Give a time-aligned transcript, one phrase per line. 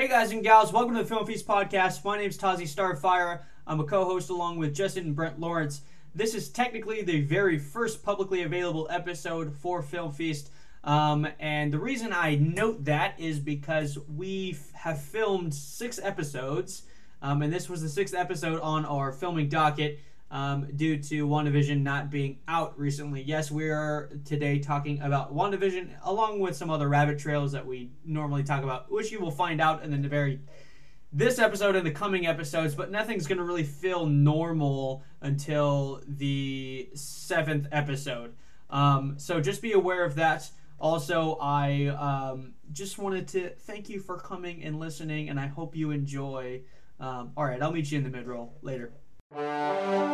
[0.00, 2.02] Hey guys and gals, welcome to the Film Feast podcast.
[2.06, 3.42] My name is Tazi Starfire.
[3.66, 5.82] I'm a co-host along with Justin and Brent Lawrence.
[6.14, 10.48] This is technically the very first publicly available episode for Film Feast.
[10.84, 16.84] Um, and the reason I note that is because we have filmed six episodes,
[17.20, 20.00] um, and this was the sixth episode on our filming docket
[20.30, 23.22] um, due to WandaVision not being out recently.
[23.22, 27.90] Yes, we are today talking about WandaVision along with some other rabbit trails that we
[28.04, 30.40] normally talk about, which you will find out in the very
[31.12, 36.88] this episode and the coming episodes, but nothing's going to really feel normal until the
[36.94, 38.34] seventh episode.
[38.70, 40.48] Um, so just be aware of that.
[40.78, 45.74] Also, I um, just wanted to thank you for coming and listening, and I hope
[45.74, 46.62] you enjoy.
[47.00, 48.92] Um, all right, I'll meet you in the mid roll later.
[49.32, 50.08] Thank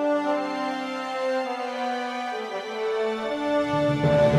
[4.30, 4.35] you.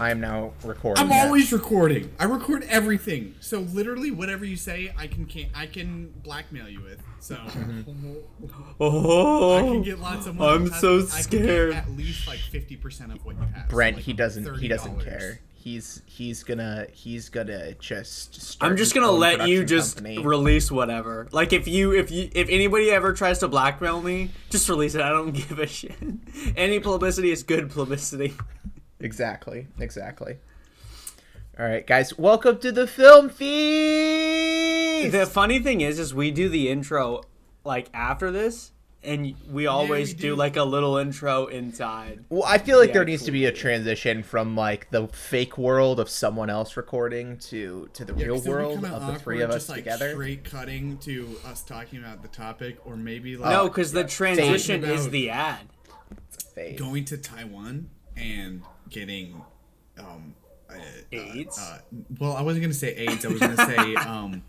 [0.00, 1.02] I am now recording.
[1.04, 1.24] I'm yes.
[1.24, 2.12] always recording.
[2.18, 3.34] I record everything.
[3.40, 7.02] So literally, whatever you say, I can can I can blackmail you with.
[7.20, 7.36] So
[8.80, 10.66] Oh, I can get lots of money.
[10.66, 11.74] I'm so I can get scared.
[11.74, 13.66] at least like fifty percent of what you have.
[13.66, 14.58] So, Brent, like, he doesn't.
[14.58, 15.40] He doesn't care.
[15.54, 18.42] He's he's gonna he's gonna just.
[18.42, 20.18] Start I'm just gonna let you just company.
[20.18, 21.28] release whatever.
[21.30, 25.02] Like if you if you if anybody ever tries to blackmail me, just release it.
[25.02, 25.94] I don't give a shit.
[26.56, 28.34] Any publicity is good publicity.
[29.02, 29.66] Exactly.
[29.78, 30.36] Exactly.
[31.58, 32.16] All right, guys.
[32.18, 35.12] Welcome to the film feast.
[35.12, 37.22] The funny thing is, is we do the intro
[37.64, 40.22] like after this, and we always we do.
[40.30, 40.34] do.
[40.36, 42.24] like a little intro inside.
[42.30, 45.58] well, I feel like Yeah, there needs to be a transition from like the fake
[45.58, 49.18] world of someone else recording to to the Yeah, real 'cause world kinda of the
[49.18, 50.12] three awkward of us just, like, together.
[50.12, 54.84] Straight cutting to us talking about the topic, or maybe like no, because the transition
[54.84, 55.66] is the ad.
[56.76, 58.62] Going to Taiwan and
[58.92, 59.42] getting
[59.98, 60.34] um
[60.70, 60.74] uh,
[61.12, 61.58] AIDS?
[61.58, 61.78] Uh,
[62.18, 63.24] well, I wasn't gonna say AIDS.
[63.24, 64.42] I was gonna say um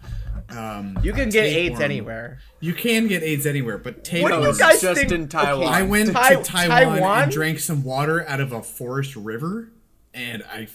[0.50, 0.98] um.
[1.04, 1.82] You can get AIDS tapeworm.
[1.84, 2.40] anywhere.
[2.60, 5.12] You can get AIDS anywhere, but What do you guys just think?
[5.12, 5.68] in Taiwan.
[5.74, 7.24] I went Tai- to Taiwan, Taiwan?
[7.24, 9.70] and drank some water out of a forest river,
[10.14, 10.68] and I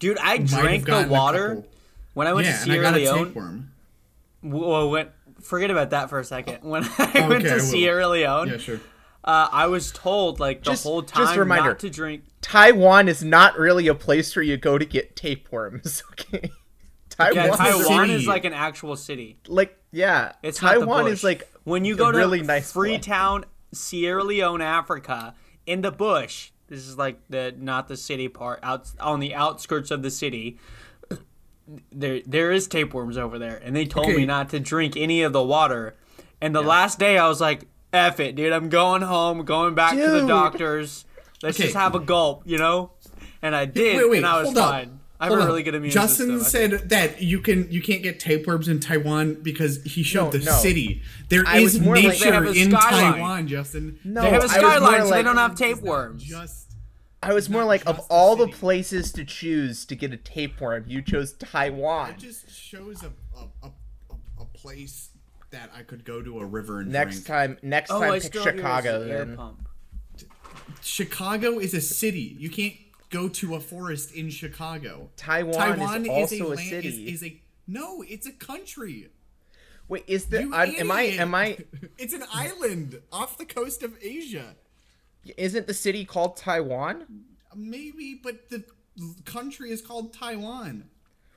[0.00, 1.66] Dude, I drank the water couple-
[2.14, 3.26] when I went Yeah, to and I Sierra got a Leone.
[3.26, 3.70] tapeworm.
[4.42, 5.10] Well, went,
[5.40, 6.58] forget about that for a second.
[6.62, 7.60] When I went Okay, I to will.
[7.60, 8.80] Sierra Leone, Yeah, sure.
[9.24, 11.70] Uh, I was told like the Just- whole just time reminder.
[11.70, 12.24] not to drink.
[12.42, 16.02] Taiwan is not really a place where you go to get tapeworms.
[16.12, 16.50] Okay.
[17.08, 19.38] Taiwan, Yeah, is Taiwan is like an actual city.
[19.46, 20.32] like yeah.
[20.42, 22.72] It's Taiwan is like when you a go to really nice place.
[22.72, 26.50] Freetown, Sierra Leone, Africa, in the bush.
[26.66, 30.58] This is like the not the city part out on the outskirts of the city.
[31.92, 34.16] There there is tapeworms over there, and they told Okay.
[34.16, 35.96] me not to drink any of the water.
[36.40, 38.52] And the last day, I was like, "F it, dude!
[38.52, 41.04] I'm going home, going back to the doctors.
[41.42, 41.64] Let's Okay.
[41.68, 42.90] just have a gulp, you know."
[43.42, 44.70] And I did, Wait, wait, and I was hold up.
[44.70, 45.00] fine.
[45.20, 46.28] I have Hold a really good immune system.
[46.28, 46.70] Justin system.
[46.80, 50.38] said that you can you can't get tapeworms in Taiwan because he showed No, the
[50.46, 50.52] no.
[50.52, 51.02] city.
[51.28, 53.12] There I is more like- nature They have a in skyline.
[53.14, 53.98] Taiwan, Justin.
[54.04, 54.22] no.
[54.22, 56.22] they have a I was more skyline, so they don't have tapeworms.
[56.24, 56.72] Just
[57.22, 60.16] I was more like of just the all the places to choose to get a
[60.18, 62.10] tapeworm, you chose Taiwan.
[62.10, 63.70] it just shows a a, a,
[64.10, 65.10] a, a place
[65.54, 67.26] that I could go to a river and Next drink.
[67.26, 69.02] time, next oh, time, I pick still have yours, Chicago.
[69.08, 69.68] air Then pump.
[70.82, 72.36] Chicago is a city.
[72.38, 72.74] You can't
[73.10, 75.10] go to a forest in Chicago.
[75.16, 76.88] Taiwan, is also a land- city.
[77.12, 79.08] Is, is a no, it's a country.
[79.88, 81.02] Wait, is the You I'm- am I?
[81.02, 81.58] Am I?
[81.98, 84.56] It's an island off the coast of Asia.
[85.36, 87.04] Isn't the city called Taiwan?
[87.54, 88.64] Maybe, but the
[89.24, 90.84] country is called Taiwan.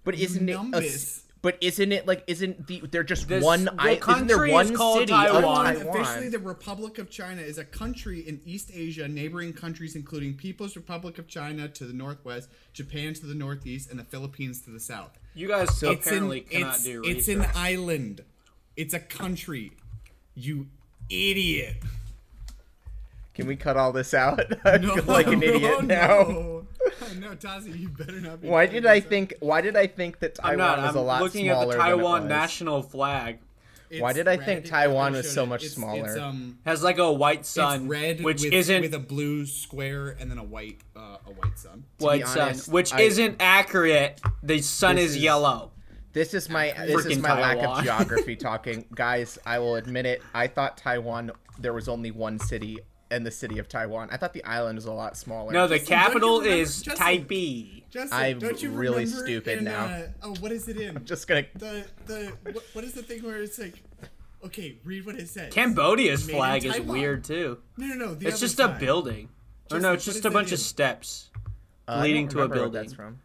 [0.04, 0.52] But isn't it?
[0.52, 0.96] A, numbus.
[0.96, 2.24] s- but isn't it like?
[2.28, 2.82] Isn't the?
[2.92, 3.66] They're just This- one.
[3.66, 5.68] the I, isn't there country is one called city Taiwan.
[5.68, 6.00] of Taiwan?
[6.02, 10.76] Officially, the Republic of China is a country in East Asia, neighboring countries including People's
[10.76, 14.80] Republic of China to the northwest, Japan to the northeast, and the Philippines to the
[14.80, 15.18] south.
[15.36, 18.24] You guys It's an, apparently cannot it's, do it's an island.
[18.76, 19.72] It's a country.
[20.36, 20.68] You
[21.10, 21.76] idiot.
[23.36, 24.40] Can we cut all this out?
[24.82, 26.24] No, like an idiot now.
[26.24, 26.57] No,
[27.20, 28.48] no Tazi, you better not be.
[28.48, 29.34] Why did I this think?
[29.40, 30.78] Why did I think that I'm Taiwan not.
[30.88, 33.40] was I'm a lot looking at the Taiwan national flag.
[34.00, 34.46] Why did I red.
[34.46, 36.10] think Taiwan was so much It's- smaller?
[36.10, 39.46] It's, um, Has like a white sun, it's red which with, isn't with a blue
[39.46, 41.86] square and then a white uh, a white sun.
[42.00, 44.20] white be sun, which I- isn't accurate.
[44.44, 45.72] The sun is, is- yellow.
[46.12, 49.38] This is my this is Freaking my lack of geography talking, guys.
[49.46, 50.22] I will admit it.
[50.34, 52.80] I thought Taiwan there was only one city
[53.12, 54.10] in the city of Taiwan.
[54.12, 55.54] I thought the island was a lot smaller.
[55.54, 57.06] No, the Justin, capital remember- is Justin.
[57.06, 57.84] Taipei.
[57.90, 59.86] Justin, I'm don't you really stupid in, now.
[59.86, 61.04] Uh, oh, what is it in?
[61.06, 61.46] just gonna.
[61.56, 63.82] the the what, what is the thing where it's like
[64.46, 65.52] Okay, read what it says.
[65.52, 67.58] Cambodia's Made flag is weird too.
[67.76, 68.14] No, no, no.
[68.14, 68.80] The It's other just a side.
[68.80, 69.30] building.
[69.72, 71.30] or Just- no, it's just a the bunch of steps.
[71.88, 72.82] Uh, I leading don't to a remember what building.
[72.90, 73.20] That's from.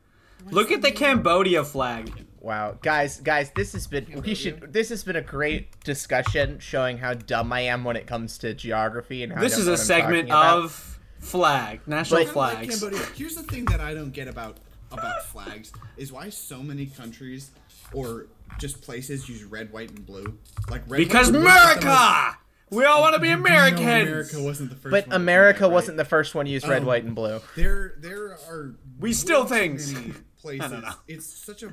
[0.50, 2.11] Look at the Cambodia flag.
[2.44, 6.99] Wow, guys, guys, this has been we should this has been a great discussion showing
[6.99, 9.67] how dumb I am when it comes to geography and how I This don't is
[9.69, 12.81] know a segment of flag, national But- Kinda like flags.
[12.81, 13.06] Cambodia.
[13.15, 14.56] Here's the thing that I don't get about
[14.91, 17.53] about flags is why so many countries
[17.94, 18.27] or
[18.59, 20.37] just places use red, white, and blue.
[20.69, 22.39] Like red, Because white, and blue is the most- America!
[22.71, 23.81] We all want to be You know Americans.
[24.09, 24.91] America wasn't the first.
[24.91, 25.73] But one America that, right?
[25.75, 27.41] wasn't the first one to use red, Um, white, and blue.
[27.55, 28.75] There, there are.
[28.99, 29.93] We steal way too things.
[29.93, 30.12] many
[30.43, 30.71] Places.
[30.73, 30.91] know.
[31.06, 31.73] It's such a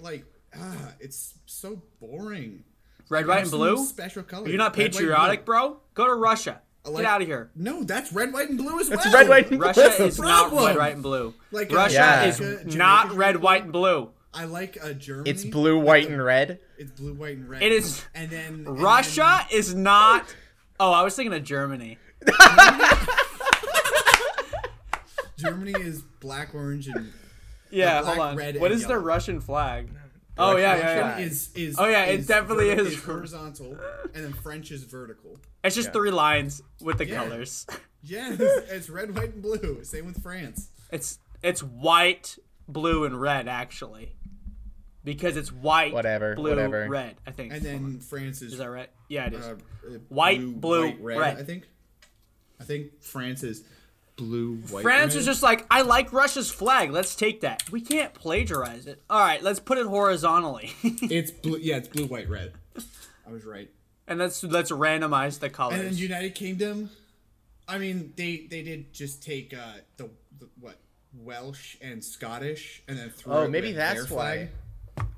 [0.00, 0.24] like
[0.56, 2.64] ah, it's so boring.
[3.10, 3.84] Red, white, and blue.
[3.86, 4.42] Special color.
[4.44, 5.78] You're you not patriotic, bro?
[5.94, 6.60] Go to Russia.
[6.84, 7.50] Like- Get out of here.
[7.56, 9.14] No, that's red, white, and blue as It's well.
[9.14, 10.06] red, white, and Russia blue.
[10.06, 11.34] is not red, white, and blue.
[11.50, 12.24] Like, Russia Yeah.
[12.26, 14.10] is Jamaica's not red, red, white, and blue.
[14.32, 15.30] I like uh, Germany.
[15.30, 16.60] It's blue, white, the- and red.
[16.78, 17.62] It's blue, white, and red.
[17.62, 20.24] It is- And then and Russia is not.
[20.80, 21.98] Oh, I was thinking of Germany.
[25.36, 27.12] Germany is black, orange, and
[27.70, 28.36] Yeah, black, hold on.
[28.36, 28.98] red, What and the.
[28.98, 29.90] Russian flag?
[30.40, 31.18] Oh yeah, yeah, yeah.
[31.18, 31.76] is is.
[31.78, 33.02] Oh, yeah, it is definitely ver- is.
[33.02, 33.76] horizontal,
[34.14, 35.36] and then French is vertical.
[35.64, 35.92] It's just Yeah.
[35.92, 37.16] three lines with the Yeah.
[37.24, 37.66] colors.
[38.00, 39.82] Yeah, it's, it's red, white, and blue.
[39.82, 40.68] Same with France.
[40.92, 42.38] It's it's white,
[42.68, 44.14] blue, and red actually,
[45.02, 46.86] because it's white, Whatever, blue, whatever.
[46.88, 47.16] red.
[47.26, 47.52] I think.
[47.52, 48.88] And then France is is that right?
[49.08, 49.44] Yeah, it is.
[49.44, 49.56] uh,
[50.10, 51.36] White, blue, white, red, red.
[51.38, 51.64] I think.
[52.60, 53.64] I think France is
[54.18, 54.82] blue, white.
[54.82, 55.20] France red.
[55.20, 56.90] is just like, I like Russia's flag.
[56.90, 57.62] Let's take that.
[57.70, 59.00] We can't plagiarize it.
[59.08, 61.58] All right, let's put it horizontally, It's blue.
[61.58, 62.52] Yeah, it's blue, white, red.
[63.26, 63.70] I was right.
[64.06, 65.78] and let's let's randomize the colors.
[65.78, 66.90] And then United Kingdom.
[67.66, 70.78] I mean, they they did just take uh, the, the what
[71.14, 74.34] Welsh and Scottish, and then threw Oh, maybe that's their why.
[74.34, 74.48] flag.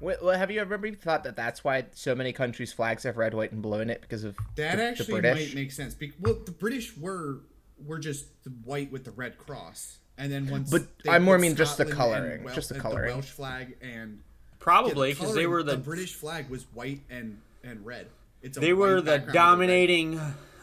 [0.00, 3.16] Wait, well, have you ever maybe thought that that's why so many countries' flags have
[3.16, 5.48] red, white, and blue in it because of That the, actually the British?
[5.54, 5.94] might make sense.
[5.94, 7.40] Be- well, the British were
[7.86, 10.70] were just the white with the red cross, and then once.
[10.70, 13.12] But I more put mean just the coloring, Wel- just the uh, coloring.
[13.14, 17.38] Welsh flag and yeah, Probably the because they were the, British flag was white and
[17.64, 18.08] and red.
[18.42, 19.34] It's a they were the background with a red.
[19.34, 20.18] dominating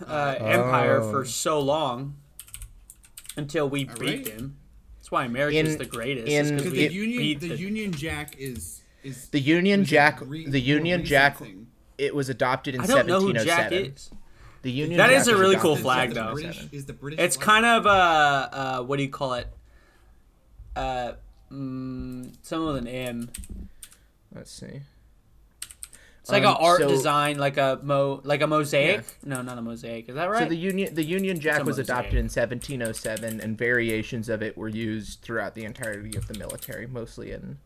[0.07, 1.11] uh, empire Oh.
[1.11, 2.15] for so long
[3.35, 4.37] until we All beat right.
[4.37, 4.57] them.
[4.99, 6.27] That's why America's In- the greatest.
[6.27, 9.85] in- is 'cause Because we the Union, beat the, Union Jack is is The Union
[9.85, 11.67] Jack, re- the Union Jack, thing.
[11.97, 14.17] it was adopted in I don't know who 1707.
[14.67, 14.73] Jack is.
[14.73, 16.33] The Union That Jack is a really cool flag, though.
[16.33, 17.45] British, is the British It's flag.
[17.45, 17.89] kind of uh,
[18.51, 19.47] uh, what do you call it?
[20.75, 21.13] Uh,
[21.51, 23.29] mm, some with an M.
[24.33, 24.81] Let's see.
[26.21, 29.05] It's like Um, a art so- design, like a mo, like a mosaic.
[29.23, 30.09] No, not a mosaic.
[30.09, 30.43] Is that right?
[30.43, 34.67] So the Union the Union Jack was adopted in 1707, and variations of it were
[34.67, 37.57] used throughout the entirety of the military, mostly in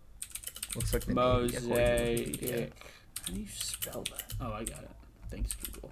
[0.75, 2.73] looks like the Navy, according mosaic.
[3.25, 4.33] How do you spell that?
[4.39, 4.91] Oh, I got it.
[5.31, 5.91] Thanks, Google.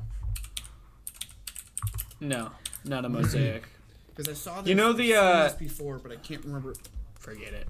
[2.19, 2.51] No,
[2.85, 3.63] not a mosaic.
[4.15, 6.73] Because I saw this, You know the, uh, before, but I can't remember.
[7.19, 7.69] Forget it.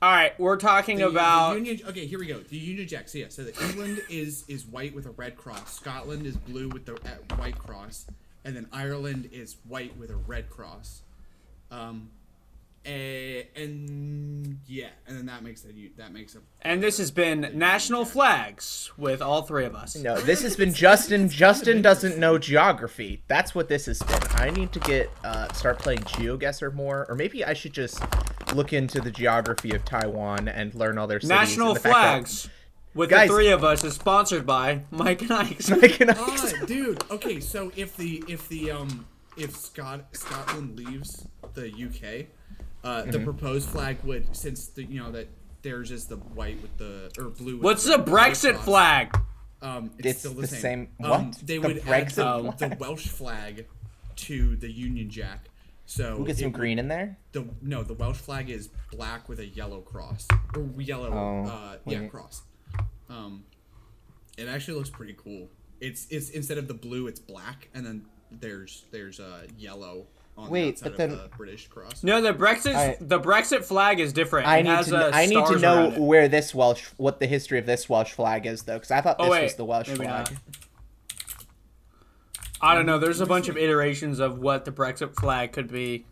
[0.00, 1.50] All right, we're talking The, about.
[1.50, 1.86] the Union.
[1.88, 2.38] Okay, here we go.
[2.40, 3.08] The Union Jack.
[3.08, 5.74] So yeah, so the England is is white with a red cross.
[5.74, 8.06] Scotland is blue with the uh, white cross,
[8.44, 11.02] and then Ireland is white with a red cross.
[11.70, 12.10] Um,
[12.86, 17.10] eh, and yeah, and then that makes that you that makes a and this has
[17.10, 19.96] been national flags with all three of us.
[19.96, 21.28] No, this has been Justin.
[21.28, 23.22] Justin doesn't know geography.
[23.28, 24.20] That's what this has been.
[24.36, 28.02] I need to get uh, start playing GeoGuessr more, or maybe I should just
[28.54, 31.30] look into the geography of Taiwan and learn all their cities.
[31.30, 32.48] National the flags
[32.94, 35.70] with Guys- the three of us is sponsored by Mike and Ike's.
[35.72, 37.02] I can- Ah, dude.
[37.10, 42.26] Okay, so if the if the um if Scot Scotland leaves the UK,
[42.86, 43.24] uh, the Mm-hmm.
[43.24, 45.28] proposed flag would since the you know that
[45.62, 47.56] theirs is the white with the or blue.
[47.56, 49.18] With What's the the red- Brexit cross, flag?
[49.62, 50.60] Um, it's, It's still the, the same.
[50.60, 51.38] same- Um, what?
[51.42, 52.76] they The would Brexit add the, the?
[52.78, 53.66] Welsh flag
[54.16, 55.48] to the Union Jack.
[55.86, 57.16] So We'll get some would- green in there.
[57.32, 61.10] The no, the Welsh flag is black with a yellow cross or yellow.
[61.12, 62.10] Oh, uh, yeah, wait.
[62.10, 62.42] cross.
[63.08, 63.44] Um,
[64.36, 65.48] it actually looks pretty cool.
[65.80, 70.06] It's it's instead of the blue, it's black, and then there's there's uh, yellow on
[70.36, 72.02] Wait, the but then- of the British cross.
[72.02, 74.46] No, the Brexit I- the Brexit flag is different.
[74.46, 74.96] I It need has, to.
[75.06, 78.44] uh, I need to know where this Welsh, what the history of this Welsh flag
[78.46, 80.30] is, though, because I thought this Oh, wait, was the Welsh maybe flag.
[80.30, 80.32] not.
[82.60, 82.98] I don't know.
[82.98, 86.06] There's a bunch of iterations of what the Brexit flag could be.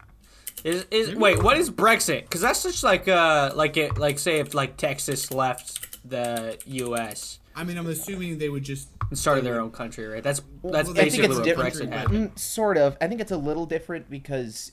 [0.62, 1.43] Is is wait?
[1.43, 2.23] What is Brexit?
[2.23, 7.38] Because that's just like uh like it like say if like Texas left the U.S.
[7.57, 10.25] I mean, I'm assuming they would just and started their own country, right?
[10.25, 11.75] That's that's well, I think basically it's what different.
[11.75, 12.30] Brexit happened.
[12.33, 12.97] Mm, sort of.
[13.00, 14.73] I think it's a little different because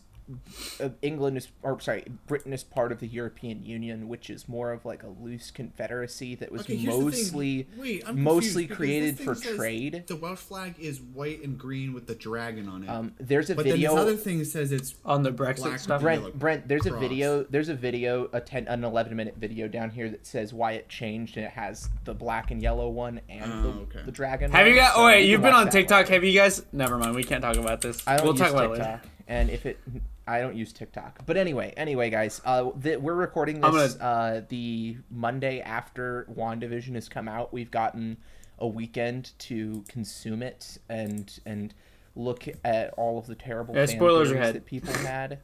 [1.02, 4.86] England is, or sorry, Britain is part of the European Union, which is more of
[4.86, 7.04] like a loose confederacy that was Okay, here's the thing.
[7.06, 10.04] mostly Wait, I'm mostly created for trade.
[10.08, 12.90] The Welsh flag is white and green with the dragon on it.
[12.90, 13.96] Um, there's a but video.
[13.96, 16.02] then this other thing says it's on the Brexit Black stuff.
[16.02, 17.44] Brent- Brent, Brent, there's a video.
[17.44, 20.90] There's a video, a ten, an eleven minute video down here that says why it
[20.90, 24.00] changed, and it has the black and yellow one and Oh, the, okay.
[24.06, 24.52] the dragon.
[24.52, 24.96] Have you got?
[24.96, 26.06] so Oh wait, you you've been on TikTok.
[26.06, 26.14] one.
[26.14, 26.64] Have you guys?
[26.72, 27.16] Never mind.
[27.16, 28.02] We can't talk about this.
[28.08, 29.02] I don't we'll use talk about it later.
[29.28, 29.80] And if it,
[30.28, 31.26] I don't use TikTok.
[31.26, 36.96] But anyway, anyway, guys, uh, th- we're recording I'm this uh, the Monday after WandaVision
[36.96, 37.52] has come out.
[37.54, 38.18] We've gotten
[38.60, 41.74] a weekend to consume it and and
[42.16, 44.56] look at all of the terrible Yeah, fan spoilers theories ahead.
[44.56, 45.40] that people had.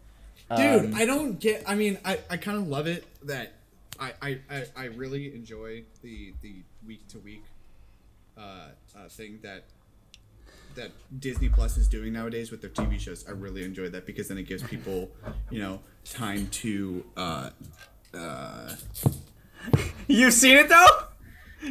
[0.56, 1.64] Dude, Um, I don't get.
[1.68, 3.54] I mean, I, I kind of love it that
[4.00, 6.56] I, I, I, I really enjoy the the
[6.86, 7.44] week to week
[8.38, 9.64] uh, uh, thing that
[10.78, 13.26] that Disney Plus is doing nowadays with their TV shows.
[13.28, 15.12] I really enjoy that because then it gives people,
[15.52, 17.06] you know, time to.
[17.16, 17.50] Uh,
[18.14, 18.76] uh,
[20.08, 20.86] You've seen it though.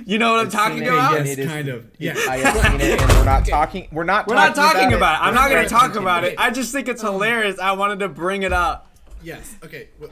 [0.04, 1.12] You know what I'm I've talking it, about?
[1.12, 1.90] Yes, it is- kind of.
[1.98, 2.14] Yeah.
[2.28, 3.88] I have seen it, and we're not talking.
[3.90, 4.26] We're not.
[4.26, 5.26] We're not talking about it.
[5.26, 6.34] I'm not going to talk about it.
[6.38, 7.58] I just think it's hilarious.
[7.58, 8.86] I wanted to bring it up
[9.26, 9.56] yes.
[9.64, 9.88] Okay.
[10.00, 10.10] Well,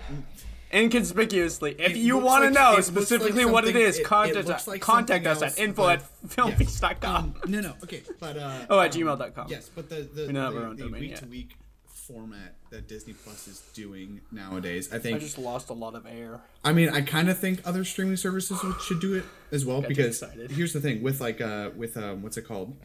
[0.75, 1.77] inconspicuously.
[1.79, 4.05] If It you want to like- know specifically like what it is, something- it- it
[4.09, 7.35] contact, looks like contact us at info but- at filmfeast.com.
[7.45, 7.75] Um, no, no.
[7.85, 9.47] Okay, but uh, Oh, at um, gmail.com.
[9.49, 11.57] Yes, but the the, We don't have our the, own the domain week to week
[11.87, 16.05] format that Disney Plus is doing nowadays, I think I just lost a lot of
[16.05, 16.41] air.
[16.63, 20.23] I mean, I kind of think other streaming services should do it as well because
[20.51, 22.77] here's the thing with like uh with um what's it called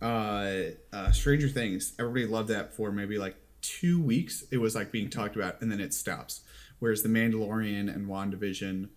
[0.00, 0.52] uh,
[0.92, 1.94] uh Stranger Things.
[1.98, 4.44] Everybody loved that for maybe like two weeks.
[4.52, 6.42] It was like being talked about and then it stops.
[6.78, 8.88] Whereas the Mandalorian and WandaVision,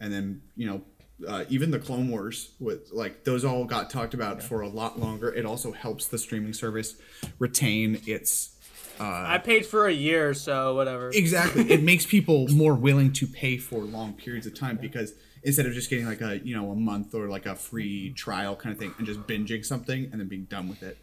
[0.00, 0.82] and then you know.
[1.28, 4.98] Uh, even the Clone Wars, with like those all got talked about for a lot
[4.98, 5.32] longer.
[5.32, 6.96] It also helps the streaming service
[7.38, 8.54] retain its
[8.98, 11.10] I paid for a year, so whatever.
[11.10, 15.66] exactly it makes people more willing to pay for long periods of time because instead
[15.66, 18.72] of just getting like a you know a month or like a free trial kind
[18.72, 20.98] of thing and just binging something and then being done with it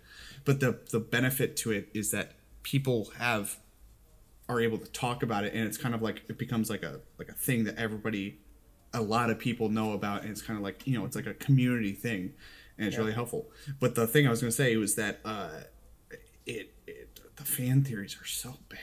[0.45, 2.33] but the the benefit to it is that
[2.63, 3.57] people have
[4.49, 6.99] are able to talk about it and it's kind of like it becomes like a
[7.17, 8.39] like a thing that everybody
[8.93, 11.27] a lot of people know about and it's kind of like you know it's like
[11.27, 12.33] a community thing
[12.77, 15.49] and it's really helpful but the thing i was going to say was that uh
[16.45, 18.79] it, it the fan theories are so bad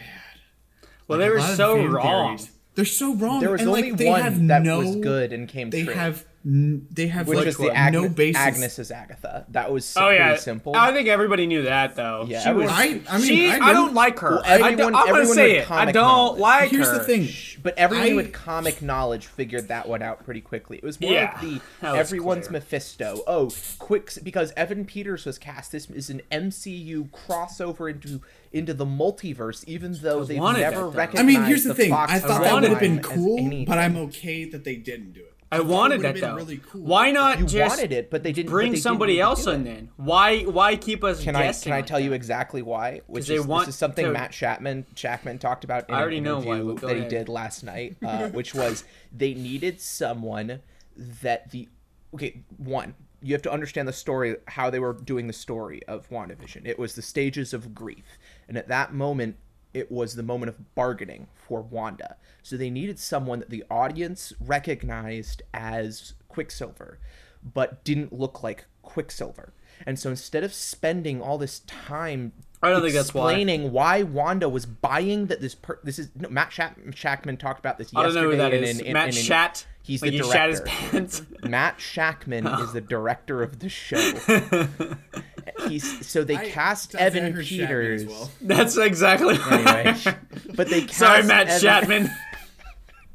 [1.09, 2.37] well, like, they were so wrong.
[2.37, 3.41] theories, They're so wrong.
[3.41, 5.85] There was and, only like, they one have that no, was good and came They
[5.85, 5.95] true.
[5.95, 7.71] have they have which like, was the?
[7.71, 8.41] Agnes, no basis.
[8.41, 9.45] Agnes is Agatha.
[9.51, 10.75] That was Oh yeah, simple.
[10.77, 12.27] I think everybody knew that though.
[12.29, 12.71] Yeah, she was.
[12.71, 14.31] I I mean she, I, I, don't like her.
[14.31, 15.71] Well, I, everyone- am gonna everyone say with it.
[15.71, 16.41] I don't knowledge.
[16.41, 16.99] like Here's her.
[16.99, 17.29] the thing.
[17.63, 20.79] but everyone I- with comic knowledge figured that one out pretty quickly.
[20.79, 22.61] It was more Yeah, like the everyone's clear.
[22.61, 23.21] Mephisto.
[23.27, 25.73] Oh, quick because Evan Peters was cast.
[25.73, 28.21] This is an MCU crossover into
[28.53, 30.89] into the multiverse, even though they've never that, though.
[30.91, 31.19] recognized.
[31.19, 31.91] I mean, here's the, thing.
[31.91, 35.21] Fox I thought that would have been cool, but I'm okay that they didn't do
[35.21, 35.35] it.
[35.51, 36.35] I thought wanted that though.
[36.35, 36.83] Really cool.
[36.83, 38.51] Why not you just wanted it, but they didn't.
[38.51, 39.91] bring they didn't somebody else in then?
[39.97, 41.71] Why why keep us Can I guessing?
[41.71, 43.01] can I like tell you exactly why?
[43.07, 46.01] Which they is want this is something to- Matt Chapman Chapman talked about in I
[46.01, 48.85] already an know why, interview but go that he did last night, uh, which was
[49.17, 50.61] they needed someone
[50.97, 51.69] that the
[52.15, 56.09] okay one you have to understand the story how they were doing the story of
[56.11, 56.67] WandaVision.
[56.67, 59.37] It was the stages of grief, and at that moment
[59.79, 62.17] it was the moment of bargaining for Wanda.
[62.43, 66.99] So they needed someone that the audience recognized as Quicksilver,
[67.43, 69.53] but didn't look like Quicksilver.
[69.87, 72.33] And so instead of spending all this time
[72.63, 73.31] I don't think that's why.
[73.31, 77.61] explaining why Wanda was buying that this per- this is no, Matt Shat- Shakman talked
[77.61, 78.25] about this I don't yesterday.
[78.25, 78.81] know who that in is.
[78.81, 79.67] an- in- Matt in an- Shat.
[79.83, 80.37] He's like the he director.
[80.37, 81.23] shat his pants.
[81.45, 83.97] Matt Shakman is the director of the show.
[85.69, 88.05] He's so they I- cast Evan Peters.
[88.07, 88.31] well.
[88.41, 89.39] That's exactly.
[89.51, 89.95] Anyway,
[90.57, 91.61] but they cast Sorry, Matt Evan-
[92.07, 92.11] Shatman.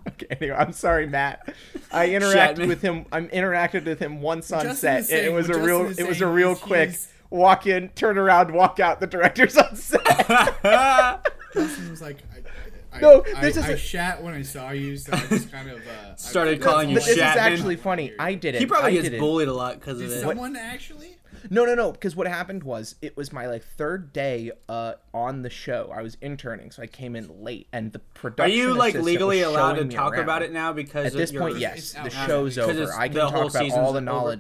[0.08, 1.54] Okay, anyway, I'm sorry, Matt.
[1.92, 2.68] I interacted Shatman.
[2.68, 3.06] with him.
[3.12, 5.00] I interacted with him once on Justin set.
[5.02, 5.88] is it was a real.
[5.98, 9.00] It was a real quick is- walk in, turn around, walk out.
[9.00, 10.04] The director's on set.
[11.54, 14.42] Justin was like, I, I, No, I, this I, is I a- shat when I
[14.44, 17.76] saw you, so I just kind of uh, Started calling you but this is actually
[17.76, 18.14] funny.
[18.20, 18.60] I did it.
[18.60, 19.20] He probably I gets did it.
[19.20, 20.22] bullied a lot because of Did it.
[20.22, 21.18] someone actually?
[21.50, 21.92] No, no, no.
[21.92, 25.92] Because what happened was it was my like third day uh, on the show.
[25.94, 28.52] I was interning, so I came in late, and the production.
[28.52, 30.24] Are you like legally allowed to talk around.
[30.24, 32.94] about it now because At this your- point, yes, out the show's over.
[32.94, 34.40] I can talk about all the over.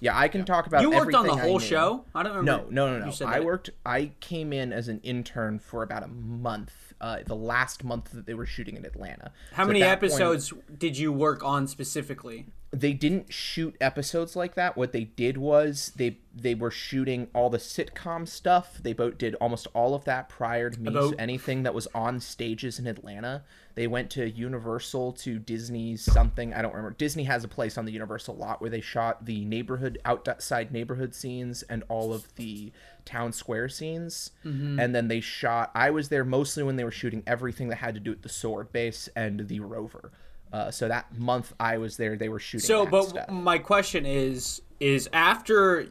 [0.00, 0.82] Yeah, I can talk about.
[0.82, 2.04] You worked on the I whole show.
[2.14, 2.70] I don't remember.
[2.72, 3.26] No, no, no, no.
[3.26, 3.44] I that.
[3.44, 3.70] worked.
[3.84, 6.72] I came in as an intern for about a month.
[7.00, 9.32] Uh, the last month that they were shooting in Atlanta.
[9.54, 12.46] How So many that point- episodes did you work on specifically?
[12.72, 14.76] they didn't shoot episodes like that.
[14.76, 18.78] What they did was they they were shooting all the sitcom stuff.
[18.80, 20.92] They both did almost all of that prior to me.
[20.92, 23.42] So anything that was on stages in Atlanta,
[23.80, 26.52] they went to Universal to Disney's something.
[26.52, 26.94] I don't remember.
[26.98, 31.14] Disney has a place on the Universal lot where they shot the neighborhood outside neighborhood
[31.14, 32.72] scenes and all of the
[33.06, 34.32] town square scenes.
[34.44, 35.70] And then they shot.
[35.74, 38.28] I was there mostly when they were shooting everything that had to do with the
[38.28, 40.12] sword base and the rover.
[40.52, 42.66] Uh, so that month I was there, they were shooting.
[42.66, 43.30] So, but stuff.
[43.30, 45.86] my question is: is after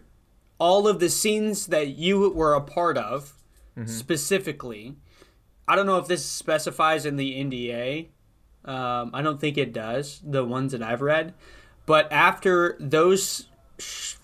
[0.60, 3.34] all of the scenes that you were a part of,
[3.76, 3.88] Mm-hmm.
[3.88, 4.98] specifically,
[5.70, 8.08] I don't know if this specifies in the NDA.
[8.66, 10.20] Um, I don't think it does.
[10.24, 11.34] The ones that I've read,
[11.86, 13.48] but after those
[13.78, 14.16] sh-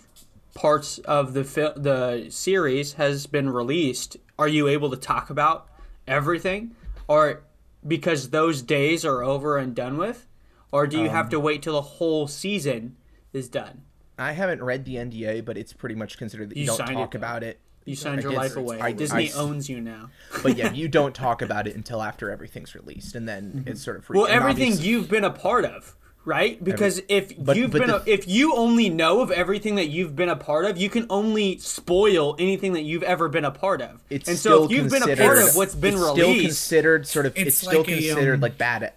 [0.54, 5.68] parts of the fil- the series has been released, are you able to talk about
[6.06, 6.74] everything,
[7.08, 7.44] or
[7.86, 10.26] because those days are over and done with,
[10.72, 12.96] or do you Um, have to wait till the whole season
[13.32, 13.82] is done?
[14.18, 16.90] I haven't read the NDA, but it's pretty much considered that you, You don't signed
[16.90, 17.60] it, talk about it.
[17.86, 18.78] You signed your life away.
[18.80, 20.10] I- Disney I- owns you now.
[20.42, 23.96] But yeah, you don't talk about it until after everything's released, and then it's sort
[23.96, 24.18] of free.
[24.18, 26.62] Well, everything you've been a part of, right?
[26.62, 29.86] Because if but- you've but been, the- a, if you only know of everything that
[29.86, 33.50] you've been a part of, you can only spoil anything that you've ever been a
[33.52, 34.02] part of.
[34.10, 36.16] it's and still so if you've been a part considered- of what's been it's released,
[36.26, 37.32] still considered sort of.
[37.36, 38.92] It's, It's still like a, considered um, like bad,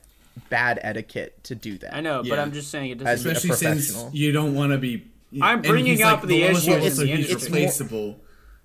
[0.50, 1.94] bad etiquette to do that.
[1.96, 3.32] I know, but I'm just saying it doesn't.
[3.32, 5.06] especially since you don't want to be.
[5.42, 8.20] I'm bringing up like, the one issues was in also the he's industry.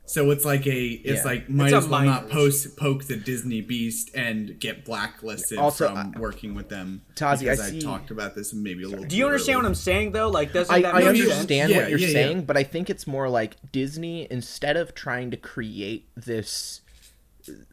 [0.07, 0.25] Replaceable.
[0.27, 1.31] So it's like a, it's Yeah.
[1.31, 2.33] like might a as well not minors.
[2.33, 7.03] post poke the Disney beast and get blacklisted Also, from I- working with them.
[7.17, 9.05] Tazi, I because see- talked about this maybe a little.
[9.05, 10.29] Do you understand what I'm saying though?
[10.29, 11.31] Like, doesn't I, that I make sense?
[11.33, 12.13] understand Yeah, what you're yeah, yeah.
[12.13, 16.81] saying, but I think it's more like Disney, instead of trying to create this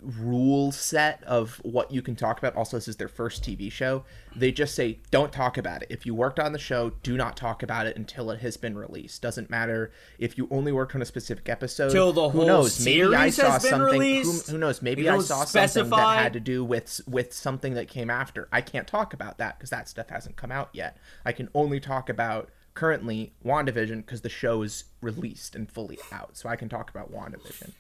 [0.02, 4.04] rule set of what you can talk about, also, this is their first TV show,
[4.36, 5.88] they just say, don't talk about it.
[5.90, 8.78] If you worked on the show, do not talk about it until it has been
[8.78, 9.22] released.
[9.22, 11.92] Doesn't matter if you only worked on a specific episode.
[11.92, 12.84] Till the who whole knows?
[12.84, 14.00] Maybe I saw has been something.
[14.00, 14.48] released?
[14.48, 14.82] Who, who knows?
[14.82, 18.48] Maybe I don't saw something that had to do with with something that came after.
[18.52, 20.98] I can't talk about that because that stuff hasn't come out yet.
[21.26, 26.38] I can only talk about currently WandaVision because the show is released and fully out.
[26.38, 27.72] So I can talk about WandaVision.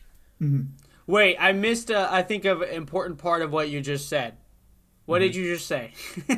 [0.41, 0.61] Mm-hmm.
[1.07, 1.91] Wait, I missed.
[1.91, 4.37] Uh, I think of an important part of what you just said.
[5.05, 5.91] What did you just say?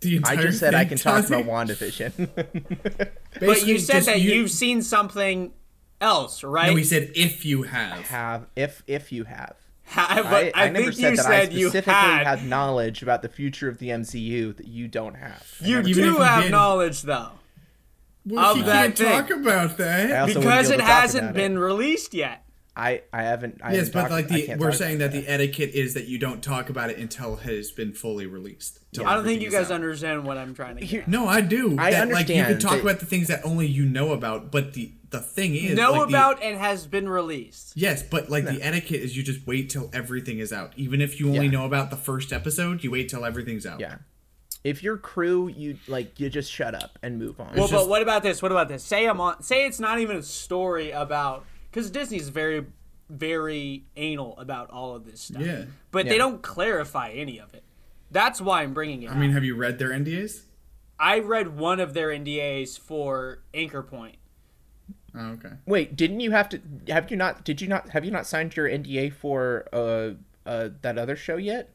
[0.00, 1.40] The I just said I can talk Tazi?
[1.40, 2.30] about WandaVision.
[3.40, 5.52] but you said that you- you've seen something
[6.00, 6.68] else, right?
[6.68, 8.08] No, we said if you have.
[8.08, 9.54] have if if you have.
[9.84, 11.92] Ha- but I, I, I, never said you that I said you specifically
[12.24, 15.46] have knowledge about the future of the MCU that you don't have.
[15.60, 17.32] You do if you have did- knowledge though,
[18.24, 19.06] Well, of you that can't thing.
[19.08, 20.12] talk about that.
[20.12, 21.60] I also wouldn't because be it able to talk hasn't been It.
[21.60, 22.42] released yet.
[22.76, 23.60] I I haven't.
[23.62, 26.06] I Yes, haven't but talked- like the we're saying about that the etiquette is that
[26.06, 28.78] you don't talk about it until it has been fully released.
[28.92, 29.74] till I don't think you guys out.
[29.76, 30.84] understand what I'm trying to.
[30.86, 31.08] Here- Get.
[31.08, 31.76] No, I do.
[31.78, 34.50] I That, Like you can talk that- about the things that only you know about,
[34.52, 37.72] but the the thing is Know like, the- about and has been released.
[37.74, 40.72] yes, but like the etiquette is you just wait till everything is out.
[40.76, 41.50] Even if you only Yeah.
[41.50, 43.80] know about the first episode, you wait till everything's out.
[43.80, 43.96] Yeah.
[44.62, 47.48] If you're crew, you like you just shut up and move on.
[47.54, 48.40] Well, just- but what about this?
[48.42, 48.84] What about this?
[48.84, 49.42] Say I'm on.
[49.42, 52.66] Say it's not even a story about because Disney's very,
[53.08, 55.42] very anal about all of this stuff.
[55.42, 55.64] Yeah.
[55.90, 56.12] But Yeah.
[56.12, 57.64] they don't clarify any of it.
[58.10, 59.10] That's why I'm bringing it.
[59.10, 60.42] I mean, have you read their NDAs?
[60.98, 64.16] I read one of their NDAs for Anchor Point.
[65.14, 65.50] Oh, okay.
[65.66, 66.60] Wait, didn't you have to?
[66.88, 67.44] Have you not?
[67.44, 67.88] Did you not?
[67.90, 70.10] Have you not signed your NDA for uh
[70.48, 71.70] uh that other show yet?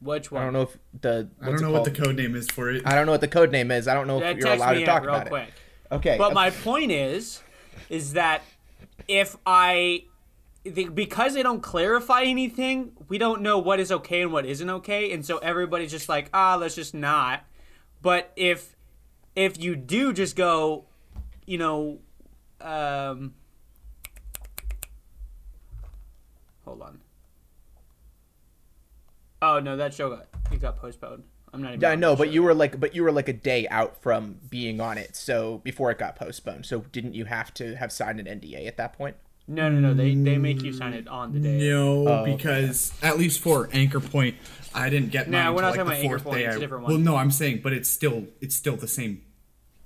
[0.00, 0.40] Which one?
[0.40, 1.28] I don't know if the.
[1.42, 2.82] I don't know what the code name is for it.
[2.86, 3.88] I don't know what the code name is.
[3.88, 5.48] I don't know Yeah, if you're allowed me to talk real about quick.
[5.48, 5.94] it.
[5.94, 6.16] Okay.
[6.16, 7.42] But uh, my point is,
[7.90, 8.42] is that
[9.08, 10.04] if I,
[10.62, 15.12] because they don't clarify anything, we don't know what is okay and what isn't okay,
[15.12, 17.44] and so everybody's just like, ah, let's just not.
[18.00, 18.76] But if,
[19.34, 20.84] if you do just go,
[21.46, 21.98] you know,
[22.60, 23.34] um,
[26.64, 27.00] hold on.
[29.40, 31.22] Oh no, that show got it got postponed.
[31.52, 31.80] I'm not even.
[31.80, 34.38] Yeah, I know, but you were like, but you were like a day out from
[34.50, 36.66] being on it, so before it got postponed.
[36.66, 39.16] So didn't you have to have signed an NDA at that point?
[39.46, 39.94] No, no, no.
[39.94, 41.58] They they make you sign it on the day.
[41.70, 44.36] No, Oh, because at least for Anchor Point,
[44.74, 46.44] I didn't get Nah, mine we're not like, talking the about Anchor fourth Point, day
[46.44, 49.22] it's a I- different Well, no, I'm saying, but it's still it's still the same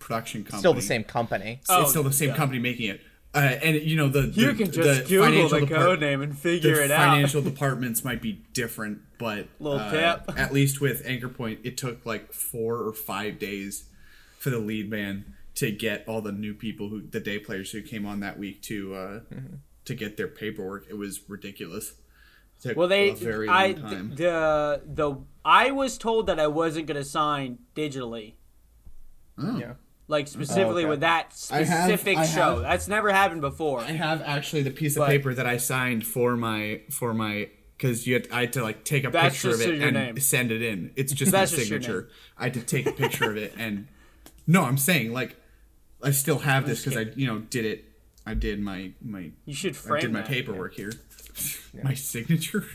[0.01, 0.59] production company.
[0.59, 1.61] Still the same company.
[1.69, 2.37] Oh, it's still oh, the same yeah.
[2.37, 3.01] company making it.
[3.35, 6.01] Uh, and you know the, the You can just the Google financial the depart- code
[6.01, 7.11] name and figure the it out.
[7.13, 10.39] financial departments might be different, but Little uh, tip.
[10.39, 13.85] at least with Anchor Point, it took like four or five days
[14.39, 17.81] for the lead man to get all the new people who the day players who
[17.81, 18.99] came on that week to uh,
[19.33, 19.55] Mm-hmm.
[19.87, 20.87] to get their paperwork.
[20.91, 21.93] It was ridiculous.
[22.59, 24.15] It took Well, they a very I long time.
[24.15, 28.35] the the I was told that I wasn't gonna sign digitally.
[29.39, 29.59] oh.
[29.59, 29.73] Yeah.
[30.13, 30.91] Like specifically okay.
[30.91, 32.55] with that I have- specific I show.
[32.57, 33.81] have- That's never happened before.
[33.81, 37.49] I have actually the piece of But- paper that I signed for my for my
[37.77, 40.21] because you had, I had to like take a picture of it and name.
[40.21, 40.93] send it in.
[40.95, 42.09] It's just my just signature.
[42.39, 43.89] I had to take a picture of it and
[44.47, 45.37] no, I'm saying like
[46.03, 47.85] I still have this because I you know did it.
[48.25, 50.29] I did my my you should I frame did my that.
[50.29, 50.93] paperwork here.
[51.83, 52.67] My signature.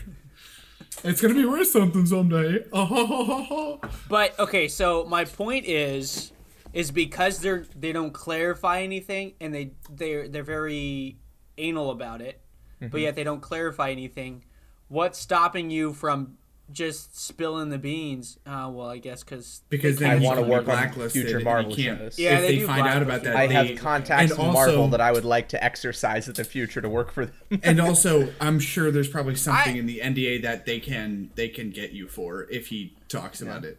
[1.04, 2.64] It's gonna be worth something someday.
[4.08, 6.32] But okay, so my point is,
[6.72, 11.18] is because they're they don't clarify anything and they they're they're very
[11.56, 12.40] anal about it,
[12.80, 12.88] Mm-hmm.
[12.92, 14.44] but yet they don't clarify anything.
[14.86, 16.38] What's stopping you from
[16.70, 18.38] just spilling the beans?
[18.46, 21.74] Uh, well, I guess because because then I wanna can be work on future Marvel
[21.74, 22.18] shows.
[22.18, 24.52] Yeah, if they they, do find out about that, I they, have contacts and in
[24.52, 27.34] Marvel that I would like to exercise in the future to work for them.
[27.64, 31.48] and also I'm sure there's probably something I- in the NDA that they can they
[31.48, 33.78] can get you for if he talks about it.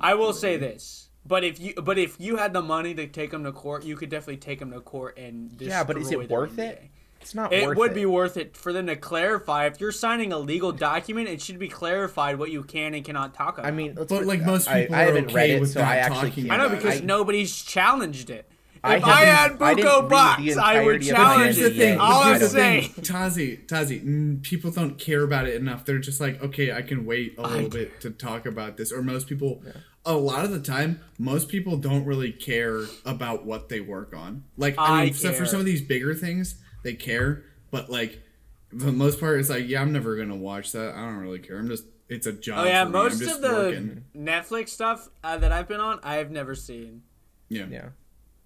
[0.00, 1.07] I will say this.
[1.28, 3.96] But if you but if you had the money to take them to court, you
[3.96, 6.82] could definitely take them to court and yeah, but is it their worth it?
[7.20, 7.94] It's not It worth would it.
[7.94, 9.66] be worth it for them to clarify.
[9.66, 13.34] If you're signing a legal document, it should be clarified what you can and cannot
[13.34, 13.66] talk about.
[13.68, 15.72] I mean, let's But, put- like, most people I, are haven't okay read it, with
[15.72, 16.50] so I actually can't.
[16.52, 18.48] I know because I- nobody's challenged it.
[18.76, 21.66] If I, haven't- had I didn't Buko Box, I would entirety of the challenge the
[21.66, 21.72] it.
[21.76, 21.98] thing.
[21.98, 22.00] NDA.
[22.00, 22.90] All I'm saying.
[23.00, 25.84] Tazi, Tazi, mm, people don't care about it enough.
[25.84, 28.92] They're just like, okay, I can wait a little bit to talk about this.
[28.92, 29.60] Or most people,
[30.08, 34.42] a lot of the time, most people don't really care about what they work on.
[34.56, 37.44] Like, I, I mean, so for some of these bigger things, they care.
[37.70, 38.22] But like,
[38.70, 40.94] for the most part, it's like, yeah, I'm never gonna watch that.
[40.94, 41.58] I don't really care.
[41.58, 42.60] I'm just, it's a job.
[42.60, 42.98] Oh yeah, for me.
[42.98, 44.04] I'm most just of the working.
[44.16, 47.02] Netflix stuff uh, that I've been on, I've never seen.
[47.48, 47.66] yeah.
[47.70, 47.88] Yeah.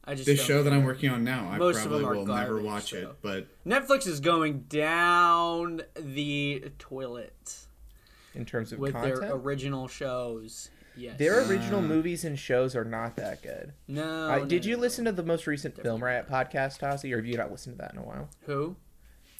[0.04, 0.72] I just This don't show that.
[0.72, 2.96] I'm working on now, I Most of probably them are will never watch so.
[2.96, 3.08] it.
[3.22, 7.56] But Netflix is going down the toilet
[8.34, 10.70] In terms of with content, their original shows.
[10.96, 11.18] Yes.
[11.18, 13.72] their original movies and shows are not that good.
[13.88, 14.30] no.
[14.30, 14.82] Uh, no, did you no.
[14.82, 17.82] listen to the most recent Film Riot podcast, Tazi, or have you not listened to
[17.82, 18.28] that in a while?
[18.46, 18.76] Who?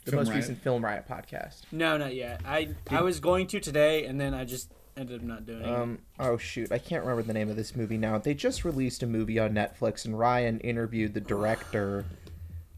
[0.04, 0.36] The Film most Riot?
[0.40, 1.62] recent Film Riot podcast.
[1.70, 2.40] No, not yet.
[2.44, 5.68] I I was going to today, and then I just ended up not doing it.
[5.68, 8.18] Um, oh shoot, I can't remember the name of this movie now.
[8.18, 12.04] They just released a movie on Netflix, and Ryan interviewed the director.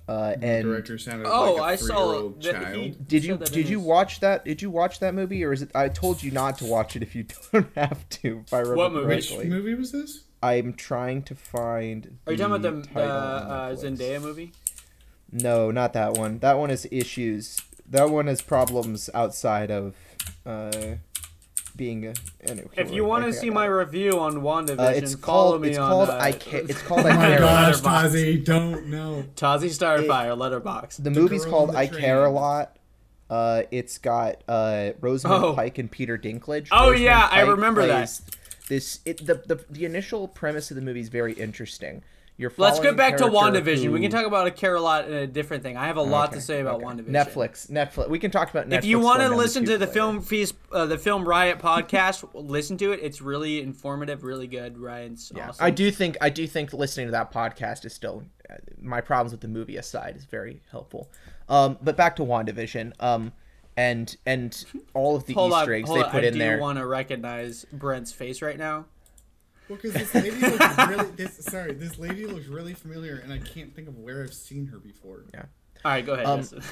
[0.07, 1.87] Uh, and director sounded oh, like a I saw.
[1.87, 2.77] three-year-old that child.
[2.77, 4.45] he did you said that in did you his- watch that?
[4.45, 5.71] Did you watch that movie, or is it?
[5.75, 8.43] I told you not to watch it if you don't have to.
[8.47, 9.07] If I remember What movie?
[9.07, 10.25] Which movie was this?
[10.43, 12.19] I'm trying to find.
[12.27, 14.53] Are you talking about the, the title on uh, Zendaya movie?
[15.33, 16.39] No, not that one.
[16.41, 17.59] That one has issues.
[17.89, 19.95] That one has problems outside of
[20.45, 20.97] uh,
[21.77, 22.15] being a.
[22.43, 25.63] Anyway, If you want to see my review on WandaVision, uh, it's follow called.
[25.63, 26.09] me It's on called.
[26.11, 27.07] uh, I ca- It's called.
[27.07, 27.39] Oh I my care.
[27.41, 27.83] gosh, Letterboxd.
[28.13, 29.25] Tazi, don't know.
[29.37, 31.03] Tazi Starfire Letterboxd.
[31.03, 32.77] The movie's called the I Care a Lot.
[33.31, 35.53] Uh, it's got uh, Rosamund Oh.
[35.55, 36.69] Pike and Peter Dinklage.
[36.71, 38.21] Oh, Rosamund yeah, I remember that.
[38.69, 42.03] This it the, the the initial premise of the movie is very interesting.
[42.37, 43.93] You're Let's get back to WandaVision.
[43.93, 45.77] We can talk about a care a lot in a different thing.
[45.77, 46.85] I have a lot Okay, to say about okay.
[46.87, 47.11] WandaVision.
[47.11, 48.09] Netflix, Netflix.
[48.11, 48.79] We can talk about Netflix.
[48.79, 49.93] If you want to listen to the later.
[49.93, 52.99] film feast, uh, the film Riot podcast, listen to it.
[53.03, 54.79] It's really informative, really good.
[54.79, 55.65] Ryan's Yeah, awesome.
[55.65, 59.31] I do think I do think listening to that podcast is still uh, my problems
[59.31, 61.11] with the movie aside is very helpful.
[61.49, 62.95] Um, but back to WandaVision.
[63.01, 63.33] Um,
[63.77, 66.11] and and all of the Hold Easter on, eggs they on.
[66.11, 66.59] put I in do there.
[66.59, 68.87] want to recognize Brent's face right now.
[69.69, 71.11] Well, because this lady looks really.
[71.17, 74.67] This, sorry, this lady looks really familiar, and I can't think of where I've seen
[74.67, 75.25] her before.
[75.33, 75.45] Yeah.
[75.85, 76.27] All right, go ahead.
[76.27, 76.45] Um,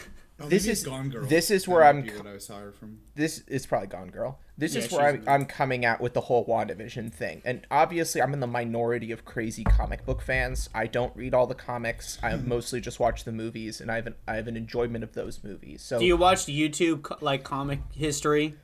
[0.41, 1.25] Oh, This is- Gone Girl.
[1.27, 2.99] this is where I'm What I saw her from.
[3.15, 4.41] this is probably Gone Girl.
[4.59, 5.25] This Yeah, is where I'm.
[5.29, 7.43] I'm coming at with the whole WandaVision thing.
[7.45, 10.69] And obviously, I'm in the minority of crazy comic book fans.
[10.75, 12.19] I don't read all the comics.
[12.23, 12.49] I Hmm.
[12.49, 15.45] mostly just watch the movies, and I have an, I have an enjoyment of those
[15.45, 15.83] movies.
[15.83, 18.57] So Do you watch YouTube like comic history,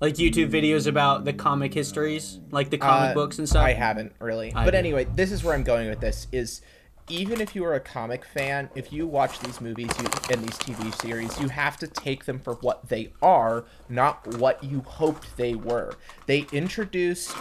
[0.00, 3.64] like YouTube videos about the comic histories, like the comic Uh, books and stuff?
[3.64, 4.52] I haven't really.
[4.54, 6.60] I but anyway, this is where I'm going with this is
[7.08, 10.58] even if you are a comic fan, if you watch these movies you, and these
[10.58, 15.36] TV series, you have to take them for what they are, not what you hoped
[15.36, 15.94] they were.
[16.26, 17.36] They introduced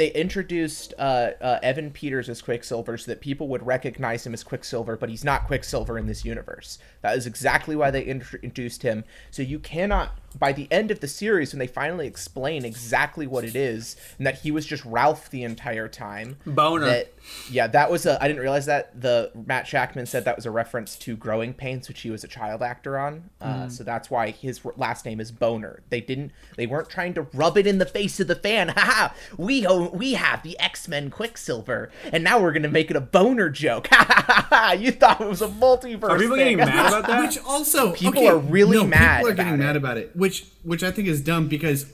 [0.00, 4.42] they introduced uh, uh, Evan Peters as Quicksilver so that people would recognize him as
[4.42, 6.78] Quicksilver, but he's not Quicksilver in this universe.
[7.02, 9.04] That is exactly why they introduced him.
[9.30, 13.44] So you cannot, by the end of the series, when they finally explain exactly what
[13.44, 16.38] it is, and that he was just Ralph the entire time.
[16.46, 16.86] Boner.
[16.86, 17.12] That,
[17.50, 18.22] yeah, that was a.
[18.22, 18.98] I didn't realize that.
[18.98, 22.28] The Matt Shakman said that was a reference to Growing Pains, which he was a
[22.28, 23.28] child actor on.
[23.40, 23.70] Uh, Mm.
[23.70, 25.82] So that's why his last name is Boner.
[25.90, 26.32] They didn't.
[26.56, 28.68] They weren't trying to rub it in the face of the fan.
[28.76, 29.12] Haha.
[29.36, 33.00] We own, we have the X Men Quicksilver, and now we're gonna make it a
[33.00, 33.88] boner joke.
[33.90, 34.72] Ha ha ha!
[34.72, 36.10] You thought it was a multiverse.
[36.10, 36.56] Are people thing.
[36.56, 37.20] getting mad about that?
[37.22, 40.14] Which also People okay, are really no, mad People are getting about mad about it,
[40.16, 41.86] which which I think is dumb because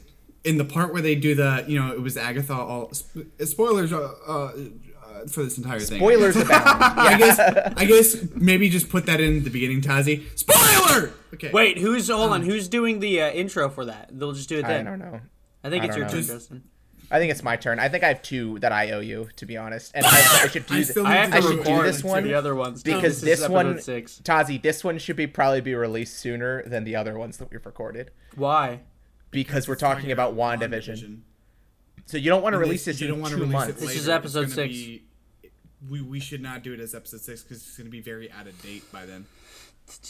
[0.44, 2.92] in the part where they do the you know it was Agatha all
[3.44, 4.52] spoilers uh, uh, uh,
[5.28, 5.98] for this entire thing.
[5.98, 6.62] Spoilers abound.
[6.64, 7.18] I Yeah.
[7.18, 7.38] guess
[7.76, 10.24] I guess maybe just put that in the beginning, Tazi.
[10.38, 11.12] Spoiler.
[11.34, 11.50] Okay.
[11.52, 12.42] Wait, who's hold on?
[12.42, 14.10] Who's doing the uh, intro for that?
[14.12, 14.86] They'll just do it I then.
[14.86, 15.20] I don't know.
[15.64, 16.12] I think I it's your know.
[16.12, 16.62] turn, Justin.
[17.10, 17.78] I think it's my turn.
[17.78, 19.92] I think I have two that I owe you, to be honest.
[19.94, 22.02] And I, I should do I th- still I need I to should do this
[22.02, 22.94] one the other ones too.
[22.94, 24.20] because this, this one, episode six.
[24.24, 27.64] Tazi, this one should be probably be released sooner than the other ones that we've
[27.64, 28.80] recorded Why?
[29.30, 30.98] because we're talking about WandaVision.
[30.98, 31.18] WandaVision.
[32.06, 33.70] So you don't want to release this- this you in don't wanna release months.
[33.70, 34.74] It This is It's episode gonna six.
[34.74, 35.02] be-
[35.90, 38.32] we we should not do it as episode six because it's going to be very
[38.32, 39.26] out of date by then.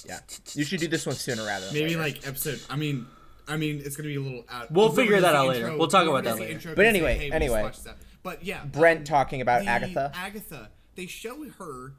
[0.07, 0.21] Yeah,
[0.55, 1.67] you should do this one sooner rather.
[1.67, 1.99] Than Maybe later.
[2.01, 2.61] like episode.
[2.71, 3.07] I mean,
[3.49, 4.71] I mean, it's going to be a little out.
[4.71, 5.67] We'll figure that the out later.
[5.67, 6.53] intro- We'll talk about that later.
[6.53, 7.73] intro But anyway, say, hey, we'll anyway.
[8.23, 10.13] But yeah, Brent um, talking about the Agatha.
[10.15, 10.71] Agatha.
[10.97, 11.93] They show her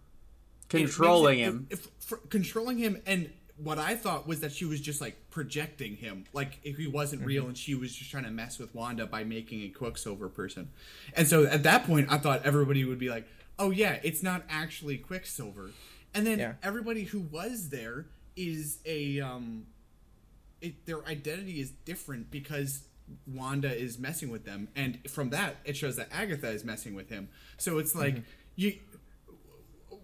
[0.70, 1.68] Controlling it it- him.
[1.70, 5.96] if- for- controlling him, and what I thought was that she was just like projecting
[5.96, 7.50] him, like if he wasn't real, Mm-hmm.
[7.50, 10.70] and she was just trying to mess with Wanda by making a Quicksilver person.
[11.16, 13.26] And so at that point, I thought everybody would be like,
[13.58, 15.72] "Oh yeah, it's not actually Quicksilver."
[16.14, 16.54] And then Yeah.
[16.62, 18.06] everybody who was there
[18.36, 19.66] is a um,
[20.62, 22.84] it, their identity is different because
[23.26, 27.10] Wanda is messing with them, and from that it shows that Agatha is messing with
[27.10, 27.30] him.
[27.58, 28.22] So it's like Mm-hmm.
[28.56, 28.74] you.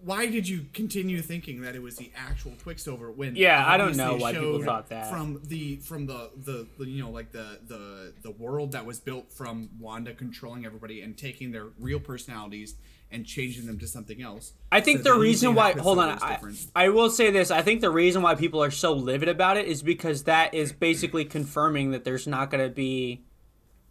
[0.02, 3.36] Why did you continue thinking that it was the actual Quicksilver when?
[3.36, 5.10] Yeah, I don't know why people thought that.
[5.10, 9.00] from the from the, the the you know like the the the world that was
[9.00, 12.74] built from Wanda controlling everybody and taking their real personalities
[13.10, 14.52] and changing them to something else.
[14.72, 16.38] I think So the reason why hold on, I.
[16.74, 17.50] I will say this.
[17.50, 20.72] I think the reason why people are so livid about it is because that is
[20.72, 23.22] basically confirming that there's not going to be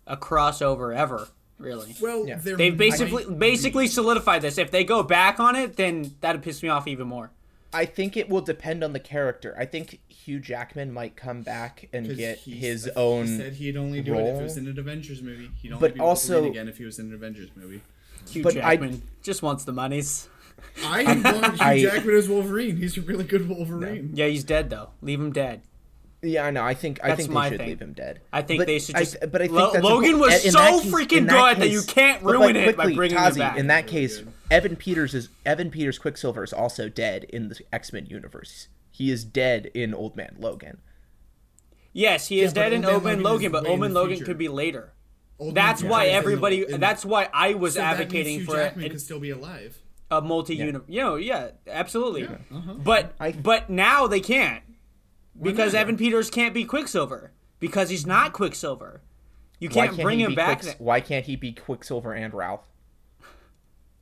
[0.05, 1.29] a crossover ever.
[1.57, 2.35] Really, well, Yeah.
[2.43, 4.57] they've might basically be- basically solidified this.
[4.57, 7.31] If they go back on it, then that'd piss me off even more.
[7.71, 9.55] I think it will depend on the character.
[9.57, 13.27] I think Hugh Jackman might come back and get his said- own.
[13.27, 15.49] He said he'd only do it if it was in an Avengers movie.
[15.61, 17.81] He'd only But be also- Wolverine again if he was in an Avengers movie.
[18.29, 20.27] Hugh But I- Jackman just wants the monies.
[20.85, 22.77] I want Hugh I- Jackman as Wolverine.
[22.77, 24.11] He's a really good Wolverine.
[24.13, 24.89] Yeah, he's dead though.
[25.01, 25.61] Leave him dead.
[26.25, 26.63] Yeah, I know.
[26.63, 27.67] I think I think they should thing.
[27.67, 28.21] leave him dead.
[28.31, 30.79] I think But they should I- but I think Lo- that's a- Logan was so
[30.81, 33.57] case- freaking in good that you can't ruin like, it by bringing Tazi, him back.
[33.57, 34.33] In that case, good.
[34.49, 38.69] Evan Peters is Evan Peters Quicksilver is also dead in the X Men universe.
[38.89, 40.77] He is dead in Old Man Logan.
[41.91, 43.93] yes, he is Yeah, dead in Old Man Omen Logan Logan, but way in Omen
[43.93, 44.25] Logan future.
[44.25, 44.93] could be later.
[45.39, 46.73] Old That's Man why Jackman's in the- everybody.
[46.75, 49.19] in- that's why I was so that means advocating Hugh for a, Jackman could still
[49.19, 49.79] be alive.
[50.11, 50.79] a multi-uni.
[50.87, 52.25] You know, yeah, absolutely.
[52.27, 52.73] uh-huh.
[52.75, 54.63] But I- but now they can't
[55.41, 55.73] because?
[55.73, 59.01] Evan Peters can't be Quicksilver because he's not Quicksilver.
[59.59, 60.61] You can't can't bring him back.
[60.61, 62.67] Quicks- why can't he be Quicksilver and Ralph?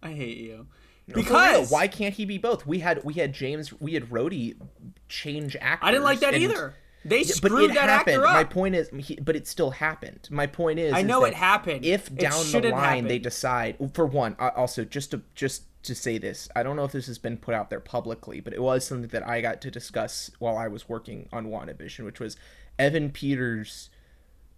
[0.03, 0.67] I hate you.
[1.13, 2.65] Because why can't he be both?
[2.65, 4.55] We had we had James we had Rhodey
[5.09, 5.87] change actors.
[5.87, 6.75] I didn't like that and- either.
[7.03, 8.17] They screwed that happened.
[8.17, 8.33] actor up.
[8.33, 10.27] My point is, he, but it still happened.
[10.29, 11.83] My point is, I know that it happened.
[11.85, 16.19] If down the line they decide, for one, uh, also just to just to say
[16.19, 18.85] this, I don't know if this has been put out there publicly, but it was
[18.85, 22.37] something that I got to discuss while I was working on WandaVision, which was
[22.77, 23.89] Evan Peters.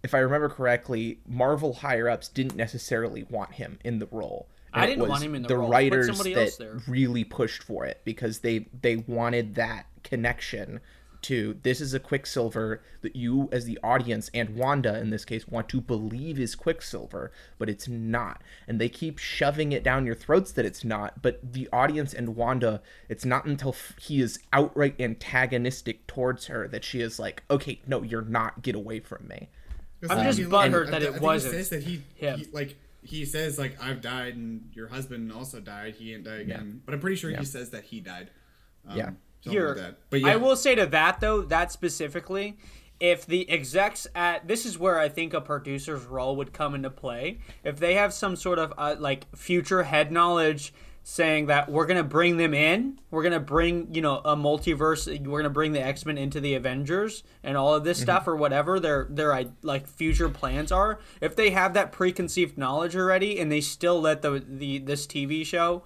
[0.02, 4.48] If I remember correctly, Marvel higher ups didn't necessarily want him in the role.
[4.74, 5.70] I And it didn't want him in the the role.
[5.70, 10.80] Writers that really pushed for it because they they wanted that connection
[11.24, 15.46] to this is a Quicksilver that you as the audience and Wanda in this case
[15.48, 18.40] want to believe is Quicksilver, but it's not.
[18.68, 22.36] And they keep shoving it down your throats that it's not, but the audience and
[22.36, 27.42] Wanda, it's not until f- he is outright antagonistic towards her that she is like,
[27.50, 28.62] "Okay, no, you're not.
[28.62, 29.48] Get away from me."
[30.10, 32.02] I'm just butthurt that I it think wasn't He says that he,
[32.36, 35.94] he- like he says like I've died and your husband also died.
[35.94, 38.30] He didn't die again, but I'm pretty sure he says that he died.
[38.88, 39.10] Um, Yeah.
[39.44, 39.94] Something Here, like that.
[40.10, 42.56] But yeah, I will say to that though, that specifically,
[43.00, 46.90] if the execs at this is where I think a producer's role would come into
[46.90, 47.38] play.
[47.62, 50.72] If they have some sort of uh, like future head knowledge
[51.06, 55.38] saying that we're gonna bring them in, we're gonna bring you know a multiverse, we're
[55.40, 58.80] gonna bring the X Men into the Avengers and all of this stuff or whatever
[58.80, 60.98] their their I- like future plans are.
[61.20, 65.44] If they have that preconceived knowledge already and they still let the the this TV
[65.44, 65.82] show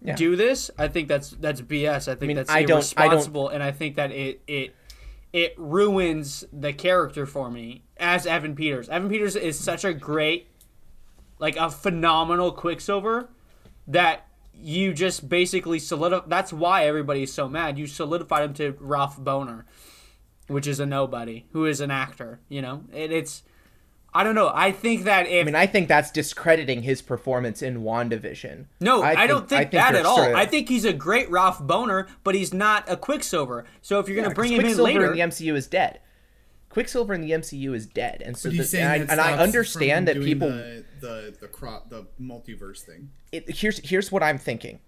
[0.00, 0.14] Yeah.
[0.14, 2.08] do this, I think that's that's BS.
[2.08, 4.74] I think mean, that's I don't- I irresponsible, and I think that it it
[5.32, 8.88] it ruins the character for me as Evan Peters.
[8.88, 10.46] Evan Peters is such a great,
[11.38, 13.28] like a phenomenal Quicksilver
[13.88, 16.26] that you just basically solidify.
[16.28, 17.78] That's why everybody's so mad.
[17.78, 19.66] You solidified him to Ralph Boner,
[20.46, 22.40] which is a nobody who is an actor.
[22.48, 23.42] You know, it, it's.
[24.14, 24.50] I don't know.
[24.52, 28.64] I think that if I mean, I think that's discrediting his performance in WandaVision.
[28.80, 30.16] No, I, don't think, that you're at all.
[30.16, 33.66] sort of- I think he's a great Ralph Boner, but he's not a Quicksilver.
[33.82, 36.00] So if you're Yeah, going to bring him in later, in the MCU is dead.
[36.70, 40.20] Quicksilver in the MCU is dead, and so the, and, I, and I understand that
[40.20, 40.48] people.
[40.48, 43.10] the the the crop the multiverse thing.
[43.32, 44.80] It, here's here's what I'm thinking.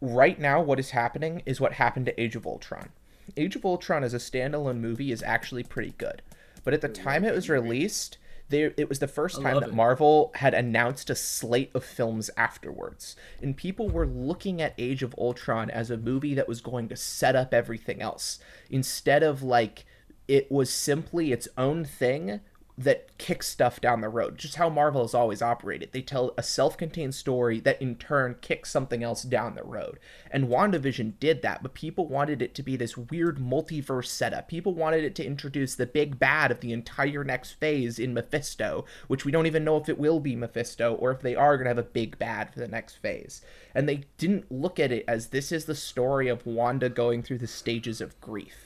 [0.00, 2.90] Right now, what is happening is what happened to Age of Ultron.
[3.36, 6.20] Age of Ultron as a standalone movie is actually pretty good,
[6.64, 9.74] but at the time it was released, there it was the first time that it.
[9.74, 15.14] Marvel had announced a slate of films afterwards, and people were looking at Age of
[15.18, 18.38] Ultron as a movie that was going to set up everything else
[18.70, 19.86] instead of like
[20.28, 22.40] it was simply its own thing
[22.76, 24.36] that kicks stuff down the road.
[24.36, 25.92] Just how Marvel has always operated.
[25.92, 30.00] They tell a self-contained story that in turn kicks something else down the road.
[30.30, 34.48] And WandaVision did that, but people wanted it to be this weird multiverse setup.
[34.48, 38.84] People wanted it to introduce the big bad of the entire next phase in Mephisto,
[39.06, 41.66] which we don't even know if it will be Mephisto or if they are going
[41.66, 43.40] to have a big bad for the next phase.
[43.72, 47.38] And they didn't look at it as this is the story of Wanda going through
[47.38, 48.63] the stages of grief.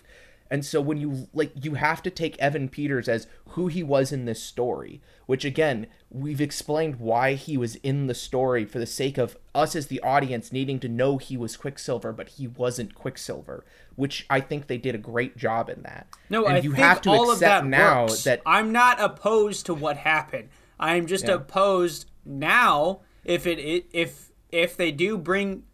[0.50, 4.12] And so when you like you have to take Evan Peters as who he was
[4.12, 8.86] in this story, which again, we've explained why he was in the story for the
[8.86, 12.94] sake of us as the audience needing to know he was Quicksilver, but he wasn't
[12.94, 13.64] Quicksilver,
[13.96, 16.06] which I think they did a great job in that.
[16.30, 18.24] No, and I you think have to all of accept that now works.
[18.24, 20.48] that I'm not opposed to what happened.
[20.80, 21.34] I'm just Yeah.
[21.34, 25.64] opposed now if it if if they do bring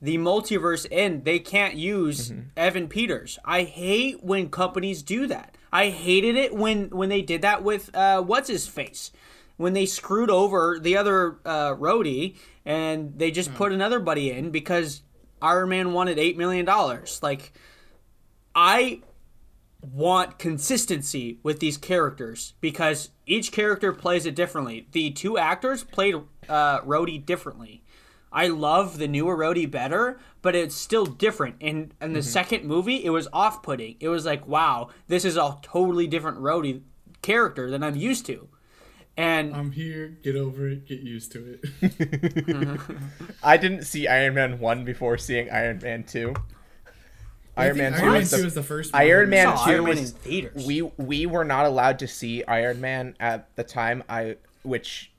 [0.00, 2.40] the multiverse in, they can't use Mm-hmm.
[2.56, 3.38] Evan Peters.
[3.44, 5.56] I hate when companies do that.
[5.72, 9.10] I hated it when when they did that with uh, what's his face.
[9.56, 14.50] When they screwed over the other uh, Rhodey and they just put another buddy in
[14.50, 15.02] because
[15.40, 17.20] Iron Man wanted eight million dollars.
[17.22, 17.52] Like,
[18.54, 19.00] I
[19.82, 24.88] want consistency with these characters because each character plays it differently.
[24.92, 26.16] The two actors played
[26.48, 27.82] uh, Rhodey differently.
[28.36, 31.56] I love the newer Rhodey better, but it's still different.
[31.62, 32.28] And in the mm-hmm.
[32.28, 33.96] second movie, it was off putting.
[33.98, 36.82] It was like, wow, this is a totally different Rhodey
[37.22, 38.46] character than I'm used to.
[39.16, 40.18] And I'm here.
[40.22, 40.86] Get over it.
[40.86, 41.62] Get used to it.
[41.80, 42.96] Mm-hmm.
[43.42, 46.34] I didn't see Iron Man 1 before seeing Iron Man 2.
[47.56, 48.94] I Iron Man 2 Iron Man was Two the first.
[48.94, 49.30] Iron.
[49.30, 50.66] Man saw 2 Iron Man in was theaters.
[50.66, 55.10] we we were not allowed to see Iron Man at the time I which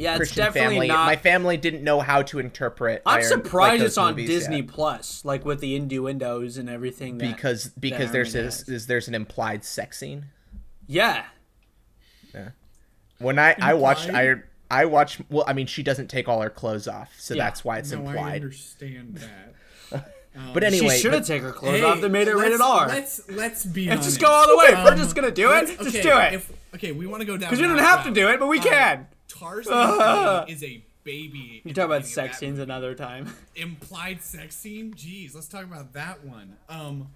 [0.00, 1.06] yeah, it's Christian definitely family not.
[1.06, 4.68] my family didn't know how to interpret I'm Iron, surprised like, it's on Disney yet.
[4.68, 7.18] Plus, like with the innuendos and everything.
[7.18, 8.68] That, because because that there's Iron Man this has.
[8.68, 10.26] is there's an implied sex scene.
[10.86, 11.24] yeah,
[12.34, 12.50] Yeah.
[13.18, 14.20] When I I watched Implied?
[14.24, 17.44] Iron I watched well I mean she doesn't take all her clothes off so Yeah.
[17.44, 18.42] that's why it's No, I implied.
[18.42, 20.14] understand that.
[20.54, 22.00] But anyway, she should have taken her clothes Hey, off.
[22.00, 22.86] They made it rated let's- R.
[22.88, 24.08] Let's let's be Let's honest.
[24.10, 24.66] just go all the way.
[24.68, 26.34] If we're Um, just gonna do it, let's- just do it.
[26.34, 27.50] If, okay, we want to go down.
[27.50, 29.06] Because we don't that have to do it, but we Uh, can.
[29.38, 31.62] Tarzan is a baby.
[31.64, 33.32] You talk about sex scenes another time.
[33.56, 34.92] Implied sex scene.
[34.94, 36.56] Jeez, let's talk about that one.
[36.68, 37.08] Um,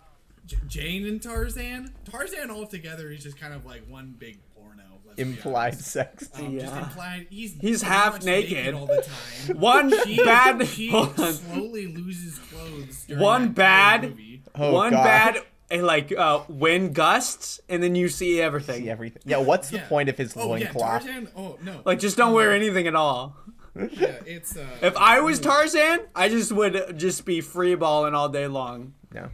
[0.46, 1.92] J- Jane and Tarzan.
[2.10, 4.82] Tarzan altogether is just kind of like one big porno.
[5.16, 5.86] implied honest.
[5.90, 6.28] sex.
[6.34, 7.26] Um, Just implied.
[7.30, 8.74] He's He's half much naked.
[8.74, 9.02] all the
[9.48, 9.56] time.
[9.60, 13.04] One She, bad, she slowly loses clothes.
[13.08, 14.42] one bad, movie.
[14.54, 15.04] Oh, one God.
[15.04, 18.84] bad, eh, like uh, wind gusts, and then you see everything.
[18.84, 19.22] See everything.
[19.24, 19.88] Yeah, what's the Yeah.
[19.88, 21.02] point of his Oh yeah, loincloth?
[21.04, 21.28] Tarzan.
[21.36, 21.80] Oh no.
[21.84, 23.36] Like just don't wear anything at all.
[23.76, 24.66] yeah, it's uh.
[24.82, 29.30] If I was Tarzan, I just would just be free balling all day long, no.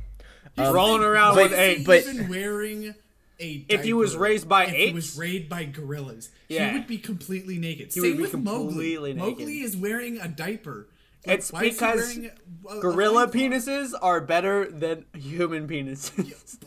[0.59, 1.85] rolling around but- with a.
[1.85, 2.95] but- even wearing
[3.39, 6.71] a If he was raised by if he was raised by gorillas, Yeah.
[6.71, 7.87] he would be completely naked.
[7.93, 9.15] He Same would be with completely Mowgli.
[9.15, 9.39] naked.
[9.41, 10.89] Mowgli is wearing a diaper.
[11.27, 12.31] Like, It's why is he because wearing
[12.67, 16.59] a- a Gorilla penises are better than human penises.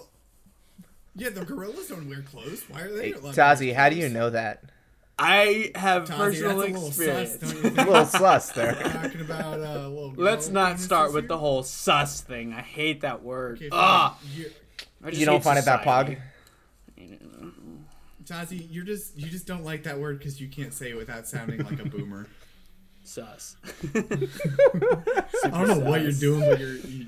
[1.16, 2.64] Yeah, the gorillas don't wear clothes.
[2.70, 3.12] Why are they?
[3.12, 4.64] Hey, Tazi, how do you know that?
[5.20, 7.32] I have Tazi, personal that's a little experience.
[7.40, 8.74] sus, don't you A little sus there.
[8.74, 11.28] Talking about uh, little Let's not start with here?
[11.30, 12.52] the whole sus thing.
[12.54, 13.58] I hate that word.
[13.58, 13.80] Okay, fine.
[13.80, 14.52] Ah, You're-
[15.04, 16.16] I just You don't hate find it that society.
[16.16, 16.22] pog?
[18.26, 21.28] Tazi, you're just you just don't like that word because you can't say it without
[21.28, 22.28] sounding like a boomer.
[23.04, 23.58] Sus.
[23.96, 26.76] I don't know what you're doing, but you're.
[26.78, 27.08] You,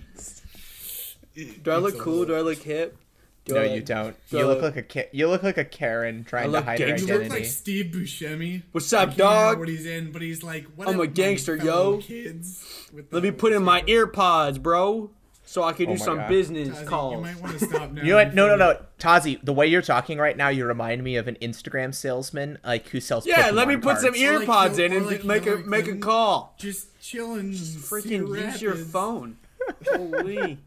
[1.64, 2.26] Do I look cool?
[2.26, 2.98] Do I look hip?
[3.46, 4.16] Do No, I you don't.
[4.30, 6.66] do You I look like a Ka- you look like a Karen trying to look
[6.66, 7.08] hide her gangster?
[7.08, 7.30] you identity.
[7.30, 8.64] look like Steve Buscemi.
[8.72, 9.60] What's I up, can't dog?
[9.60, 11.98] What he's in, but he's like, what I'm a gangster, yo.
[12.00, 12.66] Kids
[13.12, 15.12] Let me put in my ear pods, bro,
[15.46, 16.30] so I can Oh do some God.
[16.30, 18.02] business Tazi, You might want to stop now.
[18.02, 18.34] You know what?
[18.34, 18.78] No, no, no.
[19.00, 22.88] Tazi, the way you're talking right now, you remind me of an Instagram salesman, like
[22.90, 23.26] who sells.
[23.26, 24.20] Yeah, let me put some cards.
[24.20, 26.56] Or ear like pods Hil- in and like make a make a call.
[26.58, 27.52] Just chilling.
[27.52, 29.38] Freaking use your phone.
[29.88, 30.58] Holy.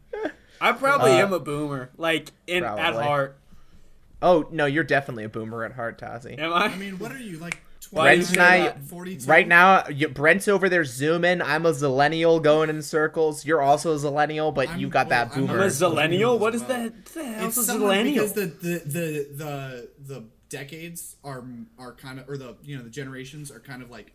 [0.61, 3.37] I probably Uh, am a boomer, like in at heart.
[4.21, 6.37] Oh no, you're definitely a boomer at heart, Tazi.
[6.37, 6.65] Am I?
[6.65, 7.61] I mean, what are you like?
[7.91, 9.25] Why Brent's you and I, 42.
[9.27, 11.41] right now, you, Brent's over there zooming.
[11.41, 13.45] I'm a zillennial going in circles.
[13.45, 15.53] You're also a zillennial, but I'm- you got that well, I'm boomer.
[15.53, 15.71] I'm a Right.
[15.71, 16.37] zillennial.
[16.39, 16.81] What is that?
[16.93, 21.43] What the hell's It's a somewhat because the, the the the the decades are
[21.79, 24.13] are kind of or the you know the generations are kind of like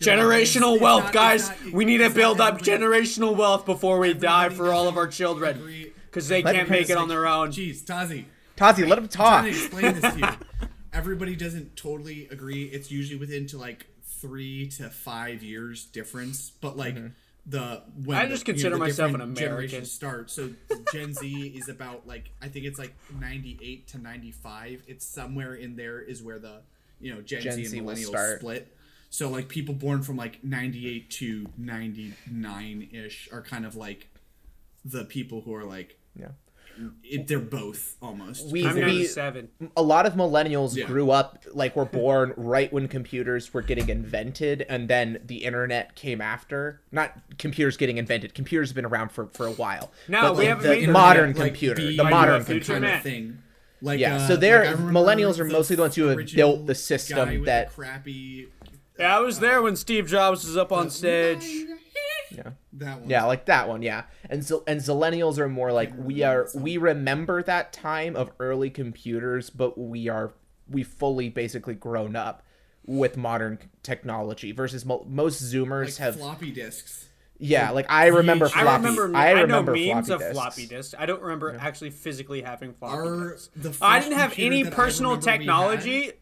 [0.00, 1.48] Generational It's wealth, not- guys.
[1.48, 4.96] not- we need to build up everybody- generational wealth before we die for all of
[4.96, 7.50] our children because they Let can't make it on their own.
[7.52, 8.24] Jeez, Tazi,
[8.56, 9.40] Tazi, let him I'm talk.
[9.42, 10.68] trying to explain this to you.
[10.94, 12.64] Everybody doesn't totally agree.
[12.64, 17.08] It's usually within to like three to five years difference, but like Mm-hmm.
[17.46, 19.84] the when I the, just you know, consider myself an American.
[19.84, 20.50] Start so
[20.92, 24.82] Gen Z is about like I think it's like ninety eight to ninety five.
[24.86, 26.62] It's somewhere in there is where the
[27.00, 28.74] you know Gen, Gen Z Z and millennials split.
[29.10, 33.76] So like people born from like ninety eight to ninety nine ish are kind of
[33.76, 34.08] like
[34.84, 36.28] the people who are like Yeah.
[37.02, 38.50] It, they're both almost.
[38.50, 39.48] We- I'm we- 97.
[39.76, 40.86] a lot of millennials Yeah.
[40.86, 45.94] grew up like were born right when computers were getting invented and then the internet
[45.94, 50.22] came after not computers getting invented computers have been around for, for a while No,
[50.22, 52.44] but, we like, haven't the made modern Internet, like, computer being the Like modern the
[52.46, 53.38] future computer thing.
[53.82, 56.66] Like Yeah, uh, so they're- like, millennials are the mostly the ones who have built
[56.66, 58.48] the system that- the crappy.
[58.98, 61.44] Yeah, I was there when Steve Jobs was up on stage.
[62.36, 63.10] Yeah That one.
[63.10, 66.76] yeah like that one yeah and so and zillennials are more like we are we
[66.76, 70.32] remember that time of early computers but we are
[70.68, 72.42] we fully basically grown up
[72.86, 77.08] with modern technology versus mo- most zoomers like have floppy disks.
[77.38, 78.68] Yeah, like I remember I floppy.
[78.68, 79.16] I remember.
[79.16, 80.32] I I, know memes floppy of disks.
[80.32, 80.94] floppy disks.
[80.96, 83.50] I don't remember actually physically having floppy Our disks.
[83.56, 86.12] the I didn't have any personal remember we had- technology.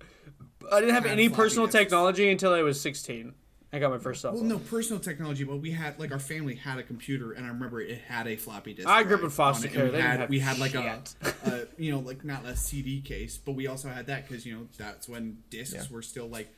[0.73, 1.79] I didn't have any personal disks.
[1.79, 3.35] technology until I was 16.
[3.75, 4.49] I got my first cell Well, phone.
[4.49, 7.81] no personal technology, but we had like our family had a computer, and I remember
[7.81, 8.87] it had a floppy disk.
[8.87, 9.91] I grew up drive in foster care.
[9.91, 11.03] We had, we had like a,
[11.47, 14.55] a, you know, like not a CD case, but we also had that because you
[14.55, 15.83] know that's when discs Yeah.
[15.91, 16.53] were still like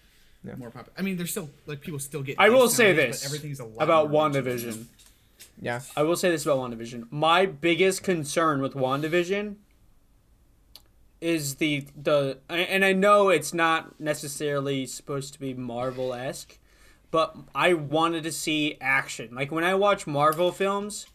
[0.58, 0.92] more popular.
[0.98, 2.34] I mean, there's still like people still get.
[2.40, 4.44] I will say this but everything's a lot about WandaVision.
[4.44, 4.86] digital.
[5.62, 7.06] Yeah, I will say this about WandaVision.
[7.12, 9.54] My biggest concern with WandaVision
[11.20, 16.58] is the the and I know it's not necessarily supposed to be Marvel esque,
[17.14, 19.28] but I wanted to see action.
[19.36, 21.06] Like when I watch Marvel films,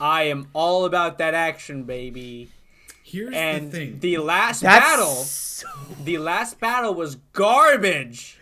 [0.00, 2.50] I am all about that action, baby.
[3.02, 3.98] Here's And the thing.
[3.98, 5.66] the last that's battle, so-
[6.04, 8.38] the last battle was garbage.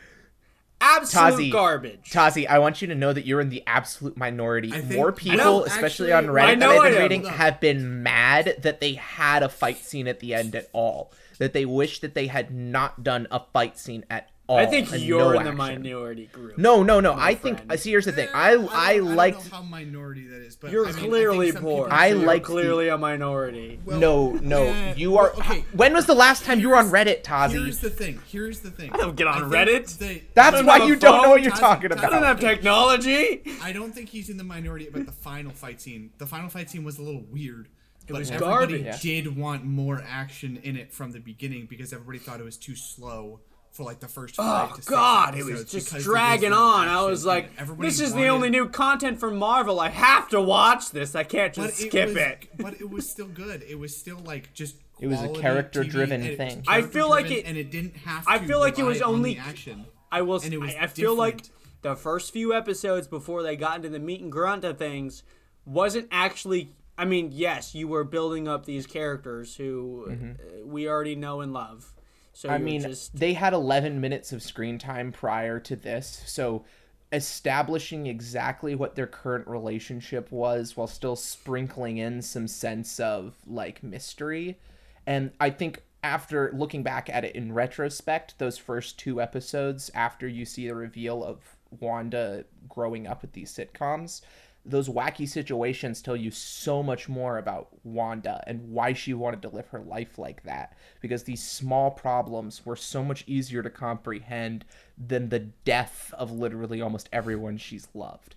[0.78, 2.10] Absolute Tazi, garbage.
[2.12, 4.70] Tazi, I want you to know that you're in the absolute minority.
[4.70, 7.02] Think- More people, know, especially actually- on Reddit I that I've been am.
[7.02, 11.14] reading, have been mad that they had a fight scene at the end at all.
[11.38, 14.58] That they wish that they had not done a fight scene at all.
[14.58, 15.56] I think you're no in the action.
[15.56, 16.56] minority group.
[16.58, 17.14] No, no, no.
[17.16, 17.64] my I think.
[17.66, 17.80] friend.
[17.80, 18.28] See, here's the thing.
[18.28, 19.50] Eh, I don't- I don't liked.
[19.50, 21.88] know how minority that is, but You're I mean, clearly some poor.
[21.90, 23.80] I so you're the- clearly a minority.
[23.84, 24.62] Well, no, no.
[24.64, 25.32] eh, You are.
[25.36, 25.64] well, okay.
[25.72, 27.52] When was the last time you were on Reddit, Tazi?
[27.52, 28.20] Here's the thing.
[28.26, 28.92] Here's the thing.
[28.92, 29.98] I don't get on think Reddit.
[29.98, 32.22] they- That's why have a you don't know what you're Tazi- talking Tazi- I don't
[32.22, 33.42] have technology.
[33.62, 36.10] I don't think he's in the minority, but the final fight scene.
[36.18, 37.68] The final fight scene was a little weird.
[38.08, 39.02] But was everybody garbage.
[39.02, 42.76] did want more action in it from the beginning because everybody thought it was too
[42.76, 43.40] slow
[43.76, 46.88] for like the first five Oh to six God, it was just dragging on.
[46.88, 49.78] I was like, this is the only new content from Marvel.
[49.78, 51.14] I have to watch this.
[51.14, 52.48] I can't but just skip was, it.
[52.56, 53.62] But it was still good.
[53.68, 54.76] It was still like just.
[54.98, 56.64] It was a character-driven TV, and it thing.
[56.66, 58.24] I feel like it- and it didn't have.
[58.26, 59.84] I feel like it was rely on only- action.
[60.10, 60.40] I will.
[60.40, 61.42] and it was I, I feel like
[61.82, 65.22] the first few episodes before they got into the meat and grunt of things
[65.66, 66.72] wasn't actually.
[66.96, 71.52] I mean, yes, you were building up these characters who uh, we already know and
[71.52, 71.92] love.
[72.36, 72.50] So.
[72.50, 76.66] I mean, just they had 11 minutes of screen time prior to this, so
[77.10, 83.82] establishing exactly what their current relationship was while still sprinkling in some sense of like
[83.82, 84.58] mystery.
[85.06, 90.28] And I think after looking back at it in retrospect, those first two episodes after
[90.28, 91.38] you see the reveal of
[91.80, 94.20] Wanda growing up with these sitcoms,
[94.68, 99.48] those wacky situations tell you so much more about Wanda and why she wanted to
[99.48, 100.76] live her life like that.
[101.00, 104.64] Because these small problems were so much easier to comprehend
[104.98, 108.34] than the death of literally almost everyone she's loved.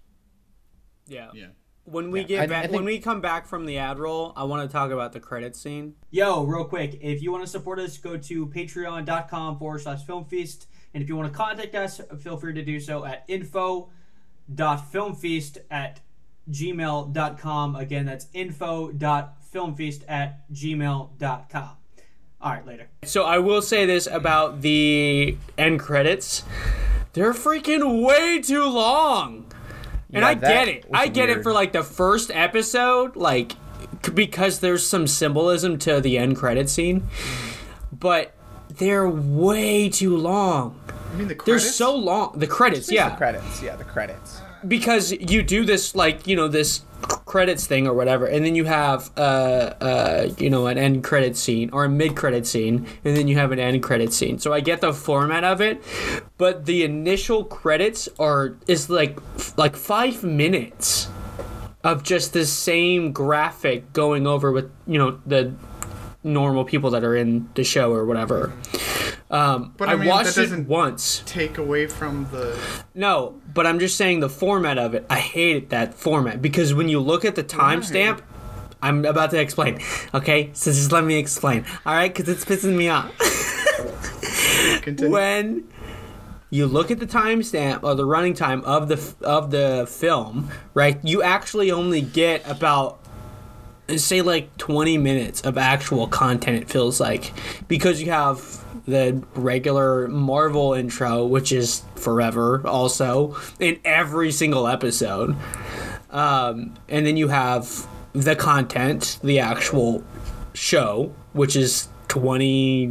[1.08, 1.30] yeah.
[1.34, 1.48] Yeah.
[1.86, 2.28] When we Yeah.
[2.28, 4.70] get I- I back, think- when we come back from the ad roll, I want
[4.70, 5.96] to talk about the credit scene.
[6.12, 10.26] Yo, real quick, if you want to support us, go to patreon.com forward slash film
[10.26, 10.68] feast.
[10.94, 16.02] And if you want to contact us, feel free to do so at info.filmfeast at
[16.52, 17.76] gmail.com.
[17.76, 21.70] Again, that's info.filmfeast at gmail.com.
[22.42, 22.88] All right, later.
[23.04, 26.44] So I will say this about the end credits.
[27.14, 29.52] They're freaking way too long.
[30.14, 30.86] And Yeah, I get it.
[30.94, 33.54] I get it for like the first episode, like
[34.14, 37.08] because there's some symbolism to the end credit scene.
[37.92, 38.34] But
[38.70, 40.80] they're way too long.
[41.12, 41.46] I mean the credits?
[41.46, 41.76] they're credits.
[41.76, 42.40] so long.
[42.40, 43.10] The credits, yeah.
[43.10, 43.62] The credits.
[43.62, 44.39] Yeah, the credits.
[44.68, 46.82] Because you do this like you know this
[47.26, 51.38] credits thing or whatever, and then you have uh uh you know an end credit
[51.38, 54.40] scene or a mid credit scene, and then you have an end credit scene.
[54.40, 55.82] So I get the format of it,
[56.38, 59.20] but the initial credits are is like
[59.58, 61.08] like five minutes
[61.84, 65.54] of just the same graphic going over with you know the
[66.24, 68.54] normal people that are in the show or whatever.
[69.32, 71.22] Um, But I, I mean, watched it once.
[71.26, 72.60] take away from the.
[72.96, 75.06] No, but I'm just saying the format of it.
[75.10, 78.22] I hated that format because when you look at the timestamp,
[78.82, 79.80] I'm about to explain.
[80.14, 81.66] Okay, so just let me explain.
[81.86, 83.12] All right, because it's pissing me off.
[84.98, 85.68] When
[86.50, 91.00] you look at the timestamp or the running time of the of the film, right?
[91.04, 92.99] You actually only get about
[93.98, 97.34] say like 20 minutes of actual content it feels like
[97.68, 105.36] because you have the regular Marvel intro which is forever also in every single episode.
[106.10, 110.04] Um, and then you have the content, the actual
[110.54, 112.88] show, which is 20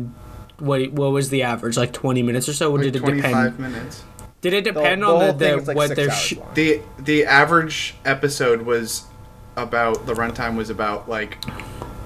[0.61, 1.77] what what was the average?
[1.77, 2.71] Like 20 minutes or so?
[2.71, 3.59] Or Like did it 25 depend?
[3.59, 4.03] minutes.
[4.41, 7.95] Did it depend the on whole the, the like what six sh- The the average
[8.05, 9.05] episode was
[9.63, 11.39] about the runtime was about like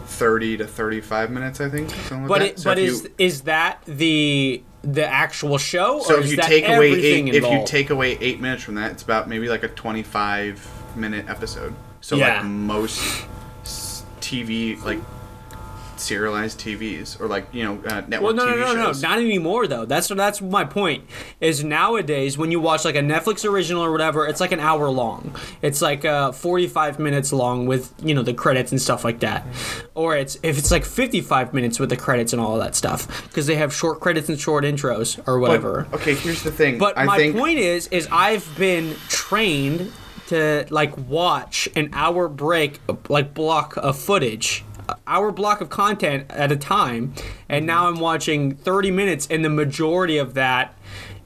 [0.07, 1.91] 30 to 35 minutes, I think.
[2.11, 6.19] Like But it, So but is you- is that the the actual show so or
[6.19, 8.91] if is you that take away eight, if you take away eight minutes from that,
[8.91, 11.73] it's about maybe like a 25 minute episode.
[12.01, 12.39] So Yeah.
[12.39, 13.27] like most
[14.21, 14.99] TV like
[15.97, 19.03] serialized TVs or like you know uh, network Well, no, no, TV no, no, shows.
[19.03, 19.84] not anymore though.
[19.84, 21.05] That's that's my point.
[21.40, 24.88] Is nowadays when you watch like a Netflix original or whatever, it's like an hour
[24.90, 25.34] long.
[25.62, 29.47] It's like uh, forty-five minutes long with you know the credits and stuff like that.
[29.95, 33.47] Or it's if it's like fifty-five minutes with the credits and all that stuff because
[33.47, 35.86] they have short credits and short intros or But- whatever.
[35.93, 36.78] okay, here's the thing.
[36.78, 39.93] But I my think point is, is I've been trained
[40.28, 44.64] to like watch an hour break, like block of footage,
[45.07, 47.14] hour block of content at a time,
[47.49, 50.74] and now I'm watching 30 minutes, and the majority of that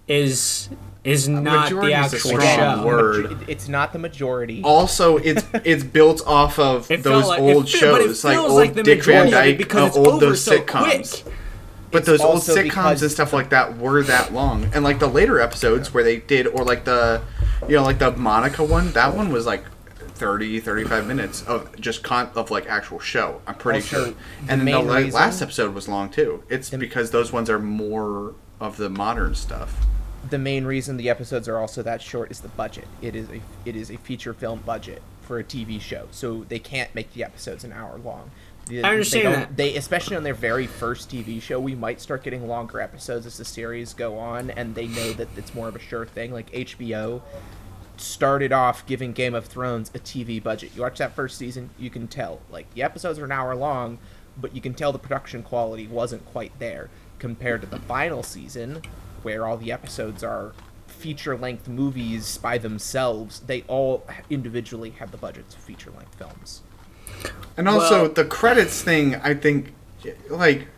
[0.09, 0.69] is
[1.05, 2.85] is not the majority is a actual show.
[2.85, 3.45] word.
[3.49, 4.61] It's not the majority.
[4.65, 8.25] also it's it's built off of It those like- old it fe- but it shows
[8.25, 10.27] like feels old like the Dick Van majority it Dyke, because uh, it's old over
[10.27, 11.23] those so sitcoms.
[11.23, 11.35] quick.
[11.93, 15.07] But It's those old sitcoms and stuff like that were that long, and like the
[15.07, 17.23] later episodes where they did, or like the,
[17.69, 19.65] you know, like the Monica one, that one was like
[20.17, 23.41] 30, 35 minutes of just con of like actual show.
[23.47, 24.05] I'm pretty Also, sure.
[24.07, 26.43] the And then the reason- last episode was long too.
[26.49, 29.87] It's because those ones are more of the modern stuff.
[30.29, 32.89] the main reason the episodes are also that short is the budget.
[33.01, 36.59] It is a it is a feature film budget for a TV show, so they
[36.59, 38.33] can't make the episodes an hour long.
[38.67, 39.57] The- I understand they don't- that.
[39.57, 43.37] They especially on their very first TV show, we might start getting longer episodes as
[43.39, 46.33] the series go on, and they know that it's more of a sure thing.
[46.33, 47.23] Like HBO
[48.01, 50.73] started off giving Game of Thrones a TV budget.
[50.75, 53.99] You watch that first season, you can tell like the episodes are an hour long,
[54.37, 56.89] but you can tell the production quality wasn't quite there
[57.19, 58.83] compared to the final season
[59.23, 60.53] where all the episodes are
[60.87, 63.41] feature length movies by themselves.
[63.41, 66.63] They all individually have the budgets of feature length films.
[67.57, 69.75] And also Well- the credits thing, I think,
[70.29, 70.69] like,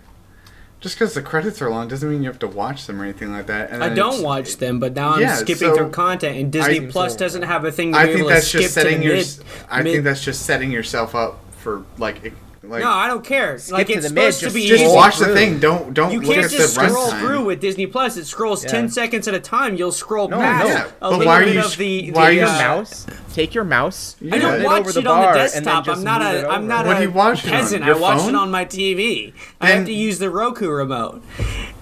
[0.80, 3.32] just because the credits are long doesn't mean you have to watch them or anything
[3.32, 3.70] like that.
[3.70, 6.90] And I don't watch them, but now I'm skipping so through content, and Disney I-
[6.90, 9.16] Plus doesn't have a thing to I think that's just setting your.
[9.16, 9.26] mid.
[9.70, 12.32] I mid- think that's just setting yourself up for like,
[12.68, 12.82] like.
[12.82, 13.58] No, I don't care.
[13.70, 14.94] like to it's the mid, supposed just- to be just easy.
[14.94, 15.58] watch the thing.
[15.58, 17.20] Don't don't You look can't at just the scroll runtime.
[17.20, 18.16] through with Disney Plus.
[18.16, 18.70] It scrolls Yeah.
[18.70, 19.76] ten seconds at a time.
[19.76, 20.74] You'll scroll No, past no.
[20.74, 22.10] Yeah, a but little why are bit you of s- the.
[22.12, 24.16] why are the, you Your uh, mouse, take your mouse.
[24.20, 24.34] Yeah.
[24.34, 25.88] I don't Put it watch over it on the bar, and then desktop.
[25.88, 26.38] I'm not move a.
[26.38, 27.58] it I'm not What a you watch it on?
[27.58, 27.84] peasant.
[27.84, 28.28] I watch phone?
[28.30, 29.32] it on my TV.
[29.60, 31.22] I have to use the Roku remote.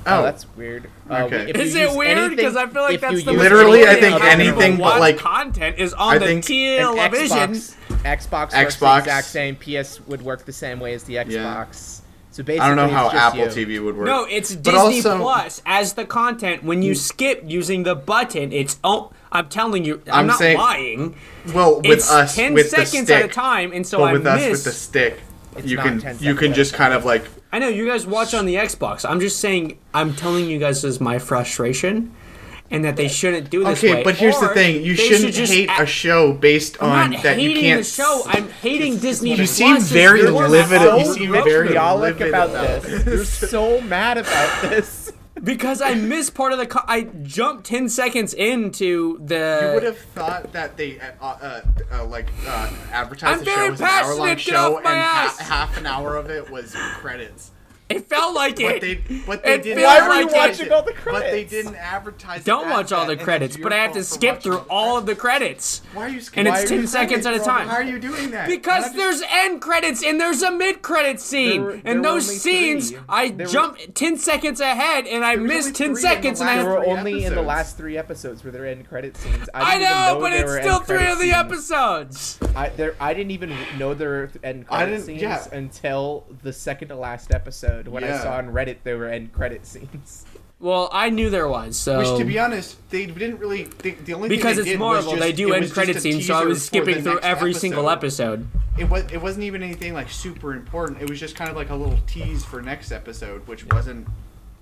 [0.09, 0.89] Oh, Oh, that's weird.
[1.11, 1.47] Uh, Okay.
[1.51, 2.37] if you Is it weird?
[2.37, 4.83] Because I feel like that's the use Literally, I think of how people anything but,
[4.83, 7.37] watch like- content is on I the think television.
[7.55, 7.75] Xbox,
[8.07, 8.99] Xbox, works the Xbox.
[9.01, 9.57] exact same.
[9.57, 12.03] PS would work the same way as the Xbox.
[12.37, 13.47] So basically, I don't know how Apple you.
[13.47, 14.07] TV would work.
[14.07, 16.65] No, it's Disney also- Plus as the content.
[16.65, 16.99] When you hmm.
[16.99, 21.17] skip using the button, it's oh, I'm telling you, I'm, I'm not saying- lying.
[21.55, 24.05] Well, with it's us, ten with the seconds stick, at a time, and so but
[24.05, 24.51] I with us miss.
[24.51, 25.21] with the stick,
[25.65, 28.57] you can you can just kind of like I know you guys watch on the
[28.57, 29.09] Xbox.
[29.09, 32.15] I'm just saying, I'm telling you guys this is my frustration,
[32.71, 34.03] and that they shouldn't do this Okay, way.
[34.05, 37.23] but here's the thing: you shouldn't should hate a- a show based I'm on not
[37.23, 37.81] that you can't.
[37.85, 38.23] the show.
[38.27, 39.35] I'm hating Disney.
[39.35, 43.07] You seem very livid- of you seem very livid about about this.
[43.07, 45.13] You're so mad about this.
[45.45, 46.67] because I missed part of the.
[46.67, 49.61] Co- I jumped ten seconds into the.
[49.69, 51.61] You would have thought that they uh, uh,
[51.93, 55.77] uh, like uh, advertised I'm the show as an hour long show, and ha- half
[55.77, 57.51] an hour of it was credits.
[57.89, 59.07] It felt like But it.
[59.09, 59.85] they, but they It didn't.
[59.85, 61.25] Why were you like it- all the credits?
[61.25, 62.43] But they didn't advertise.
[62.43, 65.15] Don't that watch all the credits, but I have to skip through all of the
[65.15, 65.27] credits.
[65.27, 65.83] credits.
[65.93, 66.47] Why are you skipping?
[66.47, 67.69] And it's Why are 10 you seconds doing at a time.
[67.69, 68.49] Why are you doing that?
[68.49, 71.51] Because Why not there's end credits and there's a mid credit scene.
[71.51, 73.01] There were- there and those scenes, three.
[73.09, 76.01] I There were- 10 seconds ahead and I There was missed 10 three in the
[76.01, 78.89] seconds and I There were three only in the last three episodes where there end
[78.89, 79.49] credit scenes.
[79.55, 82.39] I, I know, know but it's still three of the episodes.
[82.55, 86.89] I there I didn't even know there were end I credit scenes until the second
[86.89, 90.25] to last episode when I saw on Reddit there were end credit scenes.
[90.59, 91.99] Well, I knew there was, so.
[91.99, 93.65] Which, to be honest, they didn't really.
[93.65, 95.57] They, the only because thing they it's did was Marvel, just- they it do was
[95.57, 98.49] end credit scenes, so I was skipping through next every single episode.
[98.79, 99.05] It was.
[99.13, 101.03] It wasn't even anything like super important.
[101.03, 104.09] It was just kind of like a little tease for next episode, which wasn't.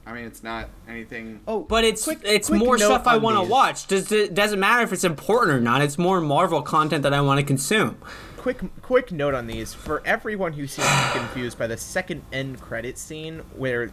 [0.06, 1.40] I mean, it's not anything.
[1.48, 3.86] Oh, But it's quick- it's quick more stuff I want to watch.
[3.86, 5.80] Does it doesn't matter if it's important or not.
[5.80, 7.96] It's more Marvel content that I want to consume.
[8.44, 12.98] Quick quick note on these for everyone who seems confused by the second end credit
[12.98, 13.90] scene where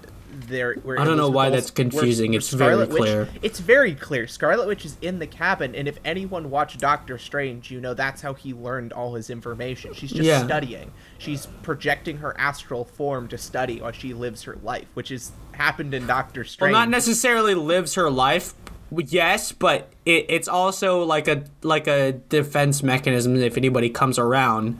[0.47, 2.31] there where I don't know why that's confusing.
[2.31, 3.29] where It's very Scarlet Witch- clear.
[3.41, 4.27] it's very clear.
[4.27, 8.21] Scarlet Witch is in the cabin, and if anyone watched Doctor Strange, you know that's
[8.21, 9.93] how he learned all his information.
[9.93, 10.43] She's just Yeah.
[10.45, 10.91] studying.
[11.17, 15.93] She's projecting her astral form to study while she lives her life, which is happened
[15.93, 16.73] in Doctor Strange.
[16.73, 18.53] Well, not necessarily lives her life.
[18.91, 23.35] Yes, but it, it's also like a like a defense mechanism.
[23.37, 24.79] If anybody comes around,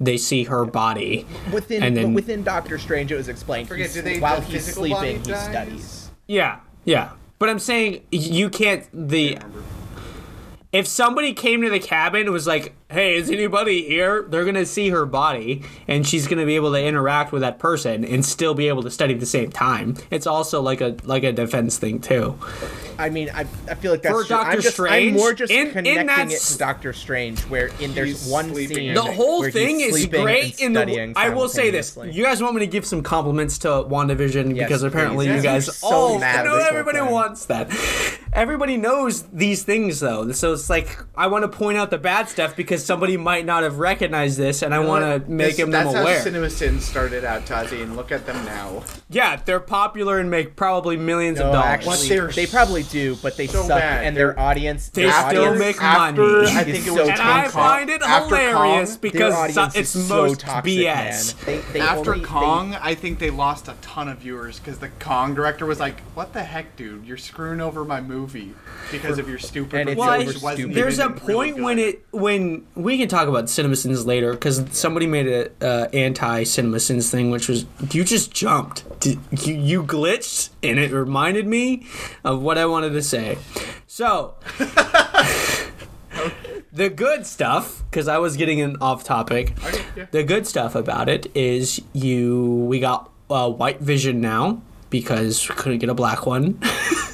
[0.00, 1.26] they see her body.
[1.52, 3.68] within and then- within Doctor Strange, it was explained.
[3.68, 5.44] Forget, he's- do they- while he's sleeping, he dies?
[5.50, 6.10] studies.
[6.26, 7.10] Yeah, yeah.
[7.38, 8.86] But I'm saying you can't.
[8.92, 9.38] The
[10.72, 14.64] if somebody came to the cabin and was like, "Hey, is anybody here?" They're gonna
[14.66, 18.54] see her body, and she's gonna be able to interact with that person and still
[18.54, 19.96] be able to study at the same time.
[20.10, 22.38] It's also like a like a defense thing too.
[22.98, 25.32] I mean, I, I feel like that's For just, Doctor I'm just Strange, I'm more
[25.32, 28.94] just in- in connecting that it to Doctor Strange, where in there's one sleeping scene.
[28.94, 31.12] The whole where he's thing is great in the.
[31.16, 34.66] I will say this: you guys want me to give some compliments to WandaVision Yes,
[34.68, 35.36] because apparently please.
[35.36, 36.18] you guys I'm so all.
[36.18, 37.70] mad I know everybody wants that.
[38.34, 42.30] Everybody knows these things though, so it's like I want to point out the bad
[42.30, 45.70] stuff because somebody might not have recognized this, and I want to make This- them
[45.70, 46.16] them That's aware.
[46.16, 48.84] how Cinema Sins started out, Tazi, and look at them now.
[49.10, 51.66] yeah, they're popular and make probably millions No, of dollars.
[51.86, 54.04] actually, they're probably do, but they so suck, bad.
[54.04, 54.88] and their audience.
[54.88, 56.50] They their still audience make after, money.
[56.56, 59.74] I think it so was and Kong I find it after hilarious Kong, because audience
[59.76, 61.34] it's is so most toxic, BS.
[61.44, 64.78] They, they After only, they- Kong, I think they lost a ton of viewers because
[64.78, 67.04] the Kong director was like, "What the heck, dude?
[67.04, 68.21] You're screwing over my movie
[68.90, 70.42] because of your stupid." And it's Well, over stupid.
[70.42, 74.32] wasn't there's a even really point when it when we can talk about CinemaSins later
[74.32, 79.54] because somebody made a uh, anti CinemaSins thing, which was you just jumped, Did, you
[79.54, 81.86] you glitched, and it reminded me
[82.24, 83.38] of what I wanted to say.
[83.86, 84.34] So.
[86.74, 89.52] The good stuff, because I was getting an off topic.
[89.62, 90.06] Okay, yeah.
[90.10, 95.54] The good stuff about it is you we got uh, white vision now because we
[95.54, 96.58] couldn't get a black one.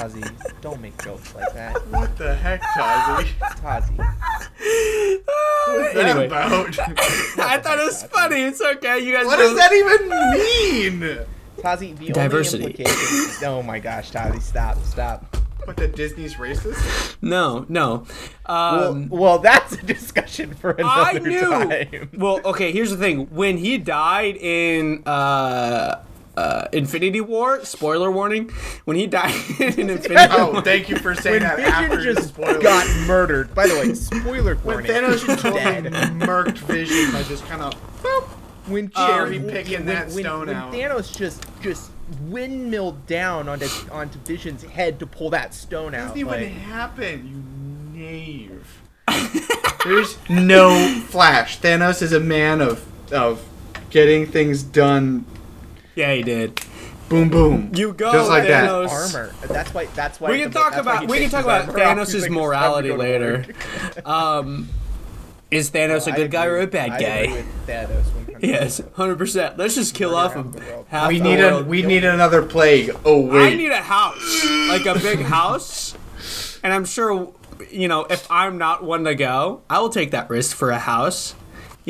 [0.00, 1.74] Tazi, don't make jokes like that.
[1.88, 3.26] What the heck, Tazi?
[3.62, 3.96] Tazi.
[3.98, 6.26] What's that Anyway.
[6.26, 6.78] about?
[7.38, 8.42] I thought it was funny.
[8.42, 9.00] It's okay.
[9.00, 9.26] You guys.
[9.26, 11.26] what know- does that even mean?
[11.58, 12.64] Tazi, the Diversity.
[12.64, 13.44] only implication.
[13.48, 15.36] oh my gosh, Tazi, stop, stop.
[15.66, 17.16] But the Disney's racist?
[17.20, 18.06] No, no.
[18.48, 21.40] Well, Um, well, that's a discussion for another I knew.
[21.40, 22.10] time.
[22.16, 22.72] Well, okay.
[22.72, 23.26] Here's the thing.
[23.26, 26.02] When he died in uh,
[26.40, 28.50] uh, Infinity War, spoiler warning.
[28.84, 32.14] When he died in Infinity Oh, War, thank you for saying When that Vision you
[32.14, 33.54] just spoiled got murdered.
[33.54, 34.64] By the way, spoiler warning.
[34.64, 34.90] When warning.
[34.90, 35.84] Thanos he's totally dead.
[36.14, 37.74] murked Vision by just kind of.
[38.66, 40.72] When Cherry when- picking when, that when, stone when out.
[40.72, 41.90] Thanos just just
[42.22, 46.08] windmilled down onto onto Vision's head to pull that stone out.
[46.08, 47.26] doesn't even like- happen,
[47.94, 48.82] you knave.
[49.84, 51.58] There's no Flash.
[51.60, 53.44] Thanos is a man of of
[53.90, 55.24] getting things done.
[56.00, 56.60] Yeah, he did.
[57.08, 57.70] Boom, boom.
[57.74, 58.68] You go, Just like that.
[58.70, 58.88] Thanos.
[59.14, 59.32] armor.
[59.48, 59.86] That's why.
[59.96, 60.30] That's why.
[60.30, 61.76] We can the- talk about we can talk about armor off.
[61.76, 63.44] He's Thanos' like, "It's time to morality later.
[64.06, 64.68] Um,
[65.50, 67.44] is Thanos a good guy or a bad I guy?
[67.66, 68.36] Thanos 100%.
[68.42, 69.58] Yes, hundred percent.
[69.58, 70.54] Let's just kill off him.
[70.88, 71.66] Half We need a world.
[71.66, 72.94] we need another plague.
[73.04, 73.52] Oh wait.
[73.52, 75.96] I need a house, like a big house,
[76.62, 77.34] and I'm sure,
[77.70, 80.78] you know, if I'm not one to go, I will take that risk for a
[80.78, 81.34] house.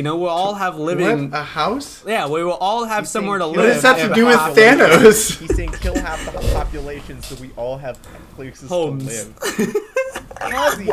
[0.00, 1.30] You know, we'll all have living.
[1.30, 1.40] what?
[1.40, 2.02] A house?
[2.06, 3.56] yeah, we will all have He's somewhere to live.
[3.56, 5.38] What does that have to do with Thanos?
[5.38, 8.00] He's saying kill half the population so we all have
[8.34, 9.04] places Homes.
[9.04, 9.76] to live.
[10.40, 10.86] Tazi,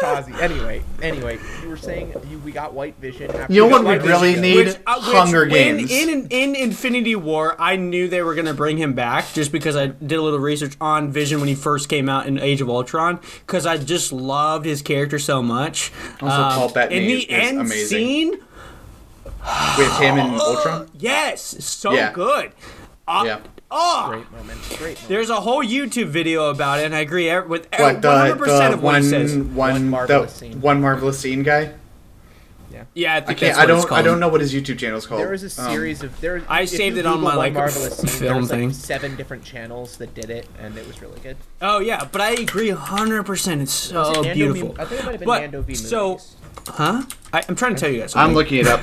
[0.00, 0.40] Tazi.
[0.40, 3.30] Anyway, anyway, you were saying you, we got White Vision.
[3.34, 4.42] After You know what we really Vision.
[4.42, 4.56] need?
[4.56, 5.90] Which, uh, which Hunger in- Games.
[5.90, 9.88] In, in Infinity War, I knew they were gonna bring him back just because I
[9.88, 13.18] did a little research on Vision when he first came out in Age of Ultron
[13.46, 15.90] because I just loved his character so much.
[16.22, 17.86] Also, Paul Bettany in the is end amazing.
[17.88, 18.30] scene,
[19.78, 20.88] with him and Ultron.
[20.98, 22.12] Yes, so Yeah.
[22.12, 22.52] good.
[23.08, 23.38] Uh, Yeah.
[23.72, 24.60] Oh, Great moment.
[24.70, 25.08] Great moment.
[25.08, 28.38] there's a whole YouTube video about it, and I agree ev- with What the, 100%
[28.38, 29.36] the of what he says.
[29.36, 30.60] one, One one, marvelous the scene.
[30.60, 31.74] one marvelous scene guy?
[32.94, 33.54] Yeah, I I think can't.
[33.54, 33.98] that's I what it's don't.
[33.98, 35.20] I don't know what his YouTube channel is called.
[35.20, 36.42] There was a Um, series of there.
[36.48, 39.44] I saved you it on my, like, marvelous scene, film there was, like, seven different
[39.44, 41.36] channels that did it, and it was really good.
[41.60, 43.60] Oh yeah, but I agree 100%.
[43.60, 44.70] It's so it beautiful.
[44.72, 45.88] V, I think it might have been But, Nando V movies.
[45.88, 46.20] so-
[46.68, 47.02] Huh?
[47.32, 48.16] I, I'm trying to tell you guys.
[48.16, 48.80] I'm looking it up.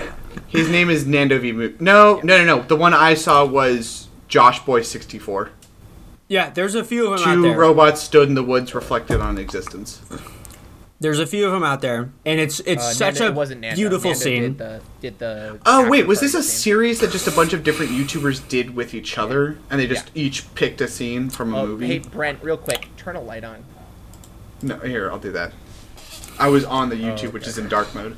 [0.48, 1.52] His name is Nando V.
[1.52, 2.62] Mo- No, no, no, no.
[2.64, 5.52] The one I saw was Josh Boy 64.
[6.28, 7.58] Yeah, there's a few of them out Two there.
[7.58, 10.02] robots stood in the woods, reflected on existence.
[11.00, 13.36] There's a few of them out there, and it's it's Uh, such Nando- a it
[13.36, 13.76] wasn't Nando.
[13.78, 14.42] beautiful Nando scene.
[14.42, 16.60] Did the, did the Oh wait, was this a scene.
[16.60, 20.10] series that just a bunch of different YouTubers did with each other, and they just
[20.16, 21.88] each picked a scene from a Oh, movie?
[21.88, 23.64] hey Brent, real quick, turn a light on.
[24.64, 25.54] No, here I'll do that.
[26.40, 27.28] I was on the YouTube, okay.
[27.28, 28.18] which is in dark mode.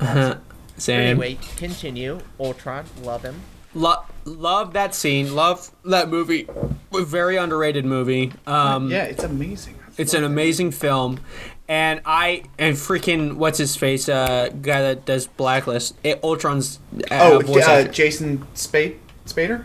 [0.76, 1.00] Same.
[1.00, 2.20] Anyway, continue.
[2.38, 3.40] Ultron, love him.
[3.74, 5.34] Lo- love that scene.
[5.34, 6.48] Love that movie.
[6.92, 8.32] Very underrated movie.
[8.46, 9.76] Um, yeah, it's amazing.
[9.96, 11.20] It's an amazing film,
[11.68, 16.78] and I and freaking what's his face, uh, guy that does Blacklist, it, Ultron's
[17.10, 17.84] uh, Oh, voice uh.
[17.84, 19.64] Jason Spade, Spader.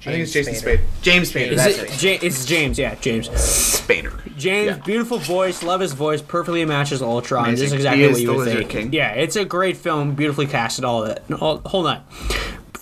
[0.00, 0.58] I think it's Jason Spader.
[0.58, 0.80] Spade.
[1.00, 1.52] James Spader.
[1.52, 2.02] Is it, it.
[2.02, 3.28] Ja- it's James, yeah, James.
[3.28, 4.36] Spader.
[4.36, 4.82] James, Yeah.
[4.84, 7.46] beautiful voice, love his voice, perfectly matches Ultron.
[7.46, 7.64] Amazing.
[7.66, 8.68] Just exactly He what is you the would think.
[8.70, 8.92] King.
[8.92, 11.22] Yeah, it's a great film, beautifully casted, all of it.
[11.30, 12.02] Hold, hold on.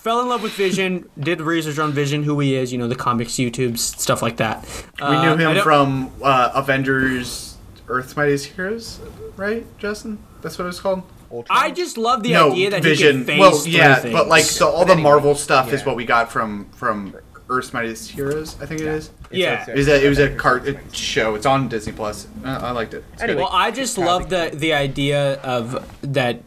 [0.02, 2.94] Fell in love with Vision, did research on Vision, who he is, you know, the
[2.96, 4.64] comics, YouTubes, stuff like that.
[4.98, 8.98] We Uh, knew him from uh, Avengers: Earth's Mightiest Heroes,
[9.36, 10.18] right, Justin?
[10.40, 11.02] That's what it was called.
[11.30, 11.56] Ultron.
[11.64, 13.06] I just love the no, idea that Vision.
[13.06, 15.70] he can phase well, yeah, through but like so, all But the anyway, Marvel stuff
[15.72, 17.14] is what we got from from
[17.50, 18.56] Earth's Mightiest Heroes.
[18.60, 19.10] I think it is.
[19.30, 19.64] It's Yeah.
[19.68, 21.34] a- It was a, it was a cart show.
[21.34, 22.26] It's on Disney Plus.
[22.44, 23.04] Uh, I liked it.
[23.20, 26.40] Anyway, Well, I just love the the idea of that.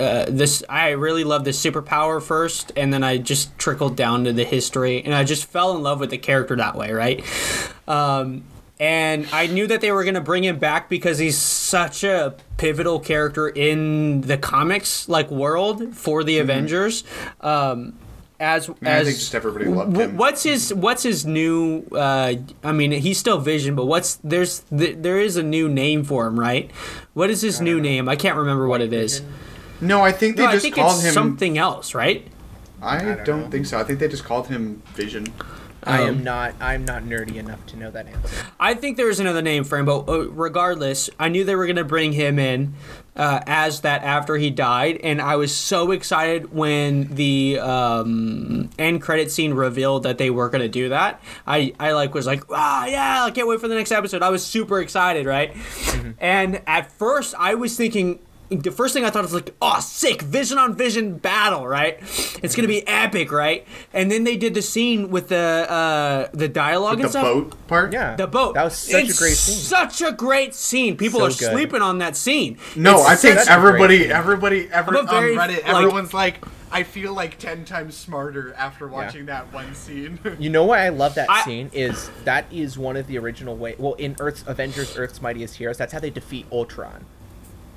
[0.00, 4.32] Uh, this I really love the superpower first, and then I just trickled down to
[4.32, 7.22] the history, and I just fell in love with the character that way, right?
[7.86, 8.44] Um,
[8.78, 12.98] and I knew that they were gonna bring him back because he's such a pivotal
[12.98, 17.04] character in the comics like world for the Avengers.
[17.42, 17.98] Um,
[18.40, 20.16] as I as think just everybody loved Wh- him.
[20.16, 21.84] What's his What's his new?
[21.92, 26.04] Uh, I mean, he's still Vision, but what's there's th- there is a new name
[26.04, 26.70] for him, right?
[27.12, 28.08] What is his new name?
[28.08, 29.20] I can't remember what it is.
[29.80, 29.88] Vision.
[29.88, 31.12] no, I think they No, I just think called it's him.
[31.14, 32.26] something else, right?
[32.82, 33.78] I, don't don't, think so.
[33.78, 35.26] I think they just called him Vision.
[35.82, 36.54] I Um, am not.
[36.60, 38.46] I'm not nerdy enough to know that answer.
[38.58, 41.66] I think there is another name for him, but uh, regardless, I knew they were
[41.66, 42.74] gonna bring him in
[43.16, 49.00] uh, as that after he died, and I was so excited when the um, end
[49.00, 51.22] credit scene revealed that they were gonna do that.
[51.46, 54.22] I I like was like, ah, yeah, I can't wait for the next episode.
[54.22, 55.54] I was super excited, right?
[56.18, 58.18] And at first, I was thinking.
[58.50, 61.98] The first thing I thought was like, oh, sick, vision on vision battle, right?
[62.42, 63.64] It's gonna be epic, right?
[63.92, 65.36] And then they did the scene with the
[65.70, 67.24] uh, the dialogue The and stuff.
[67.24, 67.92] The boat part.
[67.92, 68.54] Yeah, The boat.
[68.54, 69.54] That was such It's a great scene.
[69.56, 70.96] Such a great scene.
[70.96, 71.52] People So are good.
[71.52, 72.58] sleeping on that scene.
[72.74, 76.82] No, It's I think such everybody, everybody, every, very, on Reddit, like- everyone's like, I
[76.82, 80.18] feel like ten times smarter after watching that one scene.
[80.40, 83.56] You know why I love that I- scene is that is one of the original
[83.56, 83.76] way.
[83.78, 87.06] Well, in Earth's Avengers: Earth's Mightiest Heroes, that's how they defeat Ultron.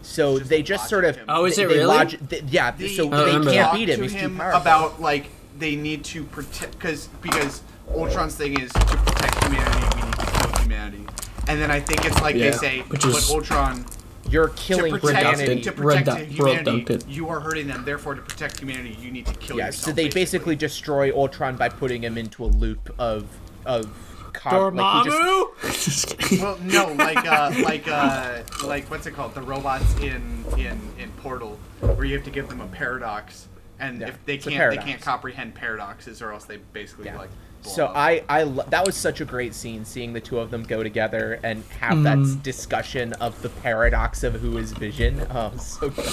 [0.03, 1.25] So just they just sort of him.
[1.29, 1.85] Oh, is they, it they really?
[1.97, 3.97] logi- th- yeah, They so they can't beat him.
[3.97, 4.61] to He's too him powerful.
[4.61, 5.27] about like
[5.57, 7.61] they need to protect because because
[7.93, 9.95] Ultron's thing is to protect humanity.
[9.95, 11.05] We need to kill humanity,
[11.47, 13.85] and then I think it's like Yeah, they say, which but is- Ultron
[14.29, 15.61] You're to killing protect humanity.
[15.61, 17.09] to protect Redu- humanity, reducted.
[17.09, 17.83] you are hurting them.
[17.85, 19.85] Therefore, to protect humanity, you need to kill Yeah, yourself.
[19.85, 23.25] so they basically destroy Ultron by putting him into a loop of
[23.65, 23.87] of
[24.43, 25.53] co- like he just- Dormammu?
[25.83, 26.41] Just.
[26.41, 29.33] Well, no, like uh, like uh, like what's it called?
[29.35, 33.47] The robots in in in Portal, where you have to give them a paradox,
[33.79, 34.85] and Yeah, if they it's a can't they paradox.
[34.85, 37.17] can't comprehend paradoxes, or else they basically Yeah.
[37.17, 37.29] like.
[37.63, 37.95] blow So up.
[37.95, 40.83] I I lo- that was such a great scene seeing the two of them go
[40.83, 42.29] together and have that Mm.
[42.29, 45.25] s- discussion of the paradox of who is Vision.
[45.31, 46.05] Oh, so good.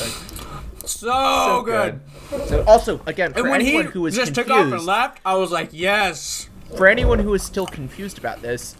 [0.84, 2.00] so, So good.
[2.46, 4.86] So also again for And when he anyone who is just confused, took off and
[4.86, 6.48] left, I was like, yes.
[6.76, 8.76] For anyone who is still confused about this,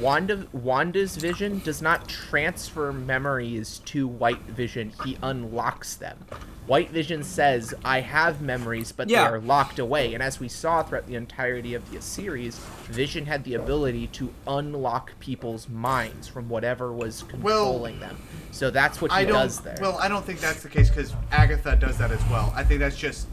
[0.00, 4.92] Wanda Wanda's vision does not transfer memories to White Vision.
[5.04, 6.18] He unlocks them.
[6.66, 9.22] White Vision says, "I have memories, but Yeah.
[9.28, 12.58] they are locked away." And as we saw throughout the entirety of the series,
[12.88, 18.16] Vision had the ability to unlock people's minds from whatever was controlling them.
[18.50, 19.76] So that's what he I does there.
[19.80, 22.52] Well, I don't think that's the case because Agatha does that as well.
[22.56, 23.28] I think that's just.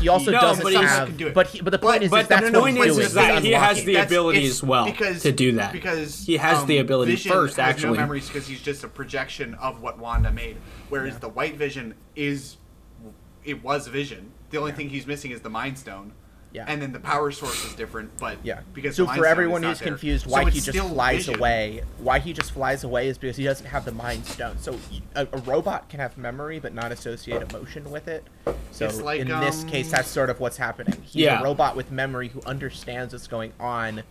[0.00, 1.08] he also No, doesn't but he's- have.
[1.08, 1.34] can do it.
[1.34, 2.96] But he, but the point But- is, But is that's the what annoying he's is,
[2.96, 3.06] doing.
[3.06, 5.72] is that he has the That's- ability as well because, to do that.
[5.72, 7.94] Because He has the um, ability Vision first, has actually.
[7.94, 10.56] no memories because he's just a projection of what Wanda made,
[10.90, 12.56] whereas the White Vision is
[13.44, 14.32] it was Vision.
[14.50, 16.12] The only thing he's missing is the Mind Stone.
[16.52, 16.66] Yeah.
[16.68, 18.60] And then the power source is different, but Yeah.
[18.74, 19.88] because so the for everyone who's there.
[19.88, 21.34] confused, why it's he just flies Vision.
[21.40, 24.58] away, why he just flies away is because he doesn't have the Mind Stone.
[24.58, 24.78] So
[25.16, 28.24] a, a robot can have memory but not associate emotion with it.
[28.70, 31.02] So It's like, in this um, case, that's sort of what's happening.
[31.02, 31.40] He's Yeah.
[31.40, 34.04] a robot with memory who understands what's going on,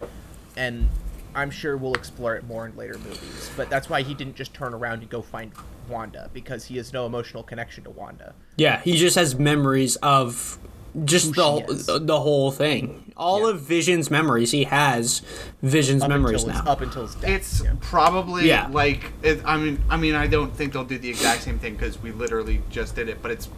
[0.57, 0.89] and
[1.33, 3.51] I'm sure we'll explore it more in later movies.
[3.55, 5.53] But that's why he didn't just turn around and go find
[5.89, 8.33] Wanda because he has no emotional connection to Wanda.
[8.57, 10.57] Yeah, he just has memories of
[11.05, 13.11] just the the whole thing.
[13.17, 13.49] All Yeah.
[13.55, 15.21] of Vision's memories, he has
[15.63, 16.71] Vision's Up memories until his, now.
[16.71, 17.29] up until his death.
[17.31, 17.71] It's yeah.
[17.81, 18.67] probably Yeah.
[18.71, 21.73] like it, I mean I mean I don't think they'll do the exact same thing
[21.73, 23.49] because we literally just did it, but it's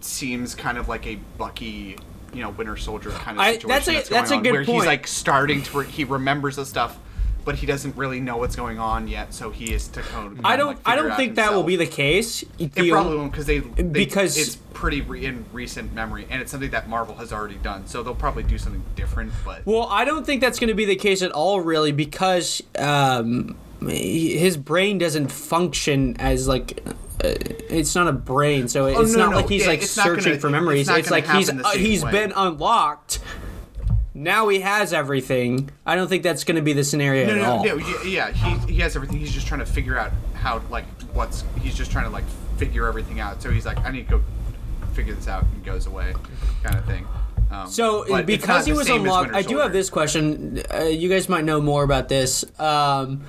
[0.00, 1.96] seems kind of like a Bucky,
[2.34, 3.68] you know, Winter Soldier kind of I- situation.
[3.68, 4.76] that's a- going that's a on, good where point.
[4.78, 6.98] he's like starting to re- he remembers the stuff,
[7.44, 10.56] but he doesn't really know what's going on yet, so he is to of, I
[10.56, 12.42] don't like, I don't think that will be the case.
[12.58, 16.40] It The probably won't because they, they Because- it's pretty re- in recent memory, and
[16.42, 17.86] it's something that Marvel has already done.
[17.86, 19.32] So they'll probably do something different.
[19.44, 22.62] But Well, I don't think that's going to be the case at all, really, because
[22.78, 26.82] um, his brain doesn't function as like.
[27.24, 27.34] Uh,
[27.70, 29.96] it's not a brain, so it's Oh, no, not no, like he's yeah, like it's
[29.96, 30.86] not gonna- searching for it's memories.
[30.88, 32.10] not It's, like he's uh, he's way.
[32.10, 33.20] been unlocked.
[34.14, 35.70] Now he has everything.
[35.86, 37.64] I don't think that's going to be the scenario no, at all.
[37.64, 39.18] no, yeah, yeah, he he has everything.
[39.18, 40.84] He's just trying to figure out how like
[41.14, 41.44] what's.
[41.60, 42.24] He's just trying to like
[42.58, 43.42] figure everything out.
[43.42, 44.22] So he's like, I need to go
[44.92, 46.14] figure this out, and goes away,
[46.62, 47.06] kind of thing.
[47.50, 50.62] Um, So because he was same as unlocked, I do have this question.
[50.72, 52.44] Uh, you guys might know more about this.
[52.60, 53.22] Um,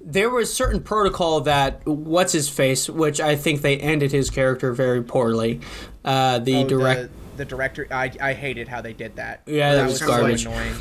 [0.00, 4.72] there was certain protocol that what's his face, which I think they ended his character
[4.72, 5.60] very poorly.
[6.04, 7.02] Uh, the Oh, direct.
[7.02, 10.00] the, the director I, I hated how they did that Yeah, that that was was
[10.00, 10.46] so garbage.
[10.46, 10.74] annoying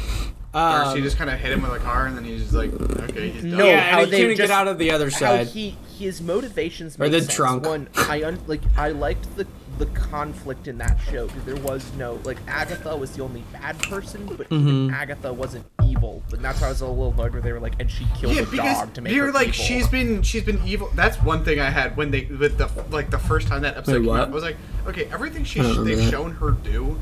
[0.54, 2.72] she um, just kind of hit him with a car, and then he's just like,
[2.74, 3.58] okay, he's done.
[3.58, 5.48] No, yeah, how and he they couldn't just- get out of the other how side.
[5.48, 7.34] he his motivations Or the sense.
[7.34, 7.66] trunk.
[7.66, 9.48] One, I un, like I liked the
[9.80, 13.78] the conflict in that show because there was no like Agatha was the only bad
[13.80, 14.68] person, but Mm-hmm.
[14.68, 16.22] even Agatha wasn't evil.
[16.32, 18.36] And that's why I was a little annoyed where they were like, and she killed
[18.36, 19.60] Yeah, a because dog to make you're her like evil.
[19.66, 20.90] she's been she's been evil.
[20.96, 24.02] That's one thing I had when they with the like the first time that episode
[24.02, 24.28] Wait, came out.
[24.28, 24.58] I was like,
[24.88, 26.12] okay, everything she I they've that.
[26.12, 27.00] shown her do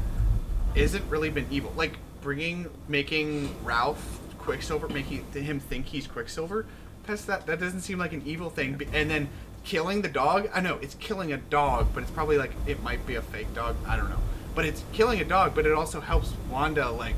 [0.75, 1.73] isn't really been evil.
[1.75, 6.65] Like bringing making Ralph Quicksilver, making him think he's Quicksilver.
[7.05, 8.79] That's that that doesn't seem like an evil thing.
[8.93, 9.27] And then
[9.63, 10.49] killing the dog.
[10.53, 13.53] I know it's killing a dog, but it's probably like it might be a fake
[13.53, 13.75] dog.
[13.87, 14.19] I don't know.
[14.55, 17.15] But it's killing a dog, but it also helps Wanda like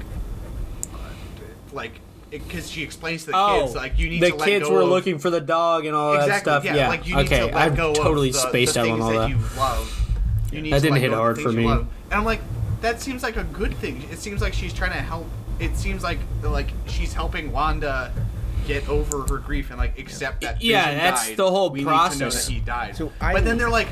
[0.93, 0.97] uh,
[1.71, 4.67] like because she explains to the oh, kids like you need the to let kids
[4.67, 6.63] go were of, looking for the dog and all that stuff.
[6.63, 8.81] yeah, Yeah, like you need okay, to let I've go totally of the, spaced the
[8.81, 9.29] out on all that.
[9.29, 9.99] you love.
[10.51, 11.65] You need That didn't hit go of the hard for me.
[11.67, 12.41] And I'm like,
[12.81, 14.03] that seems like a good thing.
[14.11, 15.27] It seems like she's trying to help.
[15.59, 18.11] It seems like like she's helping Wanda
[18.67, 20.61] get over her grief and like accept that.
[20.61, 21.37] Yeah, Vision that's died.
[21.37, 22.45] the whole we Need to know process.
[22.45, 22.95] that he died.
[22.95, 23.87] So I- but then they're like,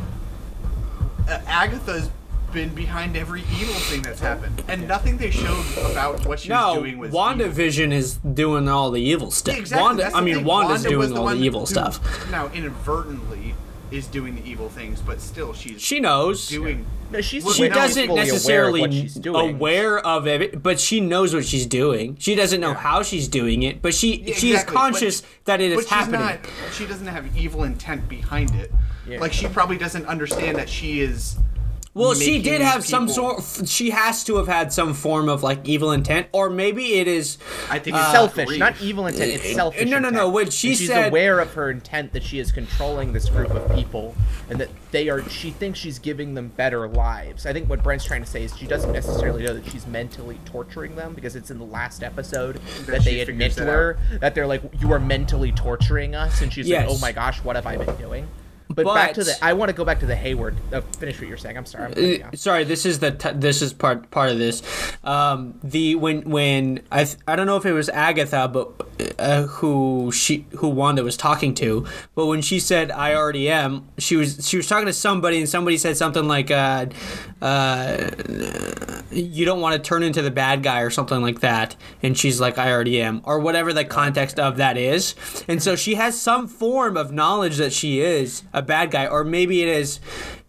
[1.30, 2.10] uh, Agatha's
[2.52, 6.60] been behind every evil thing that's happened, and nothing they showed about what she was
[6.76, 7.22] No, doing was evil.
[7.22, 9.56] WandaVision is doing all the evil stuff.
[9.58, 9.82] Exactly.
[9.82, 10.44] Wanda, I mean, thing.
[10.46, 12.30] Wanda's Wanda doing the all one the evil who stuff.
[12.30, 13.56] Now, inadvertently,
[13.92, 16.48] is doing the evil things, but still, she's She knows.
[16.48, 16.86] doing.
[17.12, 21.02] No, she's Well, she now doesn't necessarily aware of she's aware of it, but she
[21.02, 22.16] knows what she's doing.
[22.20, 25.24] She doesn't know how she's doing it, but she Yeah, she is exactly, but- conscious
[25.46, 26.22] that it is but she's happening.
[26.22, 26.40] not.
[26.74, 28.72] She doesn't have evil intent behind it.
[29.08, 29.20] Yeah.
[29.20, 31.36] Like she probably doesn't understand that she is.
[31.94, 33.68] Well, she did have these some people- sort.
[33.68, 37.38] She has to have had some form of like evil intent, or maybe it is.
[37.70, 38.60] I think It's it's selfish, grief.
[38.60, 39.30] not evil intent.
[39.32, 39.90] It's uh, selfish.
[39.90, 40.34] no, no, no, intent.
[40.34, 43.50] when she And she's said- aware of her intent that she is controlling this group
[43.52, 44.16] of people,
[44.50, 45.22] and that they are.
[45.30, 47.46] She thinks she's giving them better lives.
[47.46, 50.40] I think what Brent's trying to say is she doesn't necessarily know that she's mentally
[50.46, 54.34] torturing them because it's in the last episode that, they admit to that her that
[54.34, 56.88] they're like, "You are mentally torturing us," and she's Yes.
[56.88, 58.28] like, "Oh my gosh, what have I been doing?"
[58.76, 59.34] But, back to the.
[59.42, 60.56] I want to go back to the Hayward.
[60.72, 61.58] Uh, finish what you're saying.
[61.58, 62.22] I'm sorry.
[62.24, 64.62] I'm Uh, sorry, this is the t- this is part part of this.
[65.04, 68.72] Um, the when when I th- I don't know if it was Agatha, but
[69.20, 73.88] uh, who she who Wanda was talking to, but when she said I already am,
[73.98, 76.88] she was she was talking to somebody, and somebody said something like, uh,
[77.42, 78.12] uh,
[79.12, 82.40] "You don't want to turn into the bad guy" or something like that, and she's
[82.40, 85.16] like, "I already am," or whatever the context of that is,
[85.48, 89.24] and so she has some form of knowledge that she is a bad guy, or
[89.24, 90.00] maybe it is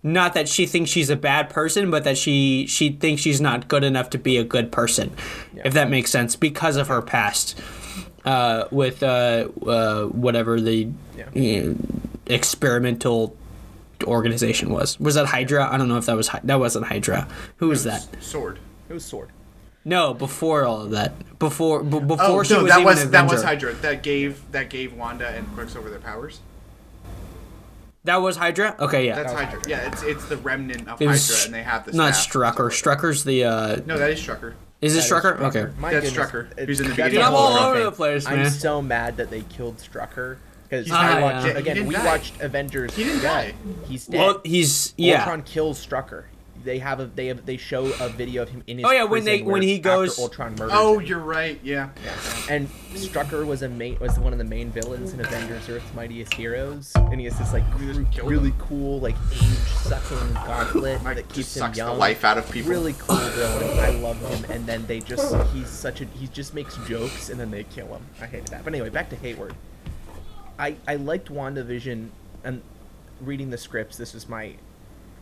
[0.02, 3.68] not that she thinks she's a bad person, but that she she thinks she's not
[3.68, 5.10] good enough to be a good person,
[5.64, 7.58] if that makes sense, because of her past
[8.24, 11.70] uh, with uh, uh, whatever the Yeah.
[11.70, 11.74] uh,
[12.26, 13.36] experimental
[14.04, 14.98] organization was.
[15.00, 15.68] Was that Hydra?
[15.72, 17.28] I don't know if that was Hy- that wasn't Hydra.
[17.56, 18.06] Who was that?
[18.22, 18.58] SWORD.
[18.88, 19.30] It was SWORD.
[19.84, 21.38] No, before all of that.
[21.38, 23.68] Before b- before Oh she no, was that even was an that was Avenger.
[23.68, 23.82] Hydra.
[23.82, 26.40] That gave that gave Wanda and Quicksilver their powers.
[28.04, 28.74] That was Hydra.
[28.80, 29.16] Okay, yeah.
[29.16, 29.62] That's Hydra.
[29.68, 32.14] Yeah, it's it's the remnant of It Hydra, was and they have the not.
[32.14, 32.68] Strucker.
[32.70, 33.44] Strucker's the.
[33.44, 34.54] uh No, that is Strucker.
[34.80, 35.40] Is it That is Strucker?
[35.40, 35.72] Okay.
[35.78, 36.58] My That's goodness, Strucker.
[36.58, 37.18] it- He's in the that's beginning.
[37.24, 40.38] a I'm all over the place, I'm so mad that they killed Strucker
[40.72, 41.86] because He's I watched yeah, again.
[41.86, 42.04] We die.
[42.06, 42.96] watched Avengers.
[42.96, 43.52] He didn't die.
[43.86, 44.18] He's dead.
[44.18, 45.18] Well, he's yeah.
[45.18, 46.24] Ultron kills Strucker.
[46.64, 48.86] They have a they have they show a video of him in his.
[48.86, 51.06] Oh, yeah, when they- when where he after goes- Ultron murders Oh, him.
[51.06, 51.58] you're right.
[51.62, 51.88] Yeah.
[52.48, 56.32] And Strucker was a main was one of the main villains in Avengers: Earth's Mightiest
[56.34, 58.58] Heroes, and he has this like cr- really him.
[58.60, 61.88] cool like age-sucking gauntlet Like, that keeps just him sucks young.
[61.94, 62.70] the life out of people.
[62.70, 63.78] Really cool villain.
[63.80, 64.50] I love him.
[64.50, 67.88] And then they just he's such a he just makes jokes and then they kill
[67.88, 68.06] him.
[68.20, 68.62] I hated that.
[68.64, 69.54] But anyway, back to Hayward.
[70.58, 72.08] I I liked WandaVision
[72.44, 72.62] and
[73.20, 73.96] reading the scripts.
[73.96, 74.54] This was my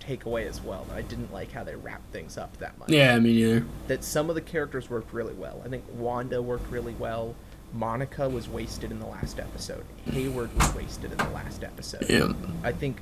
[0.01, 0.87] takeaway as well.
[0.95, 3.67] I didn't like how they wrapped things up that much Yeah, me neither.
[3.89, 5.63] that some of the characters worked really well.
[5.65, 7.35] I think Wanda worked really well.
[7.73, 9.85] Monica was wasted in the last episode.
[10.11, 12.07] Hayward was wasted in the last episode.
[12.09, 12.33] Yeah.
[12.65, 13.01] I think,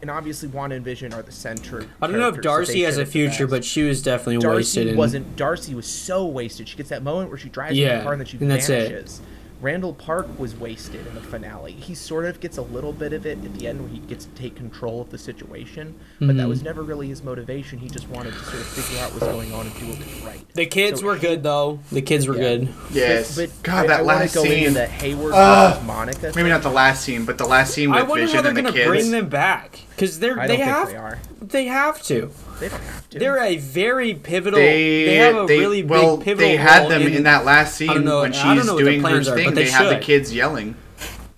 [0.00, 1.86] and obviously Wanda and Vision are the center.
[2.00, 4.38] I don't know if Darcy has a fit it the future, but she was definitely
[4.38, 4.86] Darcy wasted.
[4.88, 5.36] In, wasn't.
[5.36, 6.68] Darcy was so wasted.
[6.68, 8.70] She gets that moment where she drives in the car and then she and that's
[8.70, 9.20] it.
[9.62, 9.72] Vanishes.
[9.72, 11.72] Randall Park was wasted in the finale.
[11.72, 14.24] He sort of gets a little bit of it at the end where he gets
[14.26, 16.48] to take control of the situation, but that Mhm.
[16.48, 17.78] was never really his motivation.
[17.78, 20.20] He just wanted to sort of figure out what's going on and do what was
[20.26, 20.44] right.
[20.54, 21.78] The kids So were good though.
[21.90, 22.40] The kids were Yeah.
[22.40, 22.68] good.
[22.92, 23.36] Yes.
[23.36, 24.74] But, God, I, that I last go scene.
[24.74, 25.70] the Hayward Ugh.
[25.74, 26.32] versus Monica.
[26.34, 28.48] Maybe not the last scene, but the last scene with I wonder Vision how they're
[28.50, 28.88] and the gonna kids.
[28.88, 31.18] bring them back because they're I they don't think have they are.
[31.40, 32.30] they have to.
[32.62, 33.18] They don't have to.
[33.18, 34.60] They're a very pivotal.
[34.60, 36.48] They, They, have a they- really well, big pivotal.
[36.48, 39.00] they had role them in, that last scene know- when she's know what their doing
[39.00, 39.46] her plans are, thing.
[39.46, 40.76] but They, they have the kids yelling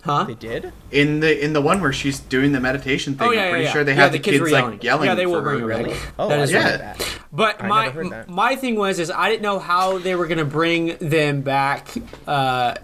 [0.05, 0.25] huh?
[0.25, 0.73] They did.
[0.91, 3.29] in the in the one where she's doing the meditation thing.
[3.29, 3.73] Oh yeah, I'm yeah, pretty yeah.
[3.73, 5.09] sure they Yeah, have the the, kids kids, were like yelling.
[5.09, 5.91] Yeah, they will for bring her, her really.
[5.91, 6.13] back.
[6.19, 6.71] Oh, That I is didn't right.
[6.73, 7.19] know that.
[7.33, 8.29] But I my never heard that.
[8.29, 11.89] my thing was is I didn't know how they were gonna bring them back,
[12.29, 12.75] uh,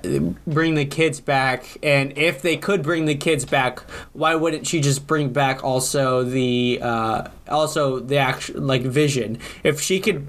[0.47, 3.79] bring the kids back, and if they could bring the kids back,
[4.13, 9.39] why wouldn't she just bring back also the uh, also the actual like Vision?
[9.63, 10.27] If she could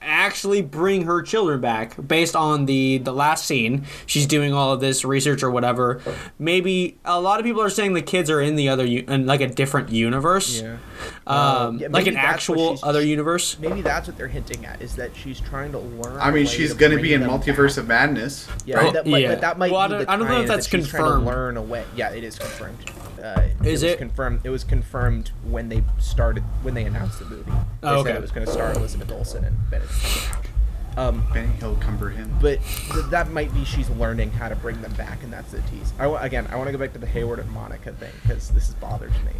[0.00, 4.80] actually bring her children back based on the the last scene she's doing all of
[4.80, 6.00] this research or whatever
[6.38, 9.40] maybe a lot of people are saying the kids are in the other in like
[9.40, 10.76] a different universe Yeah.
[11.26, 15.14] um, yeah, like an actual other universe Maybe that's what they're hinting at is that
[15.16, 16.16] she's trying to learn.
[16.18, 17.78] I a mean, she's to gonna be in Multiverse back.
[17.78, 18.48] of Madness.
[18.64, 19.28] Yeah, Oh, that might, yeah.
[19.30, 21.26] but that might Well, I be don't- I don't know if that's that confirmed.
[21.26, 21.84] Learn a way.
[21.96, 22.78] Yeah, it is confirmed.
[23.22, 23.98] Uh, Is was it?
[23.98, 24.40] confirmed?
[24.44, 27.50] It was confirmed when they started when they announced the movie.
[27.80, 28.18] They Oh, said okay.
[28.18, 29.87] it was going to star Elizabeth Olsen and Benedict Cumberbatch.
[30.96, 32.36] Um, Benny Hill Cumber him.
[32.42, 32.58] but
[32.92, 35.92] th- that might be she's learning how to bring them back, and that's the tease.
[35.98, 38.68] I again, I want to go back to the Hayward and Monica thing because this
[38.68, 39.32] is bothers me.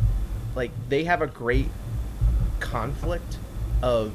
[0.54, 1.68] Like they have a great
[2.60, 3.38] conflict
[3.82, 4.12] of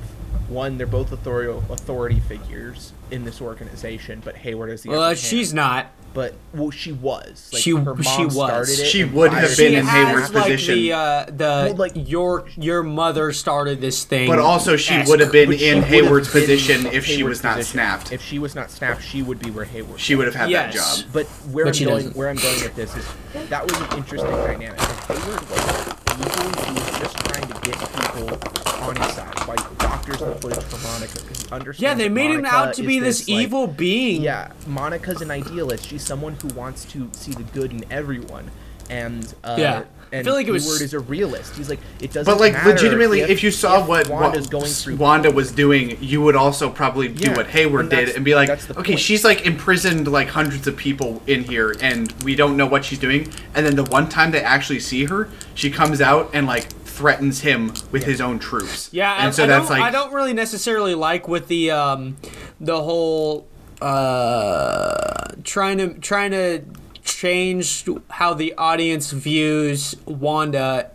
[0.48, 5.06] one, they're both authority authority figures in this organization, but Hayward is the well upper
[5.06, 5.20] uh, hand.
[5.20, 7.50] she's not but well, she was.
[7.52, 8.34] Like, She- her mom she was.
[8.36, 10.76] started it She would have been she in Hayward's like, position.
[10.76, 15.20] the uh, the Well, like- your your mother started this thing But also, she would
[15.20, 17.74] have been in would have Hayward's been position if she was not position.
[17.74, 18.12] snapped.
[18.12, 20.00] If she was not snapped, she would be where Hayward.
[20.00, 21.00] She would have had that job.
[21.12, 22.16] But where But I'm she going, doesn't.
[22.16, 23.06] where I'm going with this is
[23.50, 24.80] that was an interesting dynamic.
[24.80, 28.30] Hayward was evil, he was just trying to get people
[28.84, 31.82] on his side, like doctors and footage for Monica, because he understands.
[31.82, 35.86] yeah they made him out to be this, like- evil being Yeah, Monica's an idealist.
[35.88, 38.52] She's someone who wants to see the good in everyone,
[38.90, 39.84] and uh, Yeah.
[40.12, 41.56] I and feel like it was- Hayward is a realist.
[41.56, 42.32] He's like it doesn't.
[42.32, 45.98] But like matter legitimately, if, you saw if what Wanda's going through, Wanda was doing,
[46.02, 49.00] you would also probably do Yeah, what Hayward and did and be like, okay, point.
[49.00, 53.00] she's like imprisoned like hundreds of people in here, and we don't know what she's
[53.00, 53.28] doing.
[53.56, 57.40] And then the one time they actually see her, she comes out and like threatens
[57.42, 58.90] him with his own troops.
[58.94, 62.18] Yeah, and I, so I that's like I don't really necessarily like with the um,
[62.62, 63.48] the whole
[63.82, 66.62] uh, trying to trying to
[67.04, 70.92] change how the audience views Wanda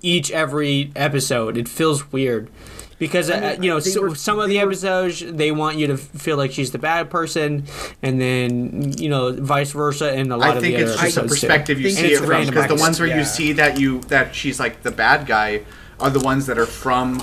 [0.00, 1.56] each every episode.
[1.56, 2.50] It feels weird.
[2.98, 5.96] Because uh, mean, you know so, were- some of the episodes they want you to
[5.96, 7.64] feel like she's the bad person,
[8.00, 10.12] and then you know vice versa.
[10.12, 11.46] And a lot I of think the it's other just a episodes, too.
[11.48, 13.18] perspective you see it from because the ones where Yeah.
[13.18, 15.62] you see that you that she's like the bad guy
[15.98, 17.20] are the ones that are from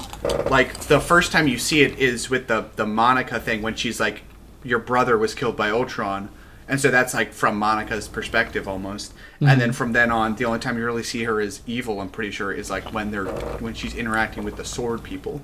[0.50, 4.02] like the first time you see it is with the the Monica thing when she's
[4.02, 4.24] like
[4.66, 6.28] your brother was killed by Ultron
[6.70, 9.60] and so that's like from Monica's perspective almost and Mm-hmm.
[9.60, 12.32] then from then on the only time you really see her as evil I'm pretty
[12.32, 13.26] sure is like when they're
[13.60, 15.42] when she's interacting with the SWORD people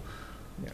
[0.63, 0.69] Yeah.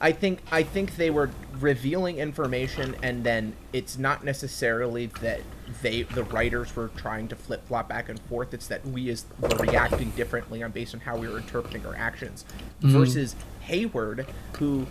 [0.00, 1.30] I think I think they were
[1.60, 5.42] revealing information, and then it's not necessarily that
[5.80, 8.52] they the writers were trying to flip flop back and forth.
[8.52, 11.94] It's that we as were reacting differently on based on how we were interpreting our
[11.94, 12.44] actions,
[12.80, 14.26] versus Hayward,
[14.58, 14.86] who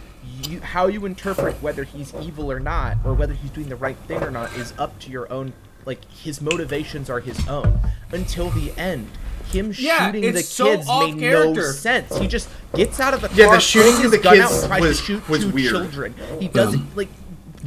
[0.47, 3.97] you, how you interpret whether he's evil or not, or whether he's doing the right
[4.07, 5.53] thing or not, is up to your own.
[5.85, 7.79] Like his motivations are his own
[8.11, 9.07] until the end.
[9.51, 12.15] him Yeah, shooting the so kids off made no sense.
[12.17, 14.45] He just gets out of the car, Yeah, the shooting of his the gun kids
[14.45, 15.69] out, and tries was- to shoot was two weird.
[15.71, 16.15] children.
[16.39, 17.09] He doesn't like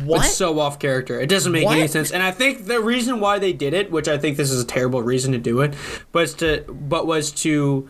[0.05, 0.25] what?
[0.27, 1.21] It's so off character.
[1.21, 2.11] It doesn't make any sense.
[2.11, 4.67] And I think the reason why they did it, which I think this is a
[4.67, 5.75] terrible reason to do it,
[6.13, 7.89] was to but was to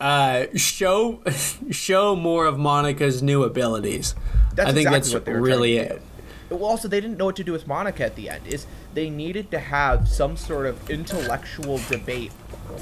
[0.00, 1.22] uh, show
[1.70, 4.14] show more of Monica's new abilities.
[4.54, 6.02] That's I think exactly that's what they were really it.
[6.50, 8.46] Well, also they didn't know what to do with Monica at the end.
[8.46, 12.32] Is they needed to have some sort of intellectual debate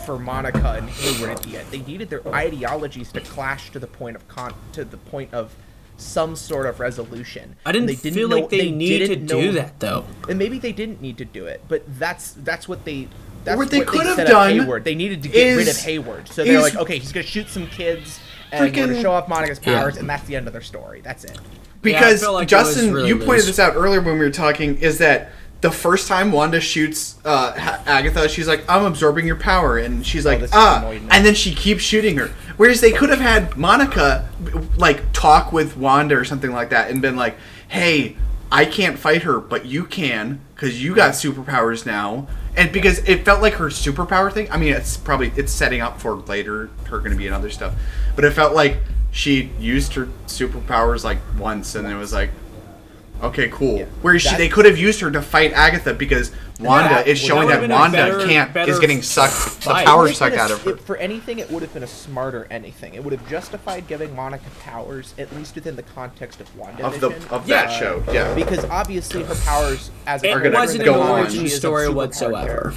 [0.04, 1.68] for Monica and Hayward at the end.
[1.70, 5.54] They needed their ideologies to clash to the point of con to the point of
[5.96, 7.56] some sort of resolution.
[7.64, 10.04] I didn't, And they feel know- like they, needed to didn't do that though.
[10.28, 13.08] And maybe they didn't need to do it, but that's that's what they.
[13.44, 14.84] That's What they could have done Hayward.
[14.84, 17.48] They needed to get rid of is- Hayward, so they're like, okay, he's gonna shoot
[17.48, 18.20] some kids,
[18.52, 19.78] and we're gonna show off Monica's Yeah.
[19.80, 21.00] powers, and that's the end of their story.
[21.04, 21.38] That's it.
[21.82, 23.46] Because feel like Justin, really you pointed loose.
[23.46, 27.52] this out earlier when we were talking, is that the first time Wanda shoots uh,
[27.86, 31.34] Agatha, she's like, "I'm absorbing your power," and she's like, Oh, this "Ah," and then
[31.34, 32.30] she keeps shooting her.
[32.56, 34.28] Whereas they could have had Monica
[34.76, 37.36] like talk with Wanda or something like that, and been like,
[37.68, 38.16] "Hey,
[38.54, 43.24] I can't fight her, but you can because you got superpowers now." And because it
[43.24, 44.48] felt like her superpower thing.
[44.50, 47.50] I mean, it's probably it's setting up for later her going to be in other
[47.50, 47.74] stuff,
[48.14, 48.78] but it felt like
[49.10, 52.30] she used her superpowers like once, and it was like,
[53.22, 53.78] okay, cool.
[53.78, 53.84] Yeah.
[54.02, 57.26] Whereas she, they could have used her to fight Agatha because Wanda that is would-
[57.28, 59.82] showing that that, would've been a Wanda better- can't better is getting sucked the fight.
[59.82, 60.70] It power sucked a- out of her.
[60.70, 62.94] it- for anything, it would have been a smarter anything.
[62.94, 67.00] It would have justified giving Monica powers, at least within the context of Wanda of
[67.00, 67.66] the of Yeah.
[67.66, 68.34] that show, yeah.
[68.34, 71.56] because obviously her powers as a It character wasn't in the an comics, origin she
[71.56, 72.72] story whatsoever.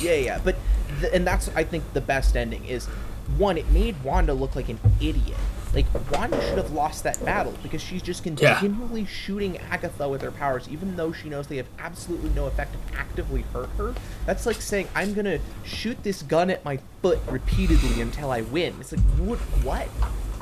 [0.00, 0.56] Yeah, yeah, but
[1.00, 2.86] th- and that's I think the best ending is
[3.38, 3.58] one.
[3.58, 5.36] It made Wanda look like an idiot.
[5.76, 8.54] Like Wanda should have lost that battle because she's just Yeah.
[8.58, 12.72] continually shooting Agatha with her powers, even though she knows they have absolutely no effect
[12.72, 13.94] to actively hurt her.
[14.24, 18.74] That's like saying I'm gonna shoot this gun at my foot repeatedly until I win.
[18.80, 19.38] It's like what?
[19.62, 19.88] What?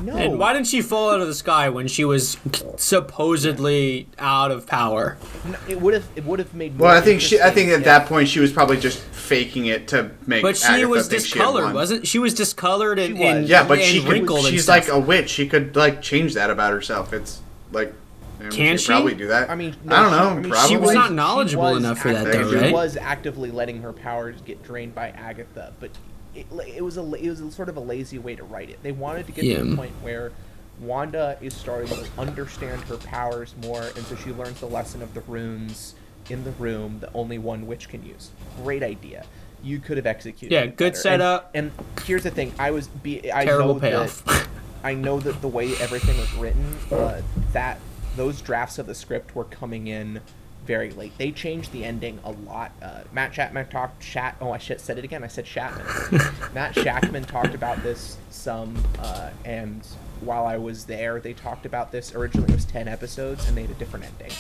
[0.01, 0.17] No.
[0.17, 2.37] And why didn't she fall out of the sky when she was
[2.77, 5.17] supposedly out of power?
[5.45, 6.07] No, It would have.
[6.17, 6.79] It would have made.
[6.79, 7.41] Well, more I think she.
[7.41, 10.43] I think at if- that point she was probably just faking it to make.
[10.43, 11.75] But she Agatha was think she discolored, won.
[11.75, 12.19] wasn't she?
[12.19, 13.23] Was discolored and, was.
[13.37, 14.87] and Yeah, but and she could, wrinkled and she's stuff.
[14.87, 15.31] like a witch.
[15.31, 17.13] She could like change that about herself.
[17.13, 17.41] It's
[17.73, 17.93] like.
[18.41, 18.87] I mean, Can could she?
[18.89, 19.49] Probably do that.
[19.49, 20.19] I mean, I don't know.
[20.19, 20.69] she- I mean, probably.
[20.69, 23.93] She was not knowledgeable was enough for that, actively- though, She was actively letting her
[23.93, 25.91] powers get drained by Agatha, but
[26.35, 28.83] it, it was a it was a sort of a lazy way to write it.
[28.83, 30.33] They wanted to get to the point where
[30.81, 35.15] Wanda is starting to understand her powers more, and so she learns the lesson of
[35.15, 35.95] the runes
[36.31, 38.31] in the room that only one witch can use.
[38.63, 39.25] Great idea.
[39.63, 40.55] You could have executed.
[40.55, 40.97] Yeah, good better.
[40.97, 41.51] setup.
[41.55, 44.25] And, and here's the thing: I was be I Terrible know payoff.
[44.25, 44.49] That,
[44.83, 47.23] I know that the way everything was written, uh,
[47.53, 47.79] that
[48.17, 50.21] those drafts of the script were coming in
[50.65, 51.17] very late.
[51.19, 52.73] They changed the ending a lot.
[52.83, 54.03] Uh, Matt Chapman talked.
[54.03, 54.37] Chat.
[54.41, 55.23] Oh, I shit, said it again.
[55.25, 56.55] I said Shatman.
[56.55, 59.87] Matt Shakman talked about this some, uh, and
[60.21, 62.15] while I was there, they talked about this.
[62.15, 64.37] Originally, it was ten episodes, and they had a different ending.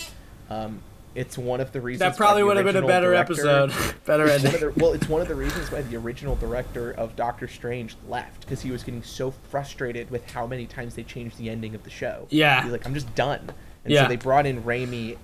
[0.50, 0.80] Um,
[1.14, 3.94] it's one of the reasons that probably would have been a better director- episode.
[4.04, 4.68] better it's one ending.
[4.68, 7.96] of the, well, it's one of the reasons why the original director of Doctor Strange
[8.08, 11.74] left because he was getting so frustrated with how many times they changed the ending
[11.74, 12.26] of the show.
[12.30, 12.62] Yeah.
[12.62, 13.50] he's like, I'm just done.
[13.84, 14.04] And Yeah.
[14.04, 15.16] so they brought in Raimi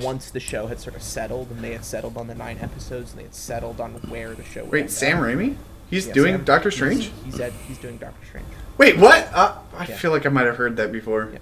[0.00, 3.10] once the show had sort of settled, and they had settled on the nine episodes,
[3.10, 4.62] and they had settled on where the show.
[4.62, 5.24] would Wait, Sam up.
[5.24, 5.54] Raimi?
[5.90, 7.10] He's Yeah, doing Sam- Doctor Strange.
[7.24, 8.46] He's, at, he's doing Doctor Strange.
[8.76, 9.28] Wait, what?
[9.32, 9.96] Uh, I Yeah.
[9.96, 11.28] feel like I might have heard that before.
[11.32, 11.38] Yeah.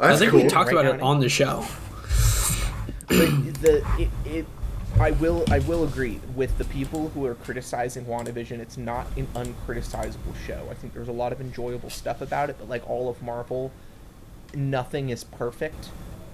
[0.00, 0.42] Oh, I think cool.
[0.42, 1.64] we talked Right about it on the show.
[3.08, 3.28] but
[3.62, 4.46] the it, it
[4.98, 8.58] I will I will agree with the people who are criticizing WandaVision.
[8.60, 10.66] It's not an uncriticizable show.
[10.70, 13.70] I think there's a lot of enjoyable stuff about it, but like all of Marvel,
[14.54, 15.88] nothing is perfect.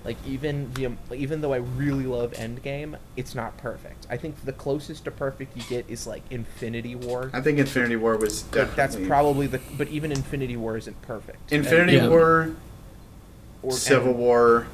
[0.05, 4.07] Like even the um, even though I really love Endgame, it's not perfect.
[4.09, 7.31] I think the closest to perfect you get is like Infinity War.
[7.35, 8.77] I think Infinity War was But definitely.
[8.77, 11.53] that's probably the but even Infinity War isn't perfect.
[11.53, 12.09] Infinity Yeah.
[12.09, 12.51] War,
[13.63, 14.67] or, Civil and, War.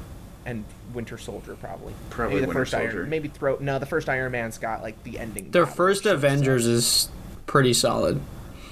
[0.45, 1.93] and Winter Soldier probably.
[2.09, 2.99] Probably maybe the Winter first Soldier.
[3.01, 5.51] Iron maybe throw no the first Iron Man's got like the ending.
[5.51, 6.71] Their first Avengers sad.
[6.71, 7.09] is
[7.47, 8.21] pretty solid.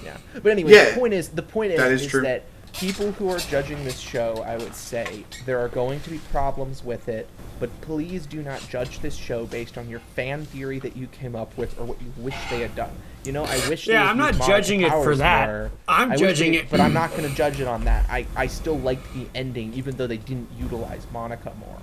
[0.02, 2.22] Yeah, but anyway, Yeah, the point is the point is, that is is true.
[2.22, 2.44] that
[2.78, 6.84] people who are judging this show, I would say, there are going to be problems
[6.84, 7.28] with it.
[7.58, 11.34] But please do not judge this show based on your fan theory that you came
[11.34, 12.90] up with or what you wish they had done.
[13.24, 13.86] You know, I wish.
[13.86, 15.48] they Yeah, I'm not judging it for that.
[15.48, 15.70] more.
[15.88, 18.06] I'm I judging they- it- but I'm not going to judge it on that.
[18.10, 21.78] I I still liked the ending, even though they didn't utilize Monica more.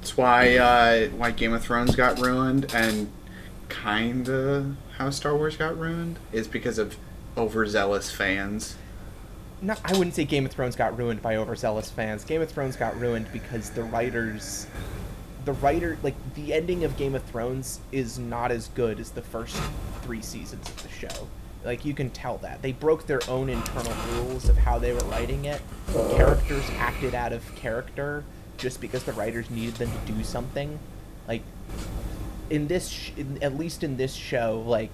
[0.00, 3.10] That's why uh, why Game of Thrones got ruined and
[3.68, 6.96] kinda how Star Wars got ruined is because of
[7.36, 8.76] overzealous fans.
[9.60, 12.24] No, I wouldn't say Game of Thrones got ruined by overzealous fans.
[12.24, 14.66] Game of Thrones got ruined because the writers,
[15.44, 19.22] the writer, like the ending of Game of Thrones is not as good as the
[19.22, 19.60] first
[20.02, 21.28] three seasons of the show.
[21.64, 25.04] Like you can tell that they broke their own internal rules of how they were
[25.06, 25.60] writing it.
[26.12, 28.22] Characters acted out of character
[28.58, 30.78] just because the writers needed them to do something.
[31.26, 31.42] Like
[32.48, 34.92] in this, sh- in, at least in this show, like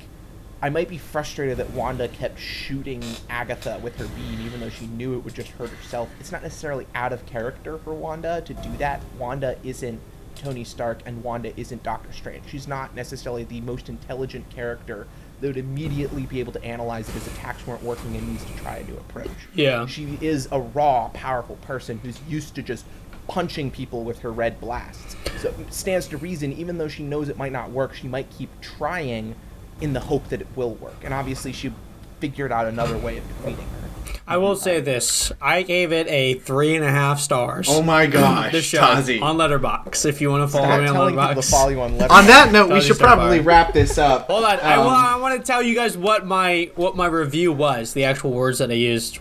[0.64, 4.86] I might be frustrated that Wanda kept shooting Agatha with her beam, even though she
[4.86, 6.08] knew it would just hurt herself.
[6.18, 9.02] It's not necessarily out of character for Wanda to do that.
[9.18, 10.00] Wanda isn't
[10.34, 12.44] Tony Stark, and Wanda isn't Doctor Strange.
[12.48, 15.06] She's not necessarily the most intelligent character
[15.42, 18.56] that would immediately be able to analyze if his attacks weren't working and needs to
[18.56, 19.28] try a new approach.
[19.54, 19.84] Yeah.
[19.84, 22.86] She is a raw, powerful person who's used to just
[23.28, 25.14] punching people with her red blasts.
[25.40, 28.30] So it stands to reason, even though she knows it might not work, she might
[28.30, 29.34] keep trying
[29.80, 30.96] in the hope that it will work.
[31.05, 31.72] And obviously, she
[32.20, 33.80] figured out another way of defeating her.
[34.26, 37.66] I will say this: I gave it a three and a half stars.
[37.70, 39.20] Oh my gosh, the show Tazi.
[39.20, 40.06] on Letterboxd.
[40.06, 41.51] If you want to follow Stop me on telling to Letterboxd.
[41.51, 43.44] follow you on On that note, we should probably Starfire.
[43.44, 44.26] wrap this up.
[44.28, 47.06] Hold on, I, Um, well, I want to tell you guys what my what my
[47.06, 47.92] review was.
[47.92, 49.18] The actual words that I used.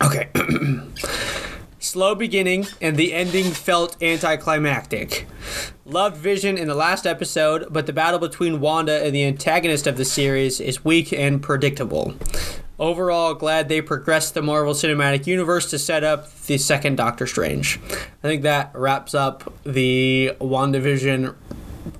[0.00, 0.28] Okay.
[1.94, 5.28] Slow beginning and the ending felt anticlimactic.
[5.84, 9.96] Loved Vision in the last episode, but the battle between Wanda and the antagonist of
[9.96, 12.16] the series is weak and predictable.
[12.80, 17.78] Overall, glad they progressed the Marvel Cinematic Universe to set up the second Doctor Strange.
[18.24, 21.36] I think that wraps up the WandaVision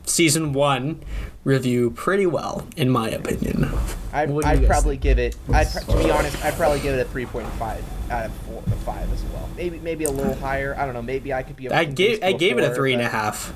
[0.07, 1.05] season one
[1.45, 3.71] review pretty well, in my opinion.
[4.13, 5.37] I'd, What do you I'd probably give it.
[5.53, 9.13] I'd, to be honest, I'd probably give it a 3.5 out of four, of five
[9.13, 9.49] as well.
[9.57, 10.75] Maybe maybe a little higher.
[10.79, 11.03] I don't know.
[11.03, 11.71] Maybe I could be.
[11.71, 13.53] I gave I gave it a three a but- half.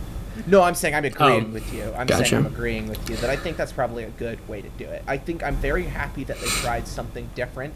[0.46, 1.92] No, I'm saying I'm agreeing Oh, with you.
[1.96, 2.24] I'm gotcha.
[2.26, 4.84] saying I'm agreeing with you that I think that's probably a good way to do
[4.84, 5.02] it.
[5.08, 7.74] I think I'm very happy that they tried something different.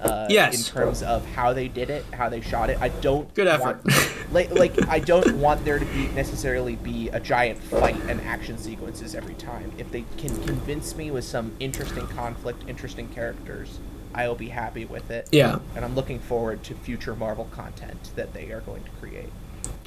[0.00, 0.68] Uh, Yes.
[0.68, 3.32] In terms of how they did it, how they shot it, I don't.
[3.34, 3.84] Good effort.
[3.84, 8.20] Want, like, like I don't want there to be necessarily be a giant fight and
[8.20, 9.72] action sequences every time.
[9.76, 13.78] If they can convince me with some interesting conflict, interesting characters,
[14.14, 15.28] I will be happy with it.
[15.32, 15.58] Yeah.
[15.76, 19.30] And I'm looking forward to future Marvel content that they are going to create.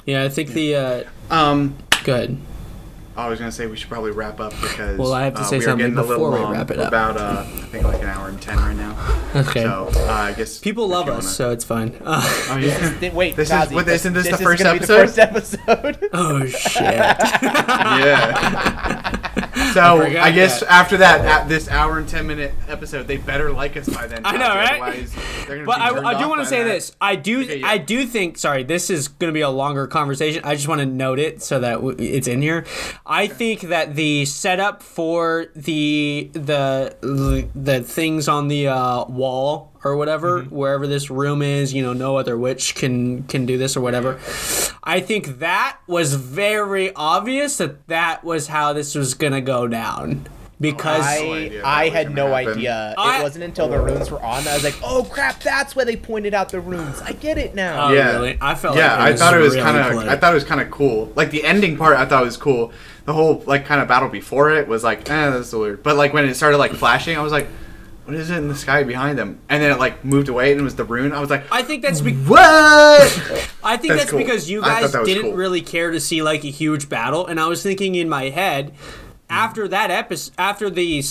[0.04, 2.36] Yeah, I think the uh, Um, good.
[3.16, 5.44] I was gonna say we should probably wrap up because Well, I have to uh,
[5.44, 6.52] say we are something getting a little before we long.
[6.52, 6.86] wrap it up.
[6.86, 8.94] About uh, I think like an hour and ten right now.
[9.34, 9.62] Okay.
[9.62, 11.94] So uh, I guess People love us, wanna- so it's fine.
[12.02, 12.98] Uh, Oh, yeah.
[13.00, 14.86] Th- Wait, This is what, isn't this the is first gonna be?
[14.86, 15.98] The first episode.
[16.14, 16.82] oh shit.
[16.82, 17.14] yeah.
[19.72, 20.70] So forgot I, guess that.
[20.70, 24.22] after that, at this hour and ten minute episode, they better like us by then.
[24.24, 24.80] I know, right?
[24.80, 25.14] Otherwise,
[25.46, 26.68] they're gonna But I, I do want to say that.
[26.68, 26.96] this.
[27.00, 27.42] I do.
[27.42, 27.66] Okay, yeah.
[27.68, 28.38] I do think.
[28.38, 30.42] Sorry, this is going to be a longer conversation.
[30.44, 32.64] I just want to note it so that w- it's in here.
[33.06, 36.96] I think that the setup for the the
[37.54, 40.54] the things on the uh, wall or whatever, Mm-hmm.
[40.54, 44.18] wherever this room is, you know, no other witch can can do this or whatever.
[44.82, 49.66] I think that was very obvious that that was how this was going to go
[49.68, 50.26] down
[50.60, 51.00] because.
[51.04, 52.94] No I, idea I had no idea.
[52.98, 55.40] I- it wasn't until the runes were on that I was like, "Oh crap!
[55.42, 57.00] That's where they pointed out the runes.
[57.02, 58.12] I get it now." Oh, yeah.
[58.12, 58.38] really?
[58.40, 60.08] I felt yeah, like it I thought it was really kind of.
[60.08, 61.12] I thought it was kind of cool.
[61.14, 62.72] Like the ending part, I thought was cool.
[63.04, 65.82] The whole like kind of battle before it was like, eh, that's weird.
[65.82, 67.46] But like when it started like flashing, I was like,
[68.08, 69.38] what is it in the sky behind them?
[69.50, 71.12] And then it like moved away and it was the rune.
[71.12, 72.40] I was like, I think that's be- what?
[73.62, 74.18] I think That's that's, cool.
[74.18, 75.34] because you guys didn't cool.
[75.34, 78.72] really care to see like a huge battle, and I was thinking in my head,
[79.28, 81.02] after that episode, after the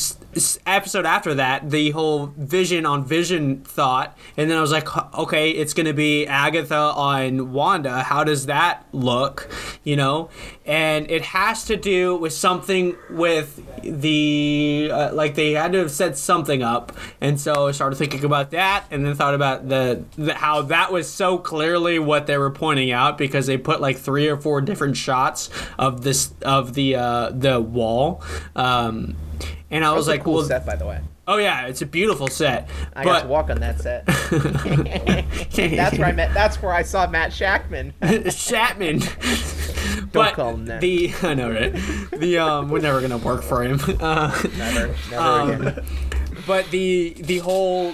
[0.65, 5.51] episode after that, the whole Vision on Vision thought, and then I was like, okay,
[5.51, 8.03] it's gonna be Agatha on Wanda.
[8.03, 9.49] How does that look?
[9.83, 10.29] You know,
[10.65, 15.91] and it has to do with something with the uh, like they had to have
[15.91, 16.91] set something up,
[17.21, 20.91] and so I started thinking about that, and then thought about the, the how that
[20.91, 24.61] was so clearly what they were pointing out because they put like three or four
[24.61, 25.49] different shots
[25.79, 28.21] of this of the uh, the wall,
[28.55, 29.15] um,
[29.71, 31.01] and I was like, cool well, set, by the way.
[31.27, 34.05] oh yeah, it's a beautiful set, I got to walk on that set.
[35.55, 36.33] that's where I met.
[36.33, 37.93] That's where I saw Matt Shakman.
[38.01, 39.03] Shatman.
[40.11, 40.81] but call him that.
[40.81, 41.73] the I know right.
[42.11, 43.79] The um, we're never gonna work for him.
[43.99, 45.85] Uh, Never, never Um, again.
[46.45, 47.93] but the the whole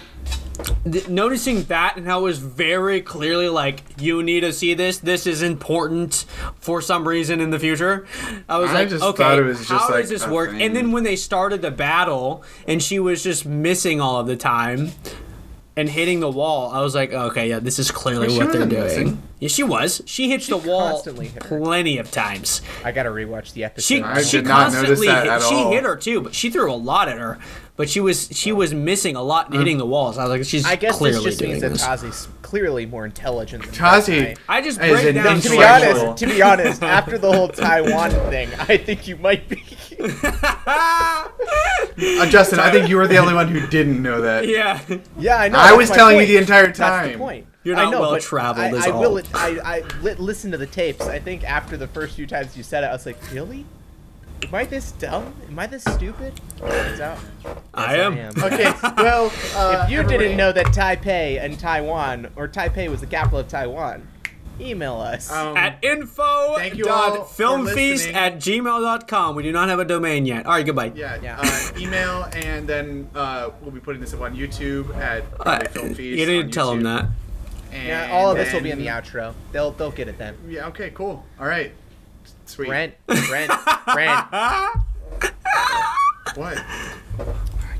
[0.90, 4.98] th- noticing that and how it was very clearly like you need to see this
[5.00, 6.26] this is important
[6.60, 8.06] for some reason in the future
[8.48, 10.52] i was I like just okay thought it was just how like does this work
[10.52, 10.62] thing.
[10.62, 14.36] and then when they started the battle and she was just missing all of the
[14.38, 14.92] time
[15.76, 18.84] and hitting the wall i was like okay yeah this is clearly what they're doing
[18.84, 19.24] missing.
[19.40, 21.60] yeah she was she hit the wall constantly hit her.
[21.60, 23.96] plenty of times I got to rewatch the episode.
[23.96, 25.72] she I she did not notice constantly that hit, at she all.
[25.72, 27.40] hit her too, but she threw a lot at her.
[27.76, 30.20] But she was she was missing a lot and hitting the walls.
[30.20, 31.84] I was like, she's I guess clearly this just doing means that this.
[31.84, 33.64] Tazi's clearly more intelligent.
[33.66, 34.38] Than Tazi- Tazi.
[34.48, 35.42] I just Is break it down.
[35.42, 39.50] To be honest, to be honest, after the whole Taiwan thing, I think you might
[39.50, 39.64] be.
[41.96, 44.48] Uh, Justin, I think you were the only one who didn't know that.
[44.48, 44.80] yeah.
[45.18, 45.60] Yeah, I know.
[45.60, 46.74] I was my telling you the entire time.
[46.74, 47.12] That's time.
[47.14, 47.48] the point.
[47.64, 49.22] You're I not know, well-traveled I, is I will.
[49.34, 51.02] I, I li- listened to the tapes.
[51.02, 53.66] I think after the first few times you said it, I was like, really?
[54.48, 55.34] Am I this dumb?
[55.48, 56.40] Am I this stupid?
[56.60, 57.18] Turns out,
[57.74, 58.44] I yes, am.
[58.44, 58.64] Okay,
[58.98, 59.26] well,
[59.56, 63.40] uh, if you everybody- didn't know that Taipei and Taiwan, or Taipei was the capital
[63.40, 64.08] of Taiwan,
[64.62, 65.32] email us.
[65.32, 68.16] um, At info Thank you all dot for filmfeast listening.
[68.16, 69.36] at gmail.com.
[69.36, 70.46] We do not have a domain yet.
[70.46, 70.92] All right, goodbye.
[70.96, 71.40] yeah, Yeah.
[71.42, 75.68] Uh, email, and then uh, we'll be putting this up on YouTube at Uh, Broadway
[75.70, 76.20] Film Feast.
[76.20, 77.06] you didn't tell them that.
[77.72, 79.34] And yeah, all of this will be in the outro.
[79.52, 80.38] They'll they'll get it then.
[80.48, 80.68] Yeah.
[80.68, 80.92] Okay.
[80.92, 81.26] Cool.
[81.40, 81.74] All right.
[82.46, 82.68] Sweet.
[82.68, 83.52] Brent, Brent,
[83.94, 84.26] Brent.
[86.36, 86.58] What?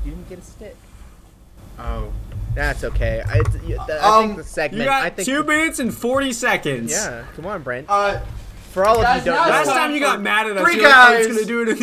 [0.04, 0.76] You didn't get a stick.
[1.78, 2.12] Oh.
[2.54, 3.20] That's okay.
[3.26, 5.92] I, it's- you- the, I Um, think the You got I think two minutes and
[5.92, 6.92] 40 seconds.
[6.92, 7.86] Yeah, come on, Brent.
[7.88, 8.20] Uh,
[8.70, 10.62] For all of you don't now know, Last Time time you got mad at us,
[10.62, 11.78] three you were like, I was going to do it in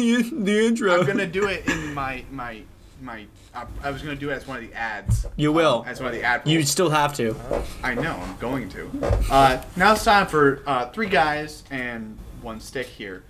[0.46, 1.00] the, the intro.
[1.02, 2.62] I'm gonna do it in my my
[3.02, 3.26] my.
[3.54, 5.26] Uh, I was gonna do it as one of the ads.
[5.36, 5.82] You will.
[5.82, 6.44] Um, as one of the ad.
[6.46, 6.70] You roles.
[6.70, 7.36] still have to.
[7.84, 8.12] I know.
[8.14, 8.90] I'm going to.
[9.30, 13.24] Uh, now it's time for uh, three guys and one stick here.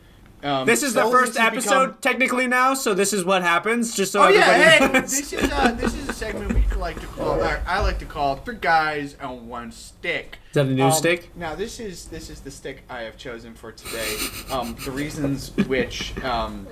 [0.44, 3.96] Um, This is the first episode become- technically now, so this is what happens.
[3.96, 5.12] Just so Oh yeah, hey, knows.
[5.12, 7.40] this is uh, this is a segment we like to call.
[7.68, 10.40] I like to call three guys and one stick.
[10.50, 11.30] Is that a new Um, stick?
[11.36, 14.16] Now this is this is the stick I have chosen for today.
[14.50, 16.66] Um, the reasons which um,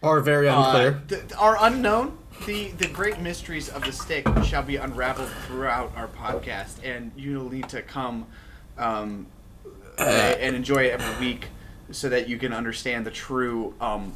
[0.00, 1.02] Or very uh, unclear.
[1.08, 2.16] th- are unknown.
[2.46, 7.50] The the great mysteries of the stick shall be unraveled throughout our podcast, and you'll
[7.50, 8.26] need to come
[8.78, 9.26] um,
[9.98, 11.46] and enjoy it every week,
[11.90, 14.12] so that you can understand the true um,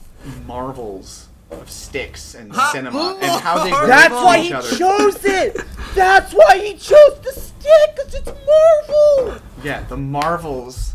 [0.47, 4.77] marvels of sticks and Ha- cinema and how they relate That's why each he other.
[4.77, 5.57] chose it.
[5.95, 9.41] That's why he chose the stick, cause it's Marvel.
[9.65, 10.95] Yeah, the marvels.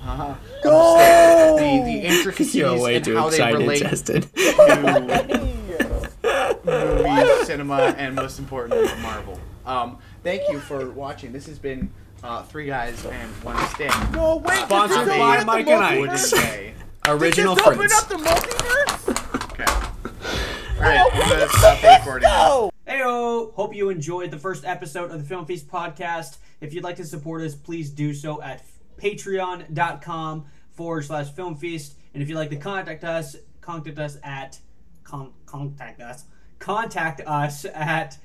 [0.00, 0.34] Uh-huh.
[0.62, 1.56] Go.
[1.58, 4.22] The the intricacies You're way and too how they excited, relate Justin.
[4.22, 5.78] to
[6.64, 9.38] movies, cinema, and most importantly, Marvel.
[9.66, 11.32] Um, thank you for watching.
[11.32, 11.90] This has been
[12.22, 13.92] uh, Three Guys and One Stick.
[14.12, 15.98] No wait, Sponsored does this by Mike the and Ike.
[16.00, 16.32] Wooden multiverse?
[16.32, 16.74] Day.
[17.06, 19.52] Original Does this open up the multiverse?
[19.52, 19.64] Okay.
[20.78, 22.28] All right, Oh, I'm we gonna stop the let's recording.
[22.28, 22.70] go.
[22.86, 23.52] Heyo!
[23.54, 26.38] Hope you enjoyed the first episode of the Film Feast podcast.
[26.60, 28.62] If you'd like to support us, please do so at
[28.96, 31.94] patreon.com forward slash film feast.
[32.14, 34.58] And if you'd like to contact us, contact us at
[35.04, 36.24] con- contact us.
[36.58, 38.18] Contact us at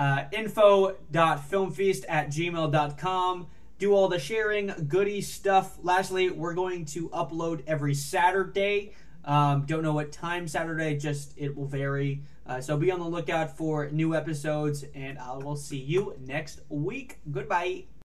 [0.00, 3.46] uh, info.filmfeast at gmail.com.
[3.78, 5.76] Do all the sharing, goody stuff.
[5.82, 8.94] Lastly, we're going to upload every Saturday.
[9.26, 12.22] Um, don't know what time Saturday, just it will vary.
[12.46, 16.62] Uh, so be on the lookout for new episodes, and I will see you next
[16.70, 17.18] week.
[17.30, 17.89] Goodbye.